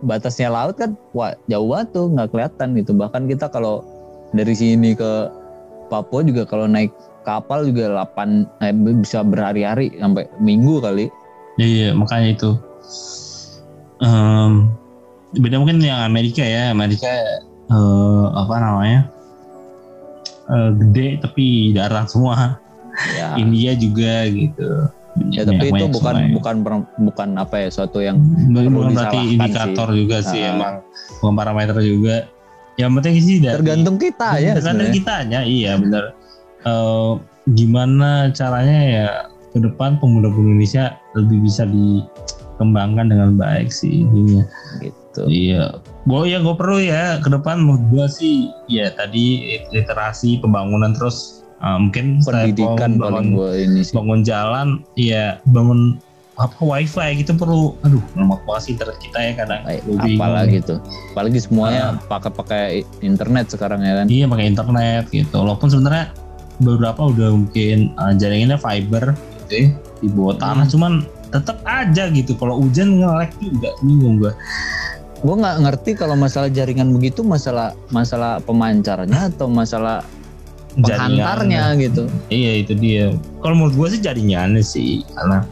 batasnya 0.00 0.48
laut 0.48 0.78
kan, 0.78 0.96
wah 1.12 1.34
jauh 1.46 1.68
banget 1.68 1.88
tuh 1.92 2.06
nggak 2.08 2.28
kelihatan 2.32 2.68
gitu. 2.78 2.90
Bahkan 2.96 3.26
kita 3.28 3.46
kalau 3.50 3.82
dari 4.30 4.54
sini 4.54 4.94
ke 4.94 5.26
Papua 5.90 6.22
juga 6.22 6.46
kalau 6.46 6.70
naik 6.70 6.94
kapal 7.26 7.66
juga 7.66 8.06
8 8.14 8.46
eh, 8.62 8.70
bisa 8.94 9.26
berhari-hari 9.26 9.90
sampai 9.98 10.30
minggu 10.38 10.78
kali. 10.78 11.10
Iya 11.58 11.92
makanya 11.92 12.28
itu. 12.38 12.50
Em, 14.00 14.72
beda 15.34 15.56
mungkin 15.58 15.78
yang 15.78 16.02
Amerika 16.02 16.42
ya. 16.42 16.70
Amerika 16.70 17.06
eh, 17.70 18.24
apa 18.34 18.54
namanya? 18.58 19.00
Eh, 20.50 20.70
gede 20.74 21.06
tapi 21.22 21.70
jarang 21.70 22.10
semua. 22.10 22.58
Ya, 23.14 23.36
India 23.42 23.72
juga 23.74 24.26
gitu. 24.26 24.70
ya 25.34 25.42
tapi 25.42 25.74
itu 25.74 25.90
bukan 25.90 26.14
semua 26.14 26.22
ya. 26.22 26.32
bukan 26.38 26.54
bukan 27.02 27.28
apa 27.34 27.66
ya 27.66 27.68
suatu 27.68 27.98
yang 27.98 28.22
Bukan 28.54 28.70
perlu 28.70 28.94
berarti 28.94 29.18
indikator 29.34 29.88
juga 29.90 30.22
sih 30.22 30.38
Ah. 30.38 30.54
emang 30.54 30.74
bukan 31.20 31.34
parameter 31.34 31.76
juga. 31.82 32.16
Yang 32.78 32.90
penting 32.96 33.14
sih 33.18 33.36
dari 33.42 33.56
tergantung 33.58 33.96
kita 33.98 34.38
ya 34.38 34.54
tergantung 34.54 34.90
kitanya 34.94 35.40
iya 35.42 35.74
benar. 35.76 36.14
Eh, 36.62 37.10
gimana 37.58 38.30
caranya 38.30 38.78
ya 38.86 39.06
ke 39.50 39.58
depan 39.58 39.98
pemuda-pemuda 39.98 40.46
Indonesia 40.54 40.94
lebih 41.18 41.42
bisa 41.42 41.66
dikembangkan 41.66 43.10
dengan 43.10 43.30
baik 43.34 43.74
sih 43.74 44.06
ininya. 44.06 44.46
Gitu. 44.78 44.99
Iya. 45.16 45.82
Gue 46.04 46.30
ya 46.30 46.38
gue 46.38 46.54
perlu 46.54 46.78
ya 46.78 47.18
ke 47.18 47.28
depan 47.28 47.58
menurut 47.58 47.82
gue 47.88 48.06
sih 48.08 48.36
ya 48.66 48.90
tadi 48.90 49.58
literasi 49.68 50.38
pembangunan 50.38 50.94
terus 50.94 51.42
eh, 51.58 51.76
mungkin 51.76 52.22
Pendidikan 52.22 52.94
bangun- 52.94 53.00
paling 53.00 53.28
gue 53.34 53.50
ini 53.60 53.80
sih. 53.82 53.92
bangun 53.92 54.20
jalan 54.22 54.68
ya 54.94 55.42
bangun 55.46 55.98
apa 56.34 56.56
wifi 56.58 57.20
gitu 57.20 57.36
perlu 57.36 57.76
aduh 57.82 58.00
lemot 58.16 58.40
banget 58.42 58.62
sih 58.64 58.72
internet 58.72 58.96
kita 58.98 59.18
ya 59.20 59.32
kadang. 59.36 59.60
Ay, 59.62 59.76
Gua 59.84 60.00
apalagi 60.00 60.58
tuh 60.64 60.78
apalagi 61.12 61.38
semuanya 61.38 62.00
pakai 62.08 62.30
pakai 62.32 62.64
internet 63.02 63.52
sekarang 63.52 63.84
ya 63.84 64.00
kan? 64.00 64.06
Iya 64.08 64.24
pakai 64.24 64.46
internet 64.48 65.04
gitu. 65.12 65.36
Walaupun 65.36 65.68
sebenarnya 65.68 66.08
beberapa 66.56 67.08
udah 67.08 67.28
mungkin 67.34 67.92
uh, 67.96 68.14
jaringannya 68.14 68.56
fiber 68.56 69.12
gitu 69.44 69.52
ya 69.52 69.68
di 70.00 70.08
bawah 70.08 70.36
tanah. 70.38 70.64
Hmm. 70.64 70.72
cuman 70.72 70.92
tetap 71.28 71.60
aja 71.62 72.08
gitu 72.08 72.32
kalau 72.34 72.58
hujan 72.58 72.98
nge-lag 72.98 73.30
juga 73.36 73.70
bingung 73.80 74.16
gua 74.18 74.32
gue 75.20 75.34
nggak 75.36 75.56
ngerti 75.68 75.90
kalau 76.00 76.16
masalah 76.16 76.48
jaringan 76.48 76.96
begitu 76.96 77.20
masalah 77.20 77.76
masalah 77.92 78.40
pemancarnya 78.40 79.28
atau 79.28 79.52
masalah 79.52 80.00
penghantarnya 80.78 81.74
gitu. 81.82 82.06
Iya 82.30 82.62
itu 82.62 82.72
dia. 82.78 83.10
Kalau 83.42 83.54
menurut 83.58 83.74
gua 83.74 83.88
sih 83.90 84.00
jaringannya 84.00 84.62
sih 84.62 85.02
karena 85.12 85.42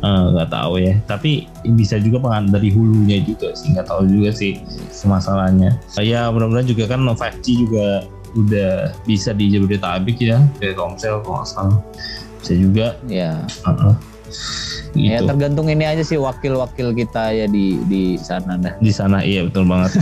eh, 0.00 0.24
nggak 0.32 0.48
tahu 0.50 0.80
ya. 0.80 0.94
Tapi 1.04 1.44
bisa 1.76 2.00
juga 2.00 2.24
pengan 2.24 2.48
dari 2.48 2.72
hulunya 2.72 3.20
juga 3.20 3.52
sih 3.52 3.76
nggak 3.76 3.86
tahu 3.88 4.08
juga 4.08 4.30
sih 4.32 4.56
masalahnya. 5.04 5.76
Ya 6.00 6.32
mudah-mudahan 6.32 6.68
juga 6.68 6.88
kan 6.88 7.04
5G 7.04 7.46
juga 7.68 7.86
udah 8.30 8.94
bisa 9.04 9.34
di 9.34 9.50
Jabodetabek 9.50 10.22
ya 10.22 10.38
kayak 10.62 10.78
Komsel 10.78 11.20
kalau 11.20 11.42
nggak 11.42 11.50
salah. 11.50 11.78
Bisa 12.40 12.54
juga. 12.56 12.86
Ya 13.06 13.44
uh-uh. 13.68 13.92
ya 13.92 14.79
gitu. 14.94 15.26
tergantung 15.26 15.66
ini 15.70 15.86
aja 15.86 16.02
sih 16.02 16.18
wakil-wakil 16.18 16.94
kita 16.94 17.30
ya 17.34 17.46
di 17.46 17.78
di 17.86 18.18
sana 18.18 18.58
dah. 18.58 18.74
Di 18.78 18.92
sana 18.92 19.22
iya 19.22 19.46
betul 19.46 19.66
banget. 19.66 19.94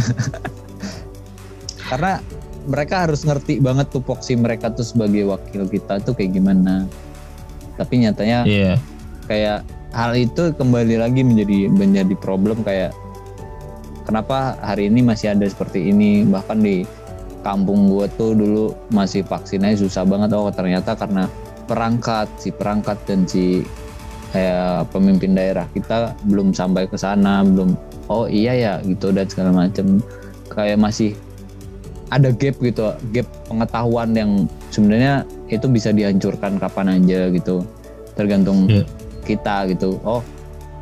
Karena 1.89 2.21
mereka 2.69 3.09
harus 3.09 3.25
ngerti 3.25 3.65
banget 3.65 3.89
tupoksi 3.89 4.37
mereka 4.37 4.69
tuh 4.69 4.85
sebagai 4.85 5.25
wakil 5.25 5.65
kita 5.69 6.05
tuh 6.05 6.13
kayak 6.13 6.37
gimana. 6.37 6.85
Tapi 7.81 8.05
nyatanya 8.05 8.45
iya. 8.45 8.77
kayak 9.25 9.65
hal 9.97 10.13
itu 10.13 10.53
kembali 10.53 11.01
lagi 11.01 11.25
menjadi 11.25 11.73
menjadi 11.73 12.15
problem 12.21 12.61
kayak 12.61 12.93
kenapa 14.05 14.61
hari 14.61 14.93
ini 14.93 15.01
masih 15.01 15.33
ada 15.33 15.49
seperti 15.49 15.89
ini? 15.89 16.29
Bahkan 16.29 16.59
di 16.61 16.85
kampung 17.41 17.89
gue 17.89 18.05
tuh 18.21 18.37
dulu 18.37 18.77
masih 18.93 19.25
vaksinnya 19.25 19.77
susah 19.77 20.05
banget. 20.05 20.33
Oh 20.37 20.53
ternyata 20.53 20.93
karena 20.93 21.25
perangkat 21.65 22.29
si 22.41 22.53
perangkat 22.53 22.97
dan 23.09 23.25
si 23.25 23.65
kayak 24.33 24.93
pemimpin 24.93 25.33
daerah 25.33 25.65
kita 25.73 26.13
belum 26.29 26.53
sampai 26.53 26.85
ke 26.85 27.01
sana 27.01 27.41
belum 27.45 27.73
oh 28.13 28.29
iya 28.29 28.53
ya 28.53 28.73
gitu 28.85 29.09
dan 29.13 29.25
segala 29.29 29.51
macam 29.67 30.01
kayak 30.53 30.77
masih 30.81 31.17
ada 32.09 32.33
gap 32.33 32.57
gitu 32.61 32.93
gap 33.13 33.29
pengetahuan 33.49 34.13
yang 34.17 34.31
sebenarnya 34.73 35.25
itu 35.49 35.69
bisa 35.69 35.93
dihancurkan 35.93 36.57
kapan 36.61 37.01
aja 37.01 37.29
gitu. 37.33 37.65
Tergantung 38.17 38.69
Iya. 38.69 38.85
kita 39.25 39.69
gitu. 39.73 40.01
Oh 40.05 40.25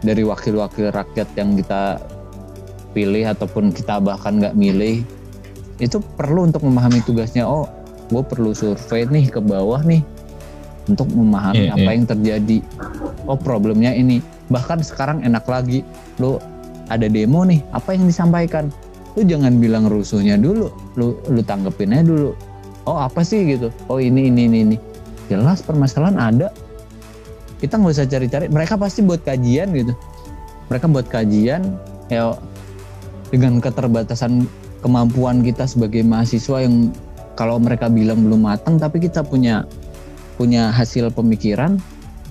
dari 0.03 0.23
wakil-wakil 0.23 0.95
rakyat 0.95 1.29
yang 1.35 1.59
kita 1.59 1.99
pilih 2.95 3.27
ataupun 3.27 3.75
kita 3.75 3.99
bahkan 4.01 4.39
nggak 4.39 4.57
milih 4.57 5.03
itu 5.83 5.99
perlu 6.17 6.47
untuk 6.47 6.63
memahami 6.65 7.03
tugasnya. 7.03 7.43
Oh 7.45 7.67
gue 8.07 8.23
perlu 8.23 8.55
survei 8.55 9.03
nih 9.11 9.27
ke 9.27 9.43
bawah 9.43 9.83
nih 9.83 10.03
untuk 10.87 11.11
memahami 11.11 11.71
Iya, 11.71 11.75
apa 11.75 11.89
iya. 11.91 11.95
yang 11.99 12.07
terjadi. 12.07 12.59
Oh 13.27 13.39
problemnya 13.39 13.93
ini. 13.93 14.23
Bahkan 14.51 14.83
sekarang 14.87 15.23
enak 15.27 15.45
lagi. 15.47 15.83
Lu 16.23 16.39
ada 16.87 17.07
demo 17.11 17.43
nih. 17.43 17.63
Apa 17.75 17.99
yang 17.99 18.07
disampaikan? 18.07 18.71
Lu 19.19 19.27
jangan 19.27 19.59
bilang 19.59 19.91
rusuhnya 19.91 20.39
dulu. 20.39 20.71
Lu 20.95 21.19
lu 21.27 21.41
tanggepinnya 21.43 22.07
dulu. 22.07 22.33
Oh 22.87 23.03
apa 23.03 23.27
sih 23.27 23.43
gitu? 23.45 23.75
Oh 23.91 23.99
ini 23.99 24.31
ini 24.31 24.47
ini 24.47 24.59
ini. 24.63 24.77
Jelas 25.27 25.59
permasalahan 25.63 26.17
ada. 26.17 26.49
Kita 27.59 27.81
nggak 27.83 27.93
usah 27.99 28.07
cari-cari. 28.07 28.47
Mereka 28.47 28.79
pasti 28.79 29.03
buat 29.03 29.27
kajian 29.27 29.75
gitu. 29.75 29.93
Mereka 30.71 30.87
buat 30.87 31.07
kajian 31.11 31.75
ya 32.07 32.39
dengan 33.35 33.59
keterbatasan 33.59 34.47
kemampuan 34.87 35.43
kita 35.43 35.67
sebagai 35.67 36.07
mahasiswa 36.07 36.63
yang 36.63 36.95
kalau 37.35 37.59
mereka 37.59 37.91
bilang 37.91 38.23
belum 38.23 38.47
matang 38.47 38.79
tapi 38.79 39.03
kita 39.03 39.27
punya 39.27 39.67
punya 40.37 40.71
hasil 40.71 41.09
pemikiran 41.13 41.81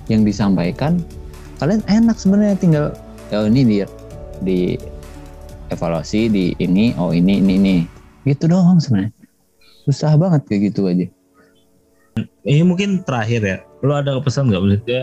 yang 0.06 0.22
disampaikan 0.22 1.02
kalian 1.58 1.82
enak 1.90 2.16
sebenarnya 2.16 2.56
tinggal 2.58 2.86
ya 3.34 3.42
ini 3.46 3.62
di 3.66 3.76
di 4.42 4.58
evaluasi 5.74 6.30
di 6.30 6.44
ini 6.62 6.94
oh 6.96 7.10
ini 7.10 7.42
ini 7.42 7.54
ini 7.58 7.76
gitu 8.26 8.46
doang 8.46 8.78
sebenarnya 8.78 9.10
susah 9.86 10.18
banget 10.18 10.42
kayak 10.46 10.72
gitu 10.72 10.90
aja 10.90 11.06
Ini 12.48 12.64
mungkin 12.64 13.04
terakhir 13.04 13.44
ya. 13.44 13.58
Lo 13.84 13.92
ada 13.92 14.16
pesan 14.24 14.48
nggak 14.48 14.62
maksudnya 14.64 15.02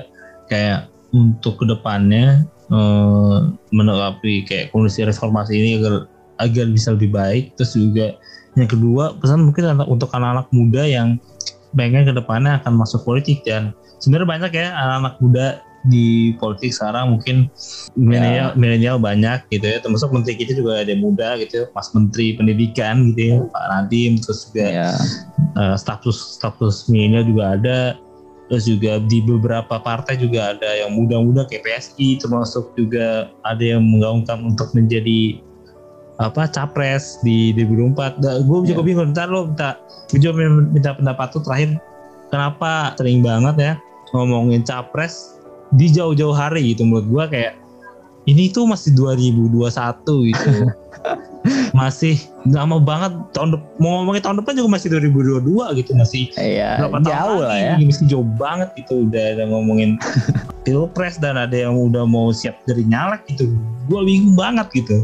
kayak 0.49 0.89
untuk 1.13 1.61
ke 1.61 1.65
depannya 1.69 2.41
eh, 2.73 3.39
menanggapi 3.69 4.49
kayak 4.49 4.73
kondisi 4.73 5.05
reformasi 5.05 5.53
ini 5.53 5.69
agar 5.77 6.09
agar 6.41 6.65
bisa 6.73 6.97
lebih 6.97 7.13
baik. 7.13 7.53
Terus 7.53 7.77
juga 7.77 8.17
yang 8.57 8.65
kedua 8.65 9.13
pesan 9.21 9.45
mungkin 9.45 9.77
untuk 9.85 10.09
anak-anak 10.09 10.49
muda 10.49 10.89
yang 10.89 11.21
pengen 11.73 12.05
ke 12.05 12.13
depannya 12.13 12.61
akan 12.61 12.73
masuk 12.79 13.01
politik 13.05 13.41
dan 13.45 13.73
sebenarnya 13.99 14.29
banyak 14.29 14.51
ya 14.53 14.67
anak-anak 14.73 15.15
muda 15.21 15.47
di 15.83 16.31
politik 16.39 16.71
sekarang 16.71 17.19
mungkin 17.19 17.51
milenial 17.99 18.55
milenial 18.55 18.97
banyak 18.99 19.43
gitu 19.51 19.67
ya. 19.67 19.77
Termasuk 19.83 20.15
menteri 20.15 20.39
kita 20.39 20.55
juga 20.55 20.79
ada 20.79 20.89
yang 20.89 21.03
muda 21.03 21.35
gitu 21.43 21.63
ya, 21.63 21.65
mas 21.75 21.91
menteri 21.91 22.39
pendidikan 22.39 23.11
gitu 23.11 23.21
ya 23.21 23.37
Pak 23.51 23.63
Nadiem 23.67 24.13
terus 24.19 24.47
juga 24.49 24.65
ya. 24.65 24.89
Eh, 25.59 25.75
status 25.75 26.39
status 26.39 26.87
milenial 26.87 27.27
juga 27.27 27.43
ada. 27.59 27.79
Terus 28.51 28.69
juga 28.69 28.99
di 28.99 29.23
beberapa 29.23 29.79
partai 29.81 30.19
juga 30.19 30.53
ada 30.53 30.67
yang 30.75 30.93
muda-muda 30.93 31.47
kayak 31.47 31.63
PSI 31.63 32.19
termasuk 32.21 32.75
juga 32.75 33.31
ada 33.41 33.63
yang 33.63 33.81
menggaungkan 33.81 34.43
untuk 34.45 34.69
menjadi 34.75 35.41
apa 36.23 36.47
capres 36.47 37.19
di 37.21 37.51
2024 37.51 38.23
nah, 38.23 38.39
gue 38.39 38.57
juga 38.71 38.81
Ya. 38.81 38.87
bingung. 38.87 39.11
Ntar 39.11 39.27
lo 39.27 39.51
minta 39.51 39.75
gue 40.09 40.19
juga 40.23 40.33
minta 40.47 40.95
pendapat 40.95 41.27
tuh 41.35 41.43
terakhir 41.43 41.75
kenapa 42.31 42.95
sering 42.95 43.19
banget 43.19 43.55
ya 43.59 43.73
ngomongin 44.15 44.63
capres 44.63 45.35
di 45.73 45.89
jauh-jauh 45.89 46.33
hari 46.33 46.71
gitu 46.71 46.85
menurut 46.85 47.07
gue 47.09 47.23
kayak 47.33 47.53
ini 48.23 48.47
tuh 48.47 48.63
masih 48.63 48.95
2021 48.95 50.31
gitu. 50.31 50.49
Masih 51.75 52.15
lama 52.47 52.79
banget 52.79 53.11
tahun 53.35 53.59
mau 53.75 53.99
ngomongin 53.99 54.23
tahun 54.23 54.39
depan 54.39 54.55
juga 54.55 54.79
masih 54.79 54.87
2022 54.95 55.75
gitu 55.83 55.91
masih 55.91 56.31
ya 56.39 56.79
berapa 56.79 57.03
tahun 57.03 57.11
jauh 57.11 57.39
lah 57.43 57.49
lagi 57.51 57.59
ya. 57.59 57.73
gitu, 57.75 57.87
masih 57.91 58.05
jauh 58.07 58.27
banget 58.39 58.69
gitu 58.79 58.93
udah 59.11 59.23
ada 59.35 59.43
ngomongin 59.51 59.89
pilpres 60.63 61.19
dan 61.19 61.35
ada 61.35 61.51
yang 61.51 61.75
udah 61.75 62.07
mau 62.07 62.31
siap 62.31 62.55
dari 62.63 62.87
nyalek 62.87 63.27
gitu. 63.27 63.51
Gue 63.91 63.99
bingung 64.07 64.39
banget 64.39 64.71
gitu 64.71 65.03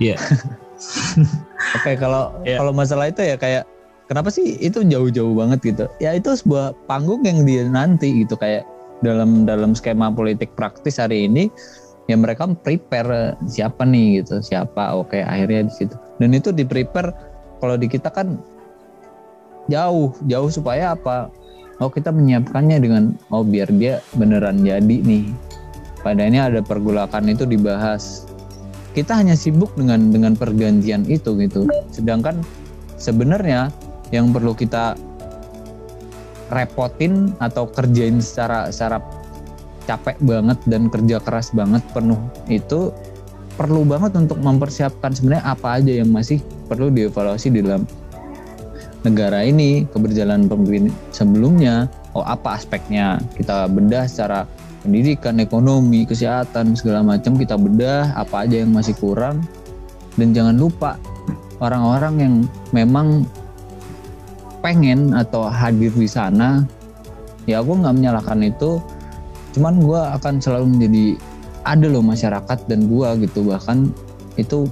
ya 0.00 0.16
Oke 1.76 1.92
kalau 2.00 2.32
Ya. 2.42 2.56
kalau 2.56 2.72
masalah 2.72 3.12
itu 3.12 3.20
ya 3.20 3.36
kayak 3.36 3.68
kenapa 4.08 4.32
sih 4.32 4.56
itu 4.58 4.80
jauh-jauh 4.80 5.36
banget 5.36 5.60
gitu? 5.62 5.84
Ya 6.00 6.16
itu 6.16 6.32
sebuah 6.32 6.72
panggung 6.88 7.20
yang 7.22 7.44
dia 7.44 7.68
nanti 7.68 8.24
gitu 8.24 8.34
kayak 8.34 8.64
dalam 9.04 9.44
dalam 9.44 9.76
skema 9.76 10.08
politik 10.08 10.52
praktis 10.56 10.96
hari 10.96 11.28
ini 11.28 11.52
ya 12.08 12.16
mereka 12.16 12.48
prepare 12.48 13.36
siapa 13.46 13.84
nih 13.84 14.24
gitu 14.24 14.40
siapa 14.40 14.96
oke 14.96 15.20
akhirnya 15.20 15.68
di 15.68 15.72
situ. 15.72 15.94
Dan 16.16 16.32
itu 16.32 16.48
di 16.50 16.64
prepare 16.64 17.12
kalau 17.60 17.76
di 17.76 17.86
kita 17.86 18.08
kan 18.08 18.40
jauh 19.68 20.16
jauh 20.26 20.50
supaya 20.50 20.96
apa? 20.96 21.28
Oh 21.80 21.88
kita 21.88 22.08
menyiapkannya 22.08 22.76
dengan 22.80 23.04
oh 23.28 23.44
biar 23.44 23.68
dia 23.72 24.00
beneran 24.16 24.64
jadi 24.64 24.96
nih. 25.00 25.28
Padanya 26.00 26.48
ada 26.48 26.60
pergulakan 26.64 27.28
itu 27.28 27.44
dibahas 27.44 28.24
kita 28.92 29.14
hanya 29.14 29.38
sibuk 29.38 29.70
dengan 29.78 30.10
dengan 30.10 30.34
pergantian 30.34 31.06
itu 31.06 31.38
gitu. 31.38 31.66
Sedangkan 31.94 32.42
sebenarnya 32.98 33.70
yang 34.10 34.34
perlu 34.34 34.52
kita 34.54 34.98
repotin 36.50 37.30
atau 37.38 37.70
kerjain 37.70 38.18
secara 38.18 38.68
secara 38.74 38.98
capek 39.86 40.18
banget 40.22 40.58
dan 40.66 40.90
kerja 40.90 41.22
keras 41.22 41.54
banget 41.54 41.82
penuh 41.94 42.18
itu 42.50 42.90
perlu 43.54 43.86
banget 43.86 44.14
untuk 44.18 44.38
mempersiapkan 44.38 45.14
sebenarnya 45.14 45.44
apa 45.46 45.78
aja 45.78 45.92
yang 46.02 46.10
masih 46.10 46.42
perlu 46.66 46.90
dievaluasi 46.90 47.50
di 47.50 47.60
dalam 47.62 47.86
negara 49.06 49.42
ini 49.46 49.88
keberjalanan 49.90 50.46
pemimpin 50.46 50.92
sebelumnya 51.10 51.88
oh 52.12 52.26
apa 52.26 52.60
aspeknya 52.60 53.18
kita 53.38 53.66
bedah 53.70 54.04
secara 54.04 54.44
pendidikan, 54.80 55.38
ekonomi, 55.40 56.08
kesehatan 56.08 56.76
segala 56.76 57.04
macam 57.04 57.36
kita 57.36 57.56
bedah 57.56 58.16
apa 58.16 58.48
aja 58.48 58.64
yang 58.64 58.72
masih 58.72 58.96
kurang. 58.96 59.44
Dan 60.16 60.32
jangan 60.36 60.56
lupa 60.58 60.96
orang-orang 61.60 62.14
yang 62.20 62.34
memang 62.72 63.24
pengen 64.60 65.16
atau 65.16 65.48
hadir 65.48 65.88
di 65.96 66.04
sana 66.04 66.64
ya 67.48 67.64
aku 67.64 67.80
nggak 67.80 67.94
menyalahkan 67.96 68.40
itu. 68.44 68.80
Cuman 69.56 69.82
gue 69.82 69.98
akan 69.98 70.38
selalu 70.38 70.66
menjadi 70.78 71.06
ada 71.64 71.86
loh 71.86 72.04
masyarakat 72.04 72.58
dan 72.70 72.88
gua 72.88 73.18
gitu. 73.18 73.44
Bahkan 73.44 73.90
itu 74.40 74.70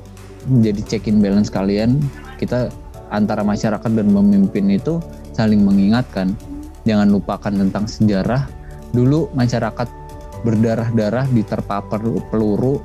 menjadi 0.48 0.80
check 0.86 1.10
in 1.10 1.20
balance 1.20 1.52
kalian. 1.52 2.00
Kita 2.38 2.70
antara 3.10 3.42
masyarakat 3.42 3.90
dan 3.90 4.08
pemimpin 4.08 4.70
itu 4.70 5.02
saling 5.34 5.62
mengingatkan. 5.66 6.32
Jangan 6.86 7.10
lupakan 7.12 7.52
tentang 7.52 7.84
sejarah 7.84 8.48
dulu 8.92 9.28
masyarakat 9.36 9.88
berdarah-darah 10.46 11.26
diterpa 11.34 11.82
peluru 12.30 12.78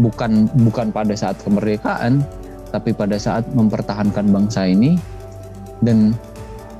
bukan 0.00 0.48
bukan 0.66 0.88
pada 0.88 1.12
saat 1.12 1.36
kemerdekaan 1.44 2.24
tapi 2.72 2.96
pada 2.96 3.20
saat 3.20 3.44
mempertahankan 3.52 4.32
bangsa 4.32 4.64
ini. 4.64 4.96
Dan 5.82 6.16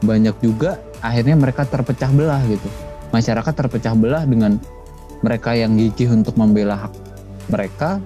banyak 0.03 0.34
juga 0.40 0.78
akhirnya 1.05 1.36
mereka 1.36 1.68
terpecah 1.68 2.09
belah 2.14 2.40
gitu. 2.49 2.68
Masyarakat 3.12 3.53
terpecah 3.53 3.93
belah 3.93 4.24
dengan 4.24 4.57
mereka 5.20 5.53
yang 5.53 5.76
gigih 5.76 6.11
untuk 6.11 6.34
membela 6.34 6.88
hak 6.88 6.95
mereka 7.51 8.01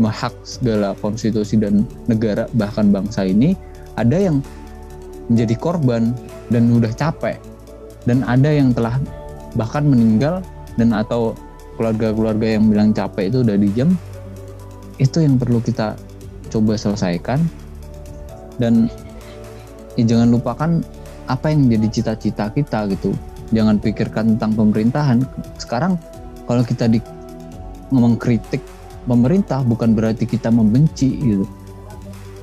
hak 0.00 0.32
segala 0.44 0.96
konstitusi 1.04 1.60
dan 1.60 1.84
negara 2.08 2.48
bahkan 2.56 2.88
bangsa 2.88 3.26
ini. 3.28 3.58
Ada 3.96 4.30
yang 4.30 4.40
menjadi 5.28 5.54
korban 5.60 6.16
dan 6.48 6.72
udah 6.72 6.92
capek. 6.96 7.36
Dan 8.08 8.24
ada 8.26 8.50
yang 8.50 8.74
telah 8.74 8.98
bahkan 9.58 9.84
meninggal 9.84 10.40
dan 10.80 10.96
atau 10.96 11.36
keluarga-keluarga 11.76 12.56
yang 12.58 12.68
bilang 12.68 12.90
capek 12.92 13.32
itu 13.32 13.44
udah 13.44 13.56
dijam 13.56 13.92
itu 15.00 15.18
yang 15.24 15.40
perlu 15.40 15.58
kita 15.58 15.98
coba 16.52 16.76
selesaikan. 16.76 17.42
Dan 18.60 18.86
ya 19.96 20.04
jangan 20.04 20.28
lupakan 20.30 20.70
apa 21.26 21.50
yang 21.50 21.66
jadi 21.72 21.88
cita-cita 21.88 22.52
kita 22.52 22.86
gitu. 22.92 23.10
Jangan 23.50 23.80
pikirkan 23.80 24.36
tentang 24.36 24.52
pemerintahan. 24.54 25.24
Sekarang 25.56 25.96
kalau 26.44 26.62
kita 26.62 26.86
di 26.88 27.00
ngomong 27.92 28.16
kritik 28.16 28.60
pemerintah 29.04 29.60
bukan 29.64 29.96
berarti 29.96 30.28
kita 30.28 30.48
membenci 30.52 31.18
gitu. 31.20 31.44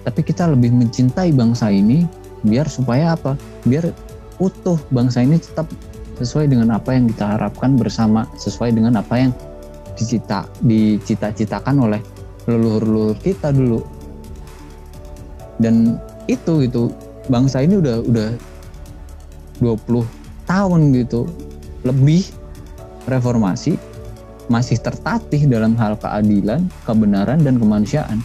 Tapi 0.03 0.21
kita 0.25 0.49
lebih 0.49 0.73
mencintai 0.73 1.29
bangsa 1.31 1.69
ini 1.69 2.03
biar 2.41 2.65
supaya 2.65 3.13
apa? 3.13 3.37
Biar 3.65 3.93
utuh 4.41 4.79
bangsa 4.89 5.21
ini 5.21 5.37
tetap 5.37 5.69
sesuai 6.19 6.51
dengan 6.51 6.75
apa 6.75 6.91
yang 6.93 7.07
kita 7.07 7.39
harapkan 7.39 7.79
bersama 7.79 8.27
sesuai 8.35 8.75
dengan 8.75 8.99
apa 8.99 9.15
yang 9.15 9.31
dicita 9.95 10.45
dicita-citakan 10.63 11.89
oleh 11.89 12.01
leluhur-leluhur 12.47 13.17
kita 13.23 13.55
dulu 13.55 13.83
dan 15.59 15.99
itu 16.27 16.67
gitu 16.67 16.91
bangsa 17.27 17.63
ini 17.63 17.79
udah 17.79 18.03
udah 18.03 18.29
20 19.63 20.03
tahun 20.47 20.81
gitu 20.95 21.27
lebih 21.83 22.27
reformasi 23.07 23.79
masih 24.49 24.81
tertatih 24.81 25.45
dalam 25.45 25.77
hal 25.77 25.93
keadilan, 25.95 26.65
kebenaran 26.83 27.39
dan 27.45 27.61
kemanusiaan. 27.61 28.19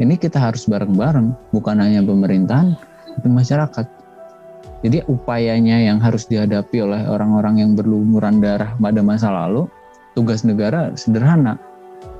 Ini 0.00 0.18
kita 0.18 0.40
harus 0.40 0.66
bareng-bareng, 0.66 1.52
bukan 1.54 1.76
hanya 1.78 2.02
pemerintahan, 2.02 2.74
tapi 3.20 3.28
masyarakat. 3.28 3.86
Jadi 4.84 5.00
upayanya 5.08 5.80
yang 5.80 5.96
harus 5.96 6.28
dihadapi 6.28 6.84
oleh 6.84 7.08
orang-orang 7.08 7.64
yang 7.64 7.72
berlumuran 7.72 8.44
darah 8.44 8.76
pada 8.76 9.00
masa 9.00 9.32
lalu, 9.32 9.64
tugas 10.12 10.44
negara 10.44 10.92
sederhana. 10.94 11.56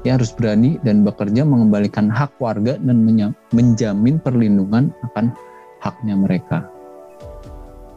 ya 0.05 0.21
harus 0.21 0.37
berani 0.37 0.77
dan 0.85 1.01
bekerja 1.01 1.49
mengembalikan 1.49 2.13
hak 2.13 2.37
warga 2.37 2.77
dan 2.77 3.09
menjamin 3.57 4.21
perlindungan 4.21 4.93
akan 5.01 5.33
haknya 5.81 6.13
mereka. 6.13 6.69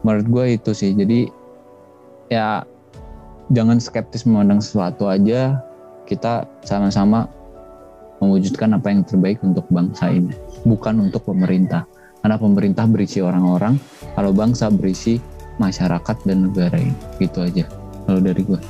Menurut 0.04 0.26
gue 0.32 0.44
itu 0.56 0.72
sih. 0.72 0.96
Jadi 0.96 1.28
ya 2.32 2.64
jangan 3.52 3.76
skeptis 3.76 4.24
memandang 4.24 4.64
sesuatu 4.64 5.04
aja. 5.04 5.60
Kita 6.08 6.48
sama-sama 6.64 7.28
mewujudkan 8.24 8.72
apa 8.72 8.88
yang 8.88 9.04
terbaik 9.04 9.44
untuk 9.44 9.68
bangsa 9.68 10.08
ini, 10.08 10.32
bukan 10.64 11.12
untuk 11.12 11.28
pemerintah. 11.28 11.84
Karena 12.22 12.36
pemerintah 12.36 12.84
berisi 12.84 13.22
orang-orang, 13.22 13.78
kalau 14.18 14.34
bangsa 14.34 14.68
berisi 14.68 15.22
masyarakat 15.58 16.16
dan 16.26 16.50
negara 16.50 16.78
ini. 16.78 16.94
Gitu 17.22 17.38
aja 17.42 17.64
kalau 18.06 18.20
dari 18.22 18.42
gue. 18.42 18.60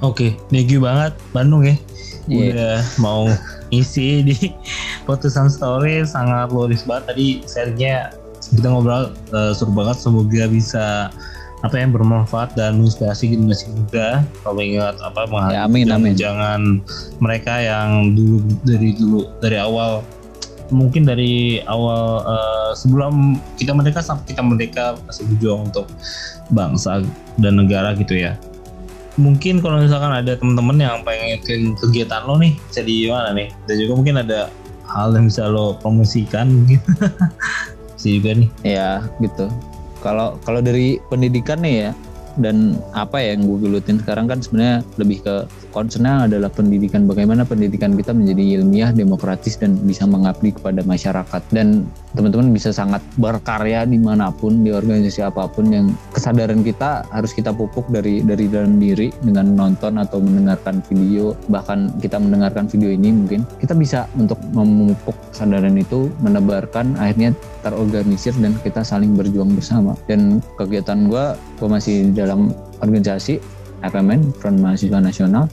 Oke, 0.00 0.14
okay, 0.16 0.30
thank 0.48 0.72
you 0.72 0.80
banget 0.80 1.12
Bandung 1.36 1.62
ya. 1.62 1.76
Yeah. 2.24 2.56
Udah 2.56 2.76
mau 3.02 3.28
isi 3.68 4.24
di 4.24 4.36
putusan 5.06 5.50
story 5.52 6.02
sangat 6.06 6.50
luar 6.50 6.72
banget 6.86 7.04
tadi 7.14 7.26
sharingnya 7.46 8.14
kita 8.40 8.66
ngobrol 8.66 9.14
uh, 9.30 9.52
seru 9.54 9.70
banget 9.70 9.96
semoga 10.02 10.44
bisa 10.50 10.86
apa 11.60 11.76
yang 11.76 11.92
bermanfaat 11.92 12.56
dan 12.56 12.80
menginspirasi 12.80 13.36
generasi 13.36 13.68
muda 13.68 14.24
kalau 14.40 14.64
ingat 14.64 14.96
apa 15.04 15.28
ya, 15.52 15.68
amin, 15.68 15.92
amin. 15.92 16.16
jangan 16.16 16.80
mereka 17.20 17.52
yang 17.60 18.16
dulu 18.16 18.40
dari 18.64 18.96
dulu 18.96 19.28
dari 19.44 19.60
awal 19.60 20.00
mungkin 20.70 21.06
dari 21.06 21.62
awal 21.66 22.24
uh, 22.24 22.70
sebelum 22.72 23.38
kita 23.58 23.74
merdeka 23.74 24.00
sampai 24.00 24.34
kita 24.34 24.42
merdeka 24.42 24.98
masih 25.06 25.26
berjuang 25.34 25.70
untuk 25.70 25.86
bangsa 26.50 27.02
dan 27.38 27.58
negara 27.58 27.94
gitu 27.94 28.16
ya. 28.16 28.38
Mungkin 29.18 29.60
kalau 29.60 29.82
misalkan 29.82 30.14
ada 30.14 30.38
teman-teman 30.38 30.80
yang 30.80 30.96
pengen 31.04 31.74
kegiatan 31.76 32.24
lo 32.24 32.40
nih 32.40 32.56
bisa 32.70 32.80
di 32.80 33.10
mana 33.10 33.36
nih? 33.36 33.48
Dan 33.68 33.74
juga 33.76 33.92
mungkin 33.98 34.16
ada 34.22 34.48
hal 34.90 35.12
yang 35.14 35.26
bisa 35.28 35.50
lo 35.50 35.76
promosikan 35.78 36.50
mungkin. 36.50 36.80
Bisa 38.00 38.16
juga 38.16 38.32
nih. 38.32 38.48
Ya 38.64 39.04
gitu. 39.20 39.52
Kalau 40.00 40.40
kalau 40.48 40.64
dari 40.64 40.96
pendidikan 41.12 41.60
nih 41.60 41.74
ya 41.84 41.90
dan 42.40 42.80
apa 42.96 43.20
ya 43.20 43.36
yang 43.36 43.44
gue 43.44 43.68
gelutin 43.68 44.00
sekarang 44.00 44.24
kan 44.24 44.40
sebenarnya 44.40 44.86
lebih 44.96 45.20
ke 45.20 45.44
concernnya 45.70 46.26
adalah 46.26 46.50
pendidikan 46.50 47.06
bagaimana 47.06 47.46
pendidikan 47.46 47.94
kita 47.94 48.10
menjadi 48.10 48.60
ilmiah 48.60 48.90
demokratis 48.90 49.56
dan 49.56 49.78
bisa 49.86 50.04
mengabdi 50.04 50.54
kepada 50.54 50.82
masyarakat. 50.84 51.42
Dan 51.54 51.86
teman-teman 52.12 52.50
bisa 52.50 52.74
sangat 52.74 53.00
berkarya 53.16 53.86
di 53.86 53.96
mana 53.96 54.34
pun 54.34 54.66
di 54.66 54.74
organisasi 54.74 55.22
apa 55.22 55.46
pun 55.46 55.70
yang 55.70 55.86
kesadaran 56.10 56.66
kita 56.66 57.06
harus 57.14 57.30
kita 57.30 57.54
pupuk 57.54 57.86
dari 57.88 58.20
dari 58.20 58.50
dalam 58.50 58.82
diri 58.82 59.14
dengan 59.22 59.54
nonton 59.54 59.96
atau 59.96 60.18
mendengarkan 60.18 60.82
video. 60.90 61.32
Bahkan 61.48 62.02
kita 62.02 62.18
mendengarkan 62.18 62.66
video 62.66 62.90
ini 62.90 63.14
mungkin 63.14 63.46
kita 63.62 63.72
bisa 63.78 64.10
untuk 64.18 64.38
memupuk 64.50 65.14
kesadaran 65.30 65.78
itu 65.78 66.10
menebarkan 66.20 66.98
akhirnya 66.98 67.32
terorganisir 67.62 68.34
dan 68.42 68.56
kita 68.66 68.82
saling 68.82 69.14
berjuang 69.14 69.54
bersama. 69.54 69.94
Dan 70.10 70.42
kegiatan 70.58 71.06
gue 71.06 71.24
gue 71.62 71.68
masih 71.70 72.10
dalam 72.12 72.50
organisasi 72.82 73.60
FMN 73.80 74.36
Front 74.36 74.58
Mahasiswa 74.60 75.00
Nasional 75.00 75.44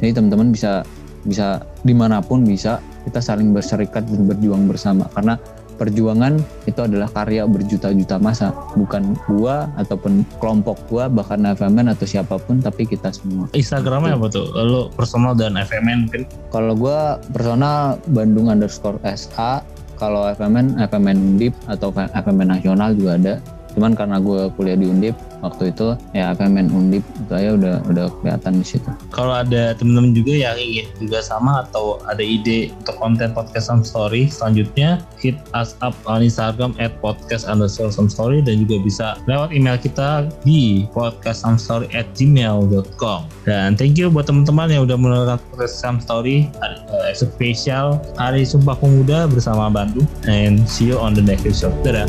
jadi 0.00 0.16
teman-teman 0.16 0.52
bisa 0.52 0.84
bisa 1.26 1.66
di 1.82 1.92
mana 1.92 2.22
pun 2.22 2.46
bisa 2.46 2.78
kita 3.06 3.18
saling 3.18 3.50
berserikat 3.50 4.06
dan 4.06 4.30
berjuang 4.30 4.70
bersama. 4.70 5.10
Karena 5.10 5.34
perjuangan 5.76 6.40
itu 6.64 6.80
adalah 6.80 7.10
karya 7.12 7.44
berjuta-juta 7.44 8.16
masa. 8.18 8.54
Bukan 8.78 9.18
gua 9.28 9.68
ataupun 9.76 10.24
kelompok 10.40 10.78
gua 10.88 11.10
bahkan 11.10 11.42
FMN 11.44 11.92
atau 11.92 12.06
siapa 12.08 12.40
pun 12.40 12.62
tapi 12.62 12.88
kita 12.88 13.12
semua. 13.12 13.50
Instagramnya 13.52 14.16
apa 14.16 14.26
tuh? 14.32 14.46
Lo 14.54 14.88
personal 14.94 15.36
dan 15.36 15.58
FMN 15.58 16.08
mungkin? 16.08 16.22
Kalau 16.50 16.72
gua 16.78 17.20
personal 17.34 18.00
Bandung 18.10 18.48
underscore 18.48 18.98
SA 19.04 19.62
kalau 19.96 20.28
FMN 20.28 20.76
FMN 20.92 21.16
Undip 21.16 21.54
atau 21.72 21.88
FMN 21.92 22.60
nasional 22.60 22.92
juga 22.92 23.16
ada 23.16 23.34
cuman 23.76 23.92
karena 23.92 24.16
gue 24.16 24.48
kuliah 24.56 24.74
di 24.74 24.88
Undip 24.88 25.14
waktu 25.44 25.70
itu 25.70 25.92
ya 26.16 26.32
main 26.48 26.72
Undip 26.72 27.04
saya 27.28 27.54
udah 27.54 27.84
udah 27.86 28.08
kelihatan 28.24 28.64
di 28.64 28.66
situ. 28.66 28.88
Kalau 29.12 29.36
ada 29.36 29.76
temen-temen 29.76 30.16
juga 30.16 30.32
yang 30.32 30.56
ingin 30.56 30.88
juga 30.96 31.20
sama 31.20 31.68
atau 31.68 32.00
ada 32.08 32.24
ide 32.24 32.72
untuk 32.80 32.96
konten 32.96 33.36
podcast 33.36 33.68
some 33.68 33.84
story 33.84 34.32
selanjutnya 34.32 35.04
hit 35.20 35.36
us 35.52 35.76
up 35.84 35.92
on 36.08 36.24
Instagram 36.24 36.72
at 36.80 36.96
podcast 37.04 37.44
underscore 37.44 37.92
some 37.92 38.08
story 38.08 38.40
dan 38.40 38.64
juga 38.64 38.80
bisa 38.80 39.06
lewat 39.28 39.52
email 39.52 39.76
kita 39.76 40.26
di 40.42 40.88
podcast 40.96 41.44
some 41.44 41.60
story 41.60 41.86
at 41.92 42.08
gmail.com 42.16 43.28
dan 43.44 43.76
thank 43.76 44.00
you 44.00 44.08
buat 44.08 44.24
teman-teman 44.24 44.72
yang 44.72 44.82
udah 44.88 44.96
menonton 44.96 45.36
podcast 45.52 45.76
some 45.76 46.00
story 46.00 46.48
uh, 46.64 47.12
spesial 47.12 48.00
hari 48.16 48.48
Sumpah 48.48 48.78
Pemuda 48.78 49.28
bersama 49.28 49.68
Bandung 49.68 50.08
and 50.24 50.64
see 50.64 50.88
you 50.88 50.96
on 50.96 51.12
the 51.12 51.22
next 51.22 51.44
episode. 51.44 51.74
Dadah 51.84 52.06